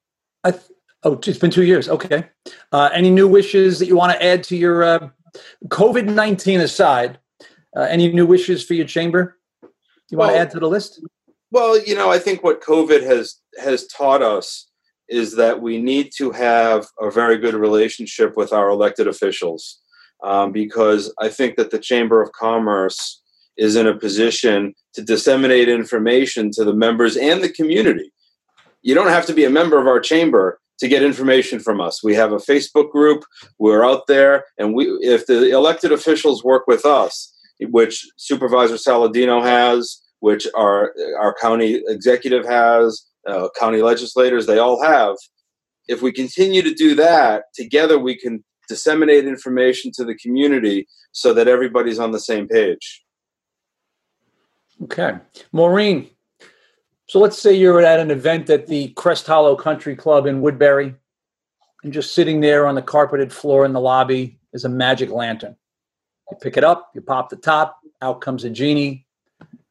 I 0.44 0.52
th- 0.52 0.64
oh, 1.04 1.20
it's 1.26 1.38
been 1.38 1.52
two 1.52 1.64
years. 1.64 1.90
Okay. 1.90 2.30
Uh, 2.72 2.90
any 2.94 3.10
new 3.10 3.28
wishes 3.28 3.80
that 3.80 3.88
you 3.88 3.96
want 3.96 4.14
to 4.14 4.24
add 4.24 4.44
to 4.46 4.58
your 4.58 4.84
uh, 4.84 5.10
COVID 5.68 6.14
19 6.14 6.62
aside? 6.62 7.20
Uh, 7.76 7.82
any 7.82 8.12
new 8.12 8.26
wishes 8.26 8.66
for 8.66 8.74
your 8.74 8.86
chamber 8.86 9.38
you 10.10 10.18
want 10.18 10.30
well, 10.30 10.38
to 10.38 10.42
add 10.42 10.52
to 10.52 10.60
the 10.60 10.68
list? 10.68 11.04
Well, 11.52 11.82
you 11.82 11.96
know, 11.96 12.12
I 12.12 12.20
think 12.20 12.44
what 12.44 12.62
COVID 12.62 13.02
has 13.04 13.36
has 13.60 13.88
taught 13.88 14.22
us 14.22 14.68
is 15.10 15.36
that 15.36 15.62
we 15.62 15.82
need 15.82 16.12
to 16.18 16.32
have 16.32 16.88
a 17.00 17.12
very 17.12 17.38
good 17.38 17.54
relationship 17.54 18.38
with 18.38 18.54
our 18.54 18.70
elected 18.70 19.08
officials, 19.08 19.80
um, 20.24 20.52
because 20.52 21.14
I 21.20 21.30
think 21.30 21.58
that 21.58 21.72
the 21.72 21.80
Chamber 21.80 22.22
of 22.22 22.32
Commerce 22.32 23.22
is 23.58 23.76
in 23.76 23.88
a 23.88 23.98
position 23.98 24.74
to 24.94 25.02
disseminate 25.02 25.68
information 25.68 26.52
to 26.52 26.64
the 26.64 26.74
members 26.74 27.18
and 27.18 27.44
the 27.44 27.50
community. 27.50 28.12
You 28.82 28.96
don't 28.96 29.08
have 29.08 29.26
to 29.28 29.34
be 29.34 29.46
a 29.46 29.50
member 29.50 29.80
of 29.80 29.88
our 29.88 30.00
chamber 30.00 30.60
to 30.80 30.88
get 30.88 31.04
information 31.04 31.60
from 31.60 31.80
us. 31.80 32.04
We 32.04 32.16
have 32.16 32.32
a 32.32 32.38
Facebook 32.38 32.92
group. 32.92 33.24
We're 33.60 33.86
out 33.86 34.08
there, 34.08 34.46
and 34.58 34.74
we 34.74 34.86
if 35.02 35.28
the 35.28 35.52
elected 35.52 35.92
officials 35.92 36.44
work 36.44 36.66
with 36.68 36.86
us, 36.86 37.32
which 37.60 38.06
Supervisor 38.18 38.76
Saladino 38.76 39.44
has, 39.44 40.02
which 40.20 40.48
our 40.56 40.94
our 41.20 41.36
county 41.40 41.84
executive 41.88 42.46
has, 42.46 43.06
uh, 43.28 43.50
county 43.60 43.82
legislators, 43.82 44.48
they 44.48 44.58
all 44.58 44.84
have. 44.84 45.16
If 45.88 46.02
we 46.02 46.12
continue 46.12 46.62
to 46.64 46.74
do 46.74 46.96
that 46.96 47.44
together, 47.54 48.00
we 48.00 48.18
can 48.18 48.44
disseminate 48.68 49.26
information 49.26 49.92
to 49.96 50.06
the 50.06 50.16
community 50.16 50.88
so 51.12 51.34
that 51.34 51.48
everybody's 51.48 52.00
on 52.00 52.12
the 52.12 52.20
same 52.20 52.48
page. 52.48 53.04
Okay. 54.84 55.18
Maureen, 55.52 56.10
so 57.12 57.20
let's 57.20 57.38
say 57.38 57.54
you're 57.54 57.82
at 57.82 58.00
an 58.00 58.10
event 58.10 58.50
at 58.50 58.68
the 58.68 58.88
Crest 58.94 59.28
Hollow 59.28 59.58
Country 59.58 59.98
Club 59.98 60.26
in 60.26 60.40
Woodbury, 60.40 60.96
and 61.84 61.92
just 61.92 62.16
sitting 62.16 62.40
there 62.40 62.66
on 62.66 62.76
the 62.76 62.82
carpeted 62.82 63.34
floor 63.34 63.66
in 63.66 63.74
the 63.74 63.82
lobby 63.82 64.40
is 64.54 64.64
a 64.64 64.70
magic 64.70 65.10
lantern. 65.10 65.58
You 66.32 66.38
pick 66.40 66.56
it 66.56 66.64
up, 66.64 66.90
you 66.96 67.02
pop 67.02 67.30
the 67.30 67.36
top, 67.36 67.80
out 68.02 68.22
comes 68.22 68.46
a 68.46 68.50
genie, 68.50 69.06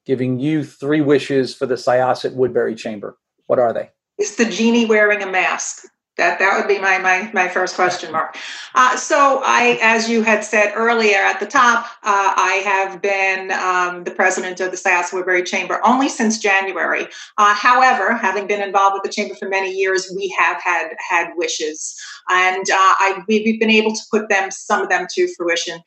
giving 0.05 0.39
you 0.39 0.63
three 0.63 1.01
wishes 1.01 1.55
for 1.55 1.65
the 1.65 1.77
Syosset 1.77 2.35
Woodbury 2.35 2.75
Chamber. 2.75 3.17
What 3.47 3.59
are 3.59 3.73
they? 3.73 3.89
Is 4.19 4.37
the 4.37 4.45
genie 4.45 4.85
wearing 4.85 5.23
a 5.23 5.27
mask? 5.27 5.87
That 6.21 6.39
that 6.39 6.59
would 6.59 6.69
be 6.69 6.79
my 6.79 6.99
my 6.99 7.31
my 7.33 7.49
first 7.49 7.75
question 7.75 8.13
mark. 8.13 8.37
Uh, 8.75 8.95
so 8.95 9.41
I, 9.43 9.79
as 9.81 10.07
you 10.07 10.23
had 10.23 10.45
said 10.45 10.75
earlier 10.77 11.17
at 11.17 11.41
the 11.41 11.47
top, 11.47 11.87
uh, 12.03 12.35
I 12.37 12.61
have 12.63 13.01
been 13.01 13.51
um, 13.53 14.05
the 14.05 14.11
president 14.11 14.61
of 14.61 14.71
the 14.71 14.77
South 14.77 15.15
Woodbury 15.15 15.43
Chamber 15.43 15.81
only 15.83 16.11
since 16.11 16.39
January. 16.39 17.09
Uh, 17.39 17.55
however, 17.55 18.15
having 18.15 18.47
been 18.47 18.61
involved 18.61 18.93
with 18.93 19.03
the 19.03 19.09
chamber 19.09 19.35
for 19.35 19.49
many 19.49 19.73
years, 19.73 20.13
we 20.15 20.29
have 20.39 20.61
had 20.63 20.91
had 20.99 21.31
wishes, 21.37 21.97
and 22.29 22.69
uh, 22.71 22.77
I 22.77 23.25
we've 23.27 23.59
been 23.59 23.71
able 23.71 23.95
to 23.95 24.03
put 24.11 24.29
them 24.29 24.51
some 24.51 24.83
of 24.83 24.91
them 24.91 25.07
to 25.13 25.27
fruition 25.39 25.81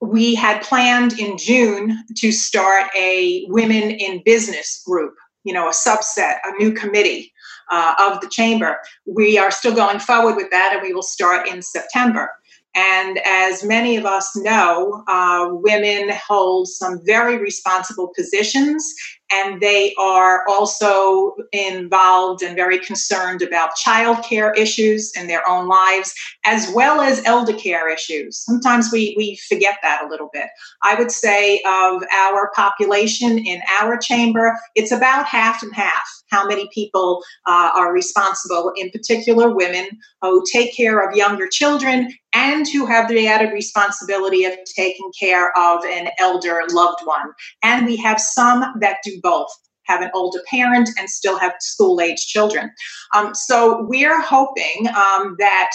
we 0.00 0.34
had 0.34 0.62
planned 0.62 1.18
in 1.18 1.36
June 1.38 2.04
to 2.16 2.32
start 2.32 2.86
a 2.96 3.44
women 3.48 3.90
in 3.90 4.22
business 4.24 4.80
group, 4.86 5.14
you 5.42 5.52
know, 5.52 5.68
a 5.68 5.72
subset, 5.72 6.36
a 6.44 6.52
new 6.58 6.72
committee 6.72 7.32
uh, 7.70 7.94
of 7.98 8.20
the 8.20 8.28
chamber. 8.28 8.78
We 9.06 9.38
are 9.38 9.50
still 9.50 9.74
going 9.74 9.98
forward 9.98 10.36
with 10.36 10.50
that, 10.50 10.72
and 10.74 10.82
we 10.82 10.92
will 10.92 11.02
start 11.02 11.48
in 11.48 11.62
September. 11.62 12.30
And 12.74 13.18
as 13.24 13.64
many 13.64 13.96
of 13.96 14.04
us 14.04 14.36
know, 14.36 15.02
uh, 15.08 15.48
women 15.50 16.10
hold 16.28 16.68
some 16.68 17.00
very 17.04 17.36
responsible 17.38 18.12
positions 18.14 18.94
and 19.30 19.60
they 19.60 19.94
are 19.98 20.42
also 20.48 21.34
involved 21.52 22.42
and 22.42 22.56
very 22.56 22.78
concerned 22.78 23.42
about 23.42 23.70
childcare 23.76 24.56
issues 24.56 25.12
in 25.16 25.26
their 25.26 25.46
own 25.48 25.68
lives, 25.68 26.14
as 26.44 26.70
well 26.74 27.00
as 27.00 27.24
elder 27.24 27.52
care 27.52 27.92
issues. 27.92 28.38
Sometimes 28.38 28.90
we, 28.92 29.14
we 29.16 29.38
forget 29.48 29.76
that 29.82 30.04
a 30.04 30.08
little 30.08 30.30
bit. 30.32 30.48
I 30.82 30.94
would 30.94 31.10
say 31.10 31.60
of 31.66 32.02
our 32.14 32.50
population 32.54 33.38
in 33.38 33.60
our 33.80 33.98
chamber, 33.98 34.58
it's 34.74 34.92
about 34.92 35.26
half 35.26 35.62
and 35.62 35.74
half. 35.74 36.02
How 36.30 36.46
many 36.46 36.68
people 36.72 37.22
uh, 37.46 37.70
are 37.74 37.92
responsible, 37.92 38.72
in 38.76 38.90
particular 38.90 39.54
women 39.54 39.88
who 40.20 40.44
take 40.52 40.76
care 40.76 41.00
of 41.00 41.16
younger 41.16 41.48
children 41.48 42.12
and 42.34 42.66
who 42.68 42.86
have 42.86 43.08
the 43.08 43.26
added 43.26 43.52
responsibility 43.52 44.44
of 44.44 44.52
taking 44.76 45.10
care 45.18 45.56
of 45.58 45.84
an 45.84 46.08
elder 46.18 46.62
loved 46.70 47.00
one. 47.04 47.32
And 47.62 47.86
we 47.86 47.96
have 47.96 48.20
some 48.20 48.64
that 48.80 48.98
do 49.04 49.18
both 49.22 49.48
have 49.84 50.02
an 50.02 50.10
older 50.14 50.40
parent 50.50 50.90
and 50.98 51.08
still 51.08 51.38
have 51.38 51.54
school 51.60 52.00
age 52.00 52.26
children. 52.26 52.70
Um, 53.14 53.34
so 53.34 53.86
we're 53.88 54.20
hoping 54.20 54.88
um, 54.88 55.36
that 55.38 55.70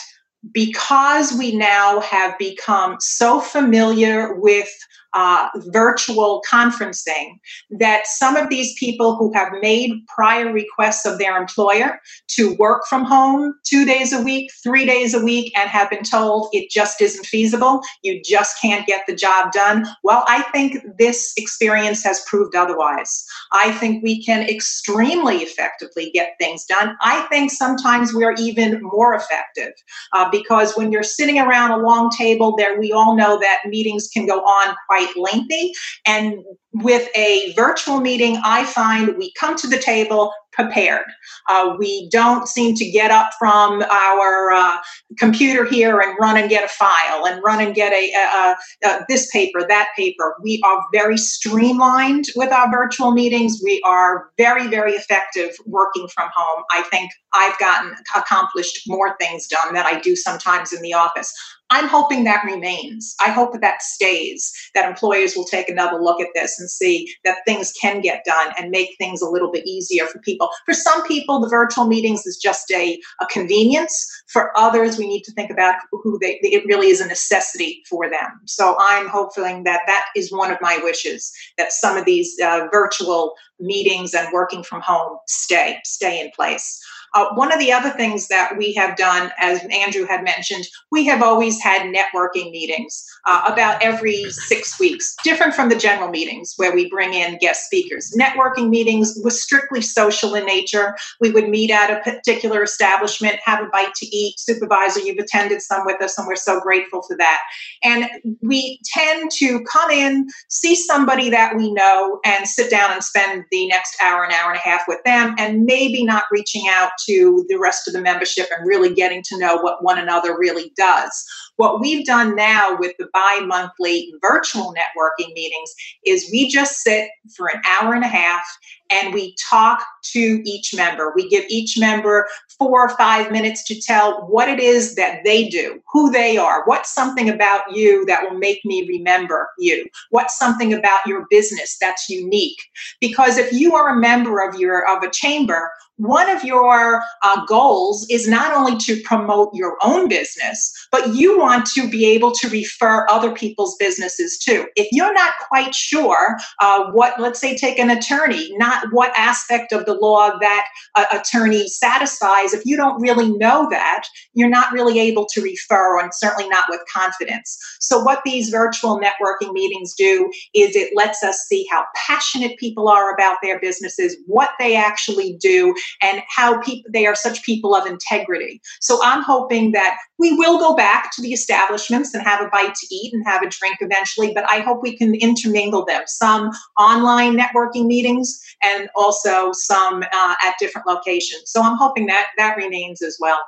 because 0.51 1.33
we 1.33 1.55
now 1.55 1.99
have 2.01 2.37
become 2.37 2.97
so 2.99 3.39
familiar 3.39 4.35
with 4.35 4.69
uh, 5.13 5.49
virtual 5.67 6.41
conferencing 6.49 7.39
that 7.69 8.07
some 8.07 8.35
of 8.35 8.49
these 8.49 8.73
people 8.79 9.15
who 9.15 9.31
have 9.33 9.49
made 9.61 9.91
prior 10.07 10.51
requests 10.51 11.05
of 11.05 11.19
their 11.19 11.37
employer 11.37 11.99
to 12.27 12.55
work 12.55 12.83
from 12.87 13.03
home 13.03 13.53
two 13.63 13.85
days 13.85 14.11
a 14.13 14.21
week, 14.21 14.51
three 14.63 14.85
days 14.85 15.13
a 15.13 15.23
week, 15.23 15.51
and 15.57 15.69
have 15.69 15.89
been 15.89 16.03
told 16.03 16.49
it 16.51 16.69
just 16.69 17.01
isn't 17.01 17.25
feasible, 17.25 17.81
you 18.01 18.21
just 18.23 18.59
can't 18.61 18.87
get 18.87 19.03
the 19.07 19.15
job 19.15 19.51
done. 19.51 19.85
Well, 20.03 20.23
I 20.27 20.43
think 20.51 20.77
this 20.97 21.33
experience 21.37 22.03
has 22.03 22.23
proved 22.27 22.55
otherwise. 22.55 23.25
I 23.51 23.71
think 23.73 24.03
we 24.03 24.23
can 24.23 24.47
extremely 24.47 25.37
effectively 25.37 26.11
get 26.13 26.35
things 26.39 26.65
done. 26.65 26.95
I 27.01 27.21
think 27.29 27.51
sometimes 27.51 28.13
we're 28.13 28.35
even 28.35 28.81
more 28.81 29.13
effective 29.13 29.73
uh, 30.13 30.29
because 30.29 30.75
when 30.75 30.91
you're 30.91 31.03
sitting 31.03 31.39
around 31.39 31.71
a 31.71 31.77
long 31.77 32.09
table, 32.09 32.55
there 32.55 32.79
we 32.79 32.91
all 32.91 33.15
know 33.15 33.39
that 33.39 33.59
meetings 33.65 34.07
can 34.07 34.25
go 34.25 34.39
on 34.39 34.75
quite 34.87 35.02
lengthy. 35.15 35.73
And 36.05 36.43
with 36.73 37.07
a 37.15 37.53
virtual 37.53 37.99
meeting, 37.99 38.37
I 38.43 38.65
find 38.65 39.17
we 39.17 39.31
come 39.39 39.55
to 39.57 39.67
the 39.67 39.77
table 39.77 40.33
prepared. 40.53 41.05
Uh, 41.49 41.75
we 41.77 42.07
don't 42.11 42.47
seem 42.47 42.75
to 42.75 42.89
get 42.89 43.11
up 43.11 43.31
from 43.37 43.81
our 43.83 44.51
uh, 44.51 44.77
computer 45.17 45.65
here 45.65 45.99
and 45.99 46.15
run 46.19 46.37
and 46.37 46.49
get 46.49 46.63
a 46.63 46.67
file 46.67 47.25
and 47.25 47.43
run 47.43 47.59
and 47.59 47.75
get 47.75 47.91
a, 47.91 48.11
a, 48.13 48.55
a, 48.87 49.05
this 49.09 49.29
paper, 49.31 49.65
that 49.67 49.89
paper. 49.97 50.35
We 50.41 50.61
are 50.63 50.83
very 50.93 51.17
streamlined 51.17 52.25
with 52.35 52.51
our 52.51 52.71
virtual 52.71 53.11
meetings. 53.11 53.61
We 53.63 53.81
are 53.85 54.29
very, 54.37 54.67
very 54.67 54.93
effective 54.93 55.55
working 55.65 56.07
from 56.07 56.29
home. 56.35 56.63
I 56.71 56.83
think 56.83 57.11
I've 57.33 57.57
gotten 57.59 57.95
accomplished 58.15 58.81
more 58.87 59.15
things 59.19 59.47
done 59.47 59.73
than 59.73 59.85
I 59.85 59.99
do 59.99 60.15
sometimes 60.15 60.71
in 60.71 60.81
the 60.81 60.93
office. 60.93 61.33
I'm 61.73 61.87
hoping 61.87 62.23
that 62.23 62.45
remains. 62.45 63.15
I 63.19 63.31
hope 63.31 63.59
that 63.59 63.81
stays, 63.81 64.53
that 64.75 64.87
employers 64.87 65.35
will 65.35 65.43
take 65.43 65.69
another 65.69 65.99
look 65.99 66.21
at 66.21 66.27
this 66.35 66.59
and 66.59 66.69
see 66.69 67.11
that 67.25 67.39
things 67.47 67.73
can 67.81 67.99
get 67.99 68.23
done 68.25 68.53
and 68.59 68.69
make 68.69 68.95
things 68.99 69.23
a 69.23 69.27
little 69.27 69.51
bit 69.51 69.65
easier 69.65 70.05
for 70.05 70.19
people. 70.19 70.51
For 70.67 70.75
some 70.75 71.01
people, 71.07 71.39
the 71.39 71.49
virtual 71.49 71.87
meetings 71.87 72.27
is 72.27 72.37
just 72.37 72.69
a, 72.71 73.01
a 73.21 73.25
convenience. 73.25 73.95
For 74.27 74.55
others, 74.55 74.99
we 74.99 75.07
need 75.07 75.23
to 75.23 75.31
think 75.31 75.49
about 75.49 75.77
who 75.91 76.19
they, 76.21 76.37
it 76.43 76.63
really 76.67 76.89
is 76.89 77.01
a 77.01 77.07
necessity 77.07 77.81
for 77.89 78.07
them. 78.07 78.41
So 78.45 78.75
I'm 78.79 79.07
hoping 79.07 79.63
that 79.63 79.81
that 79.87 80.05
is 80.15 80.31
one 80.31 80.51
of 80.51 80.59
my 80.61 80.79
wishes, 80.83 81.33
that 81.57 81.71
some 81.71 81.97
of 81.97 82.05
these 82.05 82.39
uh, 82.39 82.67
virtual 82.71 83.33
meetings 83.59 84.13
and 84.13 84.31
working 84.31 84.61
from 84.61 84.81
home 84.81 85.17
stay, 85.27 85.79
stay 85.83 86.21
in 86.21 86.29
place. 86.35 86.79
Uh, 87.13 87.33
one 87.35 87.51
of 87.51 87.59
the 87.59 87.71
other 87.71 87.91
things 87.91 88.27
that 88.27 88.57
we 88.57 88.73
have 88.73 88.95
done, 88.97 89.31
as 89.39 89.63
Andrew 89.71 90.05
had 90.05 90.23
mentioned, 90.23 90.65
we 90.91 91.05
have 91.05 91.21
always 91.21 91.61
had 91.61 91.93
networking 91.93 92.51
meetings 92.51 93.05
uh, 93.25 93.43
about 93.47 93.81
every 93.81 94.23
six 94.29 94.79
weeks, 94.79 95.15
different 95.23 95.53
from 95.53 95.69
the 95.69 95.75
general 95.75 96.09
meetings 96.09 96.53
where 96.57 96.73
we 96.73 96.89
bring 96.89 97.13
in 97.13 97.37
guest 97.37 97.65
speakers. 97.65 98.13
Networking 98.19 98.69
meetings 98.69 99.17
was 99.23 99.41
strictly 99.41 99.81
social 99.81 100.35
in 100.35 100.45
nature. 100.45 100.95
We 101.21 101.31
would 101.31 101.49
meet 101.49 101.71
at 101.71 101.91
a 101.91 102.01
particular 102.01 102.63
establishment, 102.63 103.37
have 103.43 103.61
a 103.63 103.69
bite 103.71 103.93
to 103.95 104.05
eat. 104.07 104.39
Supervisor, 104.39 105.01
you've 105.01 105.19
attended 105.19 105.61
some 105.61 105.85
with 105.85 106.01
us, 106.01 106.17
and 106.17 106.27
we're 106.27 106.35
so 106.35 106.59
grateful 106.59 107.01
for 107.03 107.15
that. 107.17 107.41
And 107.83 108.07
we 108.41 108.79
tend 108.93 109.31
to 109.37 109.63
come 109.63 109.91
in, 109.91 110.27
see 110.49 110.75
somebody 110.75 111.29
that 111.29 111.55
we 111.55 111.71
know, 111.71 112.19
and 112.25 112.47
sit 112.47 112.69
down 112.69 112.91
and 112.91 113.03
spend 113.03 113.45
the 113.51 113.67
next 113.67 113.95
hour, 114.01 114.23
an 114.23 114.31
hour 114.31 114.51
and 114.51 114.57
a 114.57 114.67
half 114.67 114.83
with 114.87 114.99
them, 115.05 115.35
and 115.37 115.63
maybe 115.63 116.03
not 116.03 116.23
reaching 116.31 116.63
out 116.69 116.91
to 117.05 117.45
the 117.49 117.57
rest 117.57 117.87
of 117.87 117.93
the 117.93 118.01
membership 118.01 118.47
and 118.55 118.67
really 118.67 118.93
getting 118.93 119.21
to 119.23 119.37
know 119.37 119.57
what 119.57 119.83
one 119.83 119.97
another 119.97 120.37
really 120.37 120.71
does. 120.75 121.25
What 121.57 121.79
we've 121.79 122.05
done 122.05 122.35
now 122.35 122.77
with 122.79 122.95
the 122.97 123.07
bi 123.13 123.41
monthly 123.45 124.13
virtual 124.21 124.73
networking 124.73 125.33
meetings 125.33 125.73
is 126.05 126.29
we 126.31 126.49
just 126.49 126.77
sit 126.77 127.09
for 127.35 127.47
an 127.47 127.61
hour 127.65 127.93
and 127.93 128.03
a 128.03 128.07
half 128.07 128.45
and 128.89 129.13
we 129.13 129.35
talk 129.49 129.83
to 130.03 130.41
each 130.45 130.73
member. 130.75 131.13
We 131.15 131.27
give 131.27 131.45
each 131.49 131.77
member 131.77 132.27
four 132.57 132.81
or 132.81 132.89
five 132.97 133.31
minutes 133.31 133.63
to 133.65 133.79
tell 133.79 134.21
what 134.27 134.49
it 134.49 134.59
is 134.59 134.95
that 134.95 135.23
they 135.23 135.47
do, 135.47 135.81
who 135.91 136.11
they 136.11 136.37
are, 136.37 136.63
what's 136.65 136.93
something 136.93 137.29
about 137.29 137.61
you 137.71 138.05
that 138.05 138.23
will 138.23 138.37
make 138.37 138.63
me 138.65 138.85
remember 138.87 139.49
you, 139.57 139.87
what's 140.09 140.37
something 140.37 140.73
about 140.73 141.05
your 141.05 141.25
business 141.29 141.77
that's 141.79 142.09
unique. 142.09 142.61
Because 142.99 143.37
if 143.37 143.51
you 143.51 143.75
are 143.75 143.89
a 143.89 143.99
member 143.99 144.47
of 144.47 144.59
your 144.59 144.87
of 144.95 145.03
a 145.03 145.09
chamber, 145.11 145.71
one 145.97 146.29
of 146.29 146.43
your 146.43 147.03
uh, 147.23 147.45
goals 147.45 148.05
is 148.09 148.27
not 148.27 148.53
only 148.53 148.77
to 148.79 148.99
promote 149.03 149.53
your 149.53 149.77
own 149.83 150.07
business, 150.09 150.87
but 150.91 151.13
you 151.13 151.37
want 151.43 151.65
to 151.65 151.89
be 151.89 152.05
able 152.05 152.31
to 152.31 152.49
refer 152.49 153.05
other 153.09 153.31
people's 153.31 153.75
businesses 153.75 154.37
too. 154.37 154.65
If 154.75 154.87
you're 154.91 155.13
not 155.13 155.33
quite 155.49 155.75
sure 155.75 156.37
uh, 156.59 156.89
what, 156.91 157.19
let's 157.19 157.39
say, 157.39 157.55
take 157.57 157.77
an 157.77 157.89
attorney, 157.89 158.49
not 158.57 158.87
what 158.91 159.11
aspect 159.17 159.73
of 159.73 159.85
the 159.85 159.93
law 159.93 160.37
that 160.39 160.65
uh, 160.95 161.05
attorney 161.11 161.67
satisfies, 161.67 162.53
if 162.53 162.65
you 162.65 162.77
don't 162.77 163.01
really 163.01 163.29
know 163.37 163.67
that, 163.69 164.05
you're 164.33 164.49
not 164.49 164.71
really 164.71 164.99
able 164.99 165.25
to 165.33 165.41
refer, 165.41 165.99
and 165.99 166.13
certainly 166.13 166.49
not 166.49 166.65
with 166.69 166.81
confidence. 166.91 167.57
So, 167.79 168.01
what 168.01 168.21
these 168.23 168.49
virtual 168.49 168.99
networking 168.99 169.51
meetings 169.51 169.93
do 169.95 170.31
is 170.55 170.75
it 170.75 170.93
lets 170.95 171.23
us 171.23 171.39
see 171.47 171.67
how 171.69 171.83
passionate 172.07 172.57
people 172.57 172.87
are 172.87 173.13
about 173.13 173.37
their 173.43 173.59
businesses, 173.59 174.15
what 174.25 174.51
they 174.59 174.75
actually 174.75 175.37
do, 175.41 175.75
and 176.01 176.21
how 176.29 176.61
they 176.91 177.05
are 177.05 177.15
such 177.15 177.43
people 177.43 177.75
of 177.75 177.85
integrity. 177.85 178.61
So 178.79 178.99
I'm 179.03 179.23
hoping 179.23 179.71
that 179.71 179.97
we 180.19 180.35
will 180.37 180.59
go 180.59 180.75
back 180.75 181.11
to 181.15 181.21
the 181.21 181.32
establishments 181.33 182.13
and 182.13 182.23
have 182.23 182.41
a 182.41 182.49
bite 182.49 182.75
to 182.75 182.95
eat 182.95 183.13
and 183.13 183.25
have 183.25 183.41
a 183.41 183.49
drink 183.49 183.77
eventually, 183.81 184.33
but 184.33 184.47
I 184.49 184.59
hope 184.59 184.81
we 184.81 184.97
can 184.97 185.15
intermingle 185.15 185.85
them. 185.85 186.03
Some 186.05 186.51
online 186.79 187.37
networking 187.37 187.87
meetings 187.87 188.39
and 188.63 188.89
also 188.95 189.51
some 189.53 190.03
uh, 190.03 190.35
at 190.43 190.55
different 190.59 190.87
locations. 190.87 191.51
So 191.51 191.61
I'm 191.61 191.77
hoping 191.77 192.05
that 192.07 192.27
that 192.37 192.57
remains 192.57 193.01
as 193.01 193.17
well. 193.19 193.39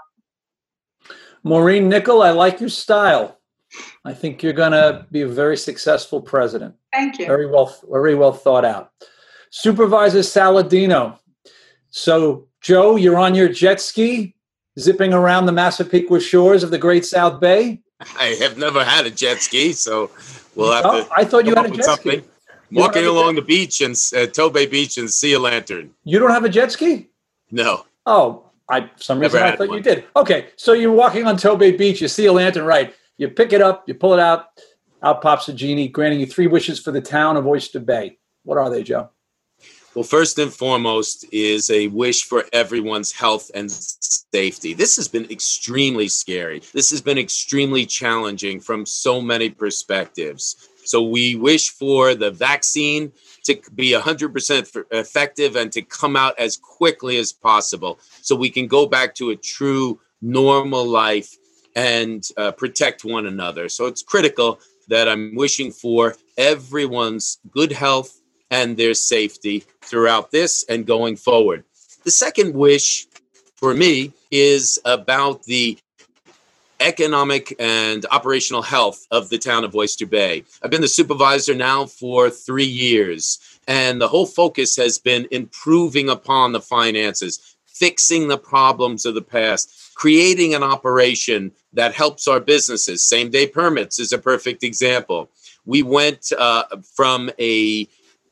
Maureen 1.43 1.89
Nickel, 1.89 2.23
I 2.23 2.31
like 2.31 2.59
your 2.59 2.69
style. 2.69 3.39
I 4.03 4.13
think 4.13 4.41
you're 4.41 4.53
going 4.53 4.71
to 4.71 5.05
be 5.11 5.21
a 5.21 5.27
very 5.27 5.57
successful 5.57 6.21
president. 6.21 6.75
Thank 6.91 7.19
you. 7.19 7.25
Very 7.25 7.45
well, 7.45 7.75
very 7.89 8.15
well 8.15 8.33
thought 8.33 8.65
out. 8.65 8.91
Supervisor 9.51 10.19
Saladino, 10.19 11.19
so, 11.97 12.49
Joe, 12.59 12.97
you're 12.97 13.15
on 13.15 13.35
your 13.35 13.47
jet 13.47 13.79
ski, 13.79 14.34
zipping 14.79 15.13
around 15.13 15.45
the 15.45 15.51
Massapequa 15.51 16.19
shores 16.19 16.63
of 16.63 16.71
the 16.71 16.77
Great 16.77 17.05
South 17.05 17.39
Bay. 17.39 17.81
I 18.19 18.35
have 18.41 18.57
never 18.57 18.83
had 18.83 19.05
a 19.05 19.11
jet 19.11 19.41
ski, 19.41 19.71
so 19.73 20.11
we'll 20.55 20.71
have 20.71 20.85
oh, 20.85 21.03
to. 21.03 21.09
I 21.15 21.23
thought 21.23 21.45
you 21.45 21.55
had 21.55 21.67
a 21.67 21.71
jet 21.71 21.85
something. 21.85 22.21
ski. 22.21 22.29
Walking 22.71 23.05
along 23.05 23.35
the 23.35 23.41
beach 23.41 23.79
and 23.79 23.93
uh, 23.93 24.27
Tobay 24.27 24.69
Beach 24.69 24.97
and 24.97 25.09
see 25.09 25.33
a 25.33 25.39
lantern. 25.39 25.91
You 26.03 26.19
don't 26.19 26.31
have 26.31 26.43
a 26.43 26.49
jet 26.49 26.71
ski? 26.71 27.09
No. 27.51 27.85
Oh, 28.05 28.49
I 28.67 28.81
for 28.81 29.03
some 29.03 29.19
reason 29.19 29.41
I 29.41 29.55
thought 29.55 29.69
one. 29.69 29.77
you 29.77 29.83
did. 29.83 30.05
Okay, 30.15 30.47
so 30.55 30.73
you're 30.73 30.91
walking 30.91 31.25
on 31.25 31.37
Tobay 31.37 31.77
Beach, 31.77 32.01
you 32.01 32.07
see 32.07 32.25
a 32.25 32.33
lantern, 32.33 32.65
right? 32.65 32.93
You 33.17 33.29
pick 33.29 33.53
it 33.53 33.61
up, 33.61 33.87
you 33.87 33.93
pull 33.93 34.13
it 34.13 34.19
out, 34.19 34.47
out 35.01 35.21
pops 35.21 35.47
a 35.47 35.53
genie, 35.53 35.87
granting 35.87 36.19
you 36.19 36.25
three 36.25 36.47
wishes 36.47 36.79
for 36.79 36.91
the 36.91 37.01
town 37.01 37.37
of 37.37 37.47
Oyster 37.47 37.79
Bay. 37.79 38.17
What 38.43 38.57
are 38.57 38.69
they, 38.69 38.83
Joe? 38.83 39.09
Well, 39.95 40.03
first 40.03 40.37
and 40.39 40.53
foremost 40.53 41.25
is 41.31 41.69
a 41.69 41.87
wish 41.87 42.25
for 42.25 42.43
everyone's 42.51 43.13
health 43.13 43.49
and 43.55 43.71
safety. 43.71 44.73
This 44.73 44.97
has 44.97 45.07
been 45.07 45.31
extremely 45.31 46.09
scary. 46.09 46.61
This 46.73 46.89
has 46.89 46.99
been 46.99 47.17
extremely 47.17 47.85
challenging 47.85 48.59
from 48.59 48.85
so 48.85 49.21
many 49.21 49.49
perspectives. 49.49 50.69
So 50.83 51.01
we 51.01 51.37
wish 51.37 51.69
for 51.69 52.13
the 52.13 52.29
vaccine 52.29 53.13
to 53.45 53.57
be 53.73 53.93
100% 53.93 54.83
effective 54.91 55.55
and 55.55 55.71
to 55.71 55.81
come 55.81 56.17
out 56.17 56.37
as 56.37 56.57
quickly 56.57 57.15
as 57.15 57.31
possible 57.31 57.97
so 58.21 58.35
we 58.35 58.49
can 58.49 58.67
go 58.67 58.85
back 58.85 59.15
to 59.15 59.29
a 59.29 59.35
true 59.37 60.01
normal 60.21 60.85
life 60.85 61.37
and 61.77 62.27
uh, 62.35 62.51
protect 62.51 63.05
one 63.05 63.27
another. 63.27 63.69
So 63.69 63.85
it's 63.85 64.03
critical 64.03 64.59
that 64.89 65.07
I'm 65.07 65.35
wishing 65.35 65.71
for 65.71 66.17
everyone's 66.37 67.39
good 67.49 67.71
health 67.71 68.19
and 68.55 68.77
their 68.77 68.93
safety 68.93 69.57
throughout 69.81 70.31
this 70.31 70.63
and 70.69 70.85
going 70.85 71.15
forward. 71.17 71.63
The 72.05 72.11
second 72.25 72.53
wish 72.53 73.05
for 73.55 73.73
me 73.73 74.13
is 74.31 74.79
about 74.85 75.43
the 75.43 75.77
economic 76.79 77.53
and 77.59 78.05
operational 78.11 78.61
health 78.61 79.07
of 79.11 79.29
the 79.29 79.37
town 79.37 79.63
of 79.65 79.75
Oyster 79.75 80.05
Bay. 80.05 80.43
I've 80.61 80.71
been 80.71 80.87
the 80.87 80.99
supervisor 80.99 81.53
now 81.53 81.85
for 81.85 82.29
three 82.29 82.71
years, 82.87 83.39
and 83.67 83.99
the 83.99 84.07
whole 84.07 84.25
focus 84.25 84.77
has 84.77 84.99
been 84.99 85.27
improving 85.31 86.09
upon 86.09 86.51
the 86.51 86.61
finances, 86.61 87.57
fixing 87.65 88.27
the 88.27 88.37
problems 88.37 89.05
of 89.05 89.15
the 89.15 89.27
past, 89.37 89.91
creating 89.95 90.53
an 90.53 90.63
operation 90.63 91.51
that 91.73 91.93
helps 91.93 92.27
our 92.27 92.39
businesses. 92.39 93.03
Same 93.03 93.29
day 93.29 93.47
permits 93.47 93.99
is 93.99 94.13
a 94.13 94.17
perfect 94.17 94.63
example. 94.63 95.29
We 95.65 95.81
went 95.81 96.31
uh, 96.37 96.65
from 96.95 97.31
a 97.39 97.87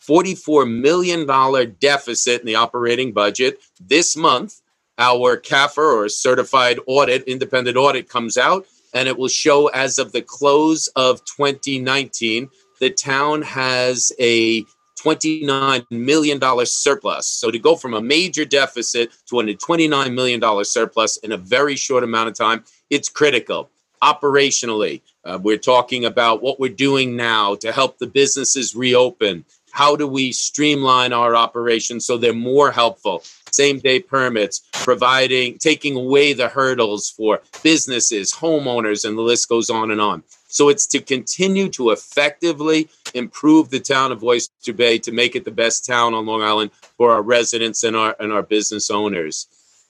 $44 0.08 0.70
million 0.70 1.76
deficit 1.80 2.41
in 2.41 2.47
the 2.47 2.56
operating 2.56 3.12
budget. 3.12 3.62
This 3.80 4.16
month, 4.16 4.62
our 4.97 5.38
CAFR 5.38 5.78
or 5.78 6.10
certified 6.10 6.80
audit, 6.88 7.24
independent 7.24 7.78
audit 7.78 8.10
comes 8.10 8.38
out, 8.38 8.66
and 8.93 9.08
it 9.08 9.18
will 9.18 9.28
show 9.28 9.68
as 9.68 9.97
of 9.97 10.12
the 10.12 10.22
close 10.22 10.88
of 10.95 11.24
2019 11.26 12.49
the 12.80 12.89
town 12.89 13.41
has 13.43 14.12
a 14.20 14.66
$29 14.99 15.86
million 15.89 16.66
surplus. 16.66 17.28
So 17.28 17.49
to 17.49 17.58
go 17.58 17.76
from 17.76 17.93
a 17.93 18.01
major 18.01 18.43
deficit 18.43 19.12
to 19.28 19.39
a 19.39 19.43
$29 19.43 20.14
million 20.14 20.66
surplus 20.66 21.18
in 21.18 21.32
a 21.32 21.38
very 21.38 21.78
short 21.78 22.04
amount 22.04 22.30
of 22.30 22.36
time, 22.36 22.66
it's 22.89 23.08
critical. 23.10 23.70
Operationally, 24.01 25.01
uh, 25.24 25.39
we're 25.41 25.58
talking 25.58 26.04
about 26.04 26.41
what 26.41 26.60
we're 26.60 26.74
doing 26.74 27.16
now 27.16 27.56
to 27.56 27.72
help 27.72 27.99
the 27.99 28.08
businesses 28.08 28.76
reopen. 28.76 29.45
How 29.74 29.95
do 29.95 30.07
we 30.07 30.32
streamline 30.32 31.13
our 31.13 31.36
operations 31.36 32.05
so 32.05 32.15
they're 32.15 32.32
more 32.32 32.71
helpful? 32.71 33.24
Same 33.49 33.80
day 33.80 33.99
permits, 33.99 34.61
providing, 34.71 35.57
taking 35.57 35.95
away 35.95 36.34
the 36.34 36.47
hurdles 36.47 37.09
for 37.09 37.41
businesses, 37.63 38.32
homeowners, 38.34 39.03
and 39.03 39.17
the 39.17 39.24
list 39.24 39.49
goes 39.49 39.71
on 39.71 39.89
and 39.89 39.99
on. 39.99 40.21
So 40.47 40.69
it's 40.69 40.86
to 40.88 40.99
continue 40.99 41.69
to 41.69 41.89
effectively 41.89 42.88
improve 43.15 43.71
the 43.71 43.80
town 43.80 44.11
of 44.11 44.24
Oyster 44.24 44.74
Bay 44.74 44.99
to 44.99 45.11
make 45.11 45.36
it 45.36 45.43
the 45.43 45.49
best 45.49 45.88
town 45.88 46.13
on 46.13 46.28
Long 46.28 46.43
Island 46.43 46.69
for 46.95 47.11
our 47.11 47.24
residents 47.24 47.84
and 47.84 47.95
our 47.95 48.15
and 48.19 48.32
our 48.32 48.43
business 48.43 48.91
owners. 48.91 49.47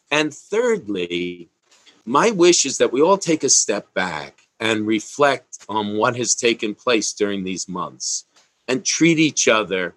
And 0.09 0.33
thirdly, 0.33 1.49
my 2.05 2.31
wish 2.31 2.65
is 2.65 2.77
that 2.77 2.93
we 2.93 3.01
all 3.01 3.17
take 3.17 3.43
a 3.43 3.49
step 3.49 3.93
back 3.93 4.47
and 4.61 4.87
reflect 4.87 5.57
on 5.67 5.97
what 5.97 6.15
has 6.15 6.35
taken 6.35 6.73
place 6.73 7.11
during 7.11 7.43
these 7.43 7.67
months 7.67 8.23
and 8.67 8.85
treat 8.85 9.19
each 9.19 9.47
other 9.47 9.95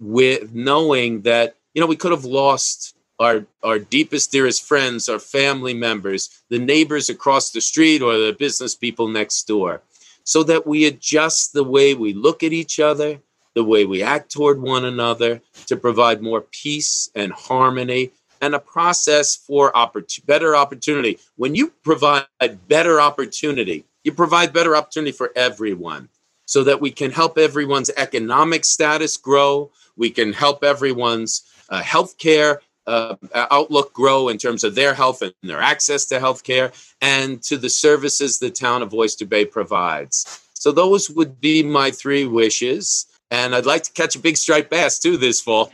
with 0.00 0.54
knowing 0.54 1.22
that 1.22 1.56
you 1.72 1.80
know 1.80 1.86
we 1.86 1.96
could 1.96 2.12
have 2.12 2.24
lost 2.24 2.96
our 3.18 3.46
our 3.62 3.78
deepest 3.78 4.32
dearest 4.32 4.66
friends 4.66 5.08
our 5.08 5.20
family 5.20 5.72
members 5.72 6.42
the 6.50 6.58
neighbors 6.58 7.08
across 7.08 7.50
the 7.50 7.60
street 7.60 8.02
or 8.02 8.18
the 8.18 8.32
business 8.32 8.74
people 8.74 9.06
next 9.08 9.46
door 9.46 9.80
so 10.24 10.42
that 10.42 10.66
we 10.66 10.86
adjust 10.86 11.52
the 11.52 11.64
way 11.64 11.94
we 11.94 12.12
look 12.14 12.42
at 12.42 12.52
each 12.52 12.80
other, 12.80 13.20
the 13.54 13.62
way 13.62 13.84
we 13.84 14.02
act 14.02 14.32
toward 14.32 14.60
one 14.60 14.84
another 14.84 15.40
to 15.66 15.76
provide 15.76 16.22
more 16.22 16.40
peace 16.40 17.10
and 17.14 17.30
harmony 17.32 18.10
and 18.40 18.54
a 18.54 18.58
process 18.58 19.36
for 19.36 19.70
oppor- 19.72 20.26
better 20.26 20.56
opportunity. 20.56 21.18
When 21.36 21.54
you 21.54 21.72
provide 21.84 22.26
better 22.66 23.00
opportunity, 23.00 23.84
you 24.02 24.12
provide 24.12 24.52
better 24.52 24.74
opportunity 24.74 25.12
for 25.12 25.30
everyone 25.36 26.08
so 26.46 26.64
that 26.64 26.80
we 26.80 26.90
can 26.90 27.10
help 27.10 27.38
everyone's 27.38 27.90
economic 27.96 28.64
status 28.64 29.16
grow, 29.16 29.70
we 29.96 30.10
can 30.10 30.32
help 30.32 30.64
everyone's 30.64 31.42
uh, 31.70 31.82
health 31.82 32.18
care 32.18 32.60
uh, 32.86 33.16
outlook 33.34 33.92
grow 33.92 34.28
in 34.28 34.38
terms 34.38 34.64
of 34.64 34.74
their 34.74 34.94
health 34.94 35.22
and 35.22 35.32
their 35.42 35.60
access 35.60 36.04
to 36.06 36.20
health 36.20 36.44
care 36.44 36.72
and 37.00 37.42
to 37.42 37.56
the 37.56 37.70
services 37.70 38.38
the 38.38 38.50
town 38.50 38.82
of 38.82 38.92
Oyster 38.92 39.26
Bay 39.26 39.44
provides. 39.44 40.42
So 40.54 40.72
those 40.72 41.10
would 41.10 41.40
be 41.40 41.62
my 41.62 41.90
three 41.90 42.26
wishes. 42.26 43.06
And 43.30 43.54
I'd 43.54 43.66
like 43.66 43.82
to 43.84 43.92
catch 43.92 44.16
a 44.16 44.18
big 44.18 44.36
striped 44.36 44.70
bass 44.70 44.98
too 44.98 45.16
this 45.16 45.40
fall. 45.40 45.72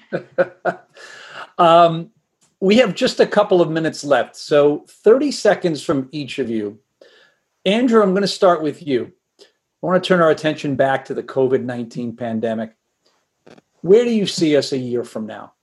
um, 1.58 2.10
we 2.60 2.76
have 2.76 2.94
just 2.94 3.20
a 3.20 3.26
couple 3.26 3.60
of 3.60 3.70
minutes 3.70 4.04
left. 4.04 4.36
So 4.36 4.84
30 4.88 5.32
seconds 5.32 5.82
from 5.82 6.08
each 6.12 6.38
of 6.38 6.48
you. 6.48 6.78
Andrew, 7.64 8.02
I'm 8.02 8.10
going 8.10 8.22
to 8.22 8.28
start 8.28 8.62
with 8.62 8.86
you. 8.86 9.12
I 9.82 9.86
want 9.86 10.02
to 10.02 10.06
turn 10.06 10.20
our 10.20 10.30
attention 10.30 10.76
back 10.76 11.06
to 11.06 11.14
the 11.14 11.22
COVID 11.22 11.64
19 11.64 12.16
pandemic. 12.16 12.74
Where 13.80 14.04
do 14.04 14.10
you 14.10 14.26
see 14.26 14.56
us 14.56 14.72
a 14.72 14.78
year 14.78 15.04
from 15.04 15.26
now? 15.26 15.54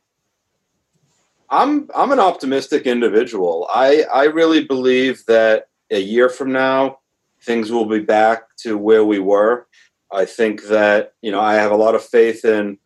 I'm 1.49 1.89
I'm 1.95 2.11
an 2.11 2.20
optimistic 2.20 2.88
individual. 2.88 3.68
I 3.72 4.03
I 4.13 4.26
really 4.26 4.63
believe 4.63 5.24
that 5.28 5.68
a 5.91 5.99
year 5.99 6.30
from 6.30 6.51
now 6.51 6.99
things 7.41 7.72
will 7.72 7.86
be 7.86 7.99
back 7.99 8.55
to 8.57 8.78
where 8.78 9.05
we 9.05 9.20
were. 9.20 9.68
I 10.11 10.26
think 10.26 10.63
that 10.63 11.13
you 11.22 11.32
know 11.32 11.39
I 11.39 11.55
have 11.55 11.72
a 11.72 11.78
lot 11.78 11.95
of 11.95 12.03
faith 12.03 12.43
in 12.43 12.80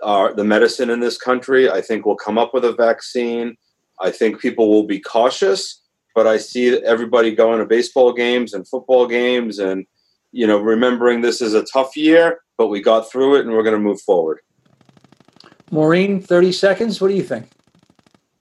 the 0.00 0.44
medicine 0.44 0.88
in 0.88 1.00
this 1.00 1.18
country. 1.18 1.68
I 1.68 1.80
think 1.80 2.06
we'll 2.06 2.16
come 2.16 2.38
up 2.38 2.54
with 2.54 2.64
a 2.64 2.72
vaccine. 2.72 3.56
I 4.00 4.10
think 4.10 4.40
people 4.40 4.70
will 4.70 4.86
be 4.86 5.00
cautious, 5.00 5.82
but 6.14 6.26
I 6.26 6.38
see 6.38 6.82
everybody 6.84 7.34
going 7.34 7.58
to 7.58 7.66
baseball 7.66 8.12
games 8.12 8.54
and 8.54 8.66
football 8.66 9.06
games 9.06 9.58
and 9.58 9.84
you 10.32 10.46
know 10.46 10.58
remembering 10.58 11.20
this 11.20 11.40
is 11.40 11.54
a 11.54 11.64
tough 11.64 11.96
year, 11.96 12.40
but 12.58 12.68
we 12.68 12.80
got 12.80 13.10
through 13.10 13.36
it 13.36 13.46
and 13.46 13.52
we're 13.54 13.62
going 13.62 13.74
to 13.74 13.80
move 13.80 14.00
forward. 14.00 14.40
Maureen, 15.70 16.20
30 16.20 16.52
seconds. 16.52 17.00
What 17.00 17.08
do 17.08 17.14
you 17.14 17.22
think? 17.22 17.48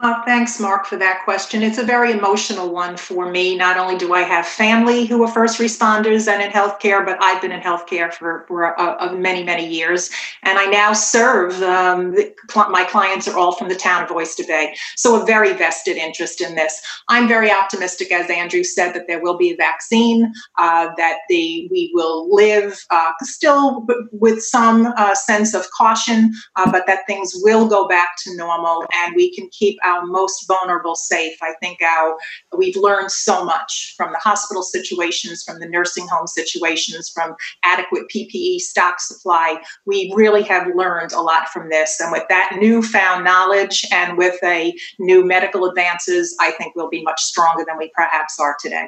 Uh, 0.01 0.23
thanks, 0.23 0.61
Mark, 0.61 0.85
for 0.85 0.95
that 0.95 1.19
question. 1.25 1.61
It's 1.61 1.77
a 1.77 1.83
very 1.83 2.13
emotional 2.13 2.71
one 2.71 2.95
for 2.95 3.29
me. 3.29 3.57
Not 3.57 3.75
only 3.75 3.97
do 3.97 4.13
I 4.13 4.21
have 4.21 4.47
family 4.47 5.05
who 5.05 5.21
are 5.23 5.27
first 5.27 5.59
responders 5.59 6.25
and 6.29 6.41
in 6.41 6.51
healthcare, 6.51 7.05
but 7.05 7.17
I've 7.21 7.41
been 7.41 7.51
in 7.51 7.59
healthcare 7.59 8.13
for, 8.13 8.45
for 8.47 8.79
uh, 8.79 8.95
uh, 8.95 9.11
many, 9.11 9.43
many 9.43 9.67
years. 9.67 10.09
And 10.43 10.57
I 10.57 10.67
now 10.67 10.93
serve, 10.93 11.61
um, 11.63 12.15
my 12.55 12.85
clients 12.85 13.27
are 13.27 13.37
all 13.37 13.51
from 13.51 13.67
the 13.67 13.75
town 13.75 14.01
of 14.01 14.11
Oyster 14.11 14.43
Bay. 14.47 14.73
So 14.95 15.21
a 15.21 15.25
very 15.25 15.51
vested 15.51 15.97
interest 15.97 16.39
in 16.39 16.55
this. 16.55 16.81
I'm 17.09 17.27
very 17.27 17.51
optimistic, 17.51 18.09
as 18.13 18.29
Andrew 18.29 18.63
said, 18.63 18.93
that 18.93 19.05
there 19.07 19.21
will 19.21 19.37
be 19.37 19.51
a 19.51 19.57
vaccine, 19.57 20.31
uh, 20.57 20.91
that 20.95 21.17
the 21.27 21.67
we 21.69 21.91
will 21.93 22.33
live 22.33 22.79
uh, 22.89 23.11
still 23.23 23.85
with 24.13 24.41
some 24.41 24.93
uh, 24.95 25.13
sense 25.13 25.53
of 25.53 25.69
caution, 25.71 26.31
but 26.55 26.87
that 26.87 27.05
things 27.05 27.33
will 27.43 27.67
go 27.67 27.85
back 27.85 28.11
to 28.19 28.33
normal 28.37 28.85
and 28.93 29.13
we 29.13 29.35
can 29.35 29.49
keep 29.51 29.77
our 29.89 30.05
most 30.05 30.47
vulnerable 30.47 30.95
safe. 30.95 31.37
I 31.41 31.53
think 31.61 31.81
our 31.81 32.17
we've 32.57 32.75
learned 32.75 33.11
so 33.11 33.43
much 33.43 33.93
from 33.97 34.11
the 34.11 34.19
hospital 34.19 34.63
situations, 34.63 35.43
from 35.43 35.59
the 35.59 35.67
nursing 35.67 36.07
home 36.07 36.27
situations, 36.27 37.09
from 37.09 37.35
adequate 37.63 38.03
PPE 38.13 38.59
stock 38.59 38.99
supply. 38.99 39.61
We 39.85 40.11
really 40.15 40.43
have 40.43 40.67
learned 40.75 41.13
a 41.13 41.21
lot 41.21 41.49
from 41.49 41.69
this. 41.69 41.99
And 41.99 42.11
with 42.11 42.23
that 42.29 42.57
newfound 42.59 43.23
knowledge 43.23 43.85
and 43.91 44.17
with 44.17 44.41
a 44.43 44.75
new 44.99 45.25
medical 45.25 45.65
advances, 45.65 46.35
I 46.39 46.51
think 46.51 46.75
we'll 46.75 46.89
be 46.89 47.03
much 47.03 47.21
stronger 47.21 47.63
than 47.67 47.77
we 47.77 47.89
perhaps 47.95 48.39
are 48.39 48.55
today. 48.61 48.87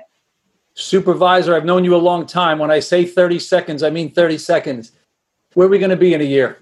Supervisor, 0.74 1.56
I've 1.56 1.66
known 1.66 1.84
you 1.84 1.96
a 1.96 1.98
long 1.98 2.26
time. 2.26 2.58
When 2.60 2.72
I 2.72 2.80
say 2.80 3.06
30 3.06 3.40
seconds, 3.40 3.84
I 3.84 3.90
mean 3.90 4.12
30 4.12 4.38
seconds. 4.38 4.92
Where 5.54 5.68
are 5.68 5.70
we 5.70 5.80
going 5.80 5.90
to 5.90 5.98
be 5.98 6.14
in 6.14 6.22
a 6.22 6.26
year? 6.26 6.58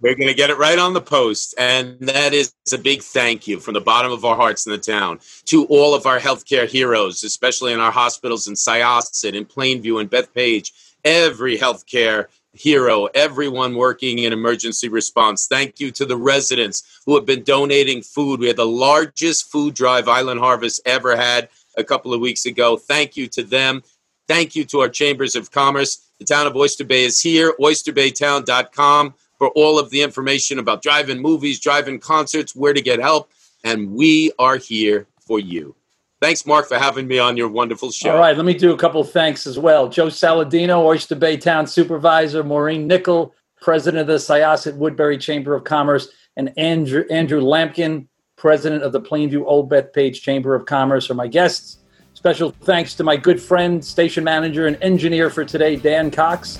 We're 0.00 0.14
going 0.14 0.28
to 0.28 0.34
get 0.34 0.50
it 0.50 0.56
right 0.56 0.78
on 0.78 0.94
the 0.94 1.00
post. 1.00 1.54
And 1.58 1.98
that 2.00 2.32
is 2.32 2.54
a 2.72 2.78
big 2.78 3.02
thank 3.02 3.46
you 3.46 3.60
from 3.60 3.74
the 3.74 3.80
bottom 3.80 4.12
of 4.12 4.24
our 4.24 4.36
hearts 4.36 4.66
in 4.66 4.72
the 4.72 4.78
town 4.78 5.20
to 5.46 5.66
all 5.66 5.94
of 5.94 6.06
our 6.06 6.18
healthcare 6.18 6.66
heroes, 6.66 7.22
especially 7.22 7.72
in 7.72 7.80
our 7.80 7.92
hospitals 7.92 8.46
in 8.46 8.54
Syosset, 8.54 9.34
in 9.34 9.44
Plainview, 9.44 10.00
and 10.00 10.10
Bethpage. 10.10 10.70
Every 11.04 11.58
healthcare 11.58 12.26
hero, 12.52 13.06
everyone 13.14 13.74
working 13.74 14.20
in 14.20 14.32
emergency 14.32 14.88
response. 14.88 15.46
Thank 15.46 15.80
you 15.80 15.90
to 15.92 16.06
the 16.06 16.16
residents 16.16 17.02
who 17.06 17.14
have 17.14 17.26
been 17.26 17.44
donating 17.44 18.02
food. 18.02 18.40
We 18.40 18.48
had 18.48 18.56
the 18.56 18.66
largest 18.66 19.50
food 19.50 19.74
drive 19.74 20.08
Island 20.08 20.40
Harvest 20.40 20.80
ever 20.86 21.14
had 21.16 21.48
a 21.76 21.84
couple 21.84 22.12
of 22.12 22.20
weeks 22.20 22.46
ago. 22.46 22.76
Thank 22.76 23.16
you 23.16 23.28
to 23.28 23.42
them. 23.42 23.82
Thank 24.26 24.56
you 24.56 24.64
to 24.66 24.80
our 24.80 24.88
chambers 24.88 25.36
of 25.36 25.50
commerce. 25.50 26.06
The 26.18 26.24
town 26.24 26.46
of 26.46 26.56
Oyster 26.56 26.84
Bay 26.84 27.04
is 27.04 27.20
here, 27.20 27.54
oysterbaytown.com 27.60 29.14
for 29.40 29.48
all 29.56 29.78
of 29.78 29.88
the 29.88 30.02
information 30.02 30.58
about 30.58 30.82
driving 30.82 31.18
movies, 31.18 31.58
driving 31.58 31.98
concerts, 31.98 32.54
where 32.54 32.74
to 32.74 32.82
get 32.82 33.00
help. 33.00 33.30
And 33.64 33.90
we 33.90 34.32
are 34.38 34.58
here 34.58 35.06
for 35.18 35.40
you. 35.40 35.74
Thanks, 36.20 36.44
Mark, 36.44 36.68
for 36.68 36.78
having 36.78 37.08
me 37.08 37.18
on 37.18 37.38
your 37.38 37.48
wonderful 37.48 37.90
show. 37.90 38.10
All 38.10 38.18
right, 38.18 38.36
let 38.36 38.44
me 38.44 38.52
do 38.52 38.74
a 38.74 38.76
couple 38.76 39.00
of 39.00 39.10
thanks 39.10 39.46
as 39.46 39.58
well. 39.58 39.88
Joe 39.88 40.08
Saladino, 40.08 40.84
Oyster 40.84 41.14
Bay 41.14 41.38
Town 41.38 41.66
Supervisor, 41.66 42.44
Maureen 42.44 42.86
Nickel, 42.86 43.34
President 43.62 44.02
of 44.02 44.06
the 44.08 44.16
Syosset 44.16 44.76
Woodbury 44.76 45.16
Chamber 45.16 45.54
of 45.54 45.64
Commerce, 45.64 46.10
and 46.36 46.52
Andrew, 46.58 47.04
Andrew 47.10 47.40
Lampkin, 47.40 48.08
President 48.36 48.82
of 48.82 48.92
the 48.92 49.00
Plainview 49.00 49.42
Old 49.46 49.70
Bethpage 49.70 50.20
Chamber 50.20 50.54
of 50.54 50.66
Commerce, 50.66 51.08
are 51.08 51.14
my 51.14 51.26
guests. 51.26 51.78
Special 52.12 52.50
thanks 52.50 52.94
to 52.96 53.04
my 53.04 53.16
good 53.16 53.40
friend, 53.40 53.82
station 53.82 54.22
manager, 54.22 54.66
and 54.66 54.76
engineer 54.82 55.30
for 55.30 55.46
today, 55.46 55.76
Dan 55.76 56.10
Cox. 56.10 56.58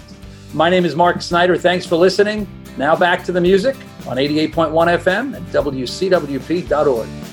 My 0.52 0.68
name 0.68 0.84
is 0.84 0.96
Mark 0.96 1.22
Snyder. 1.22 1.56
Thanks 1.56 1.86
for 1.86 1.96
listening. 1.96 2.46
Now 2.76 2.96
back 2.96 3.24
to 3.24 3.32
the 3.32 3.40
music 3.40 3.76
on 4.06 4.16
88.1 4.16 4.72
FM 4.98 5.36
and 5.36 5.46
WCWP.org. 5.48 7.29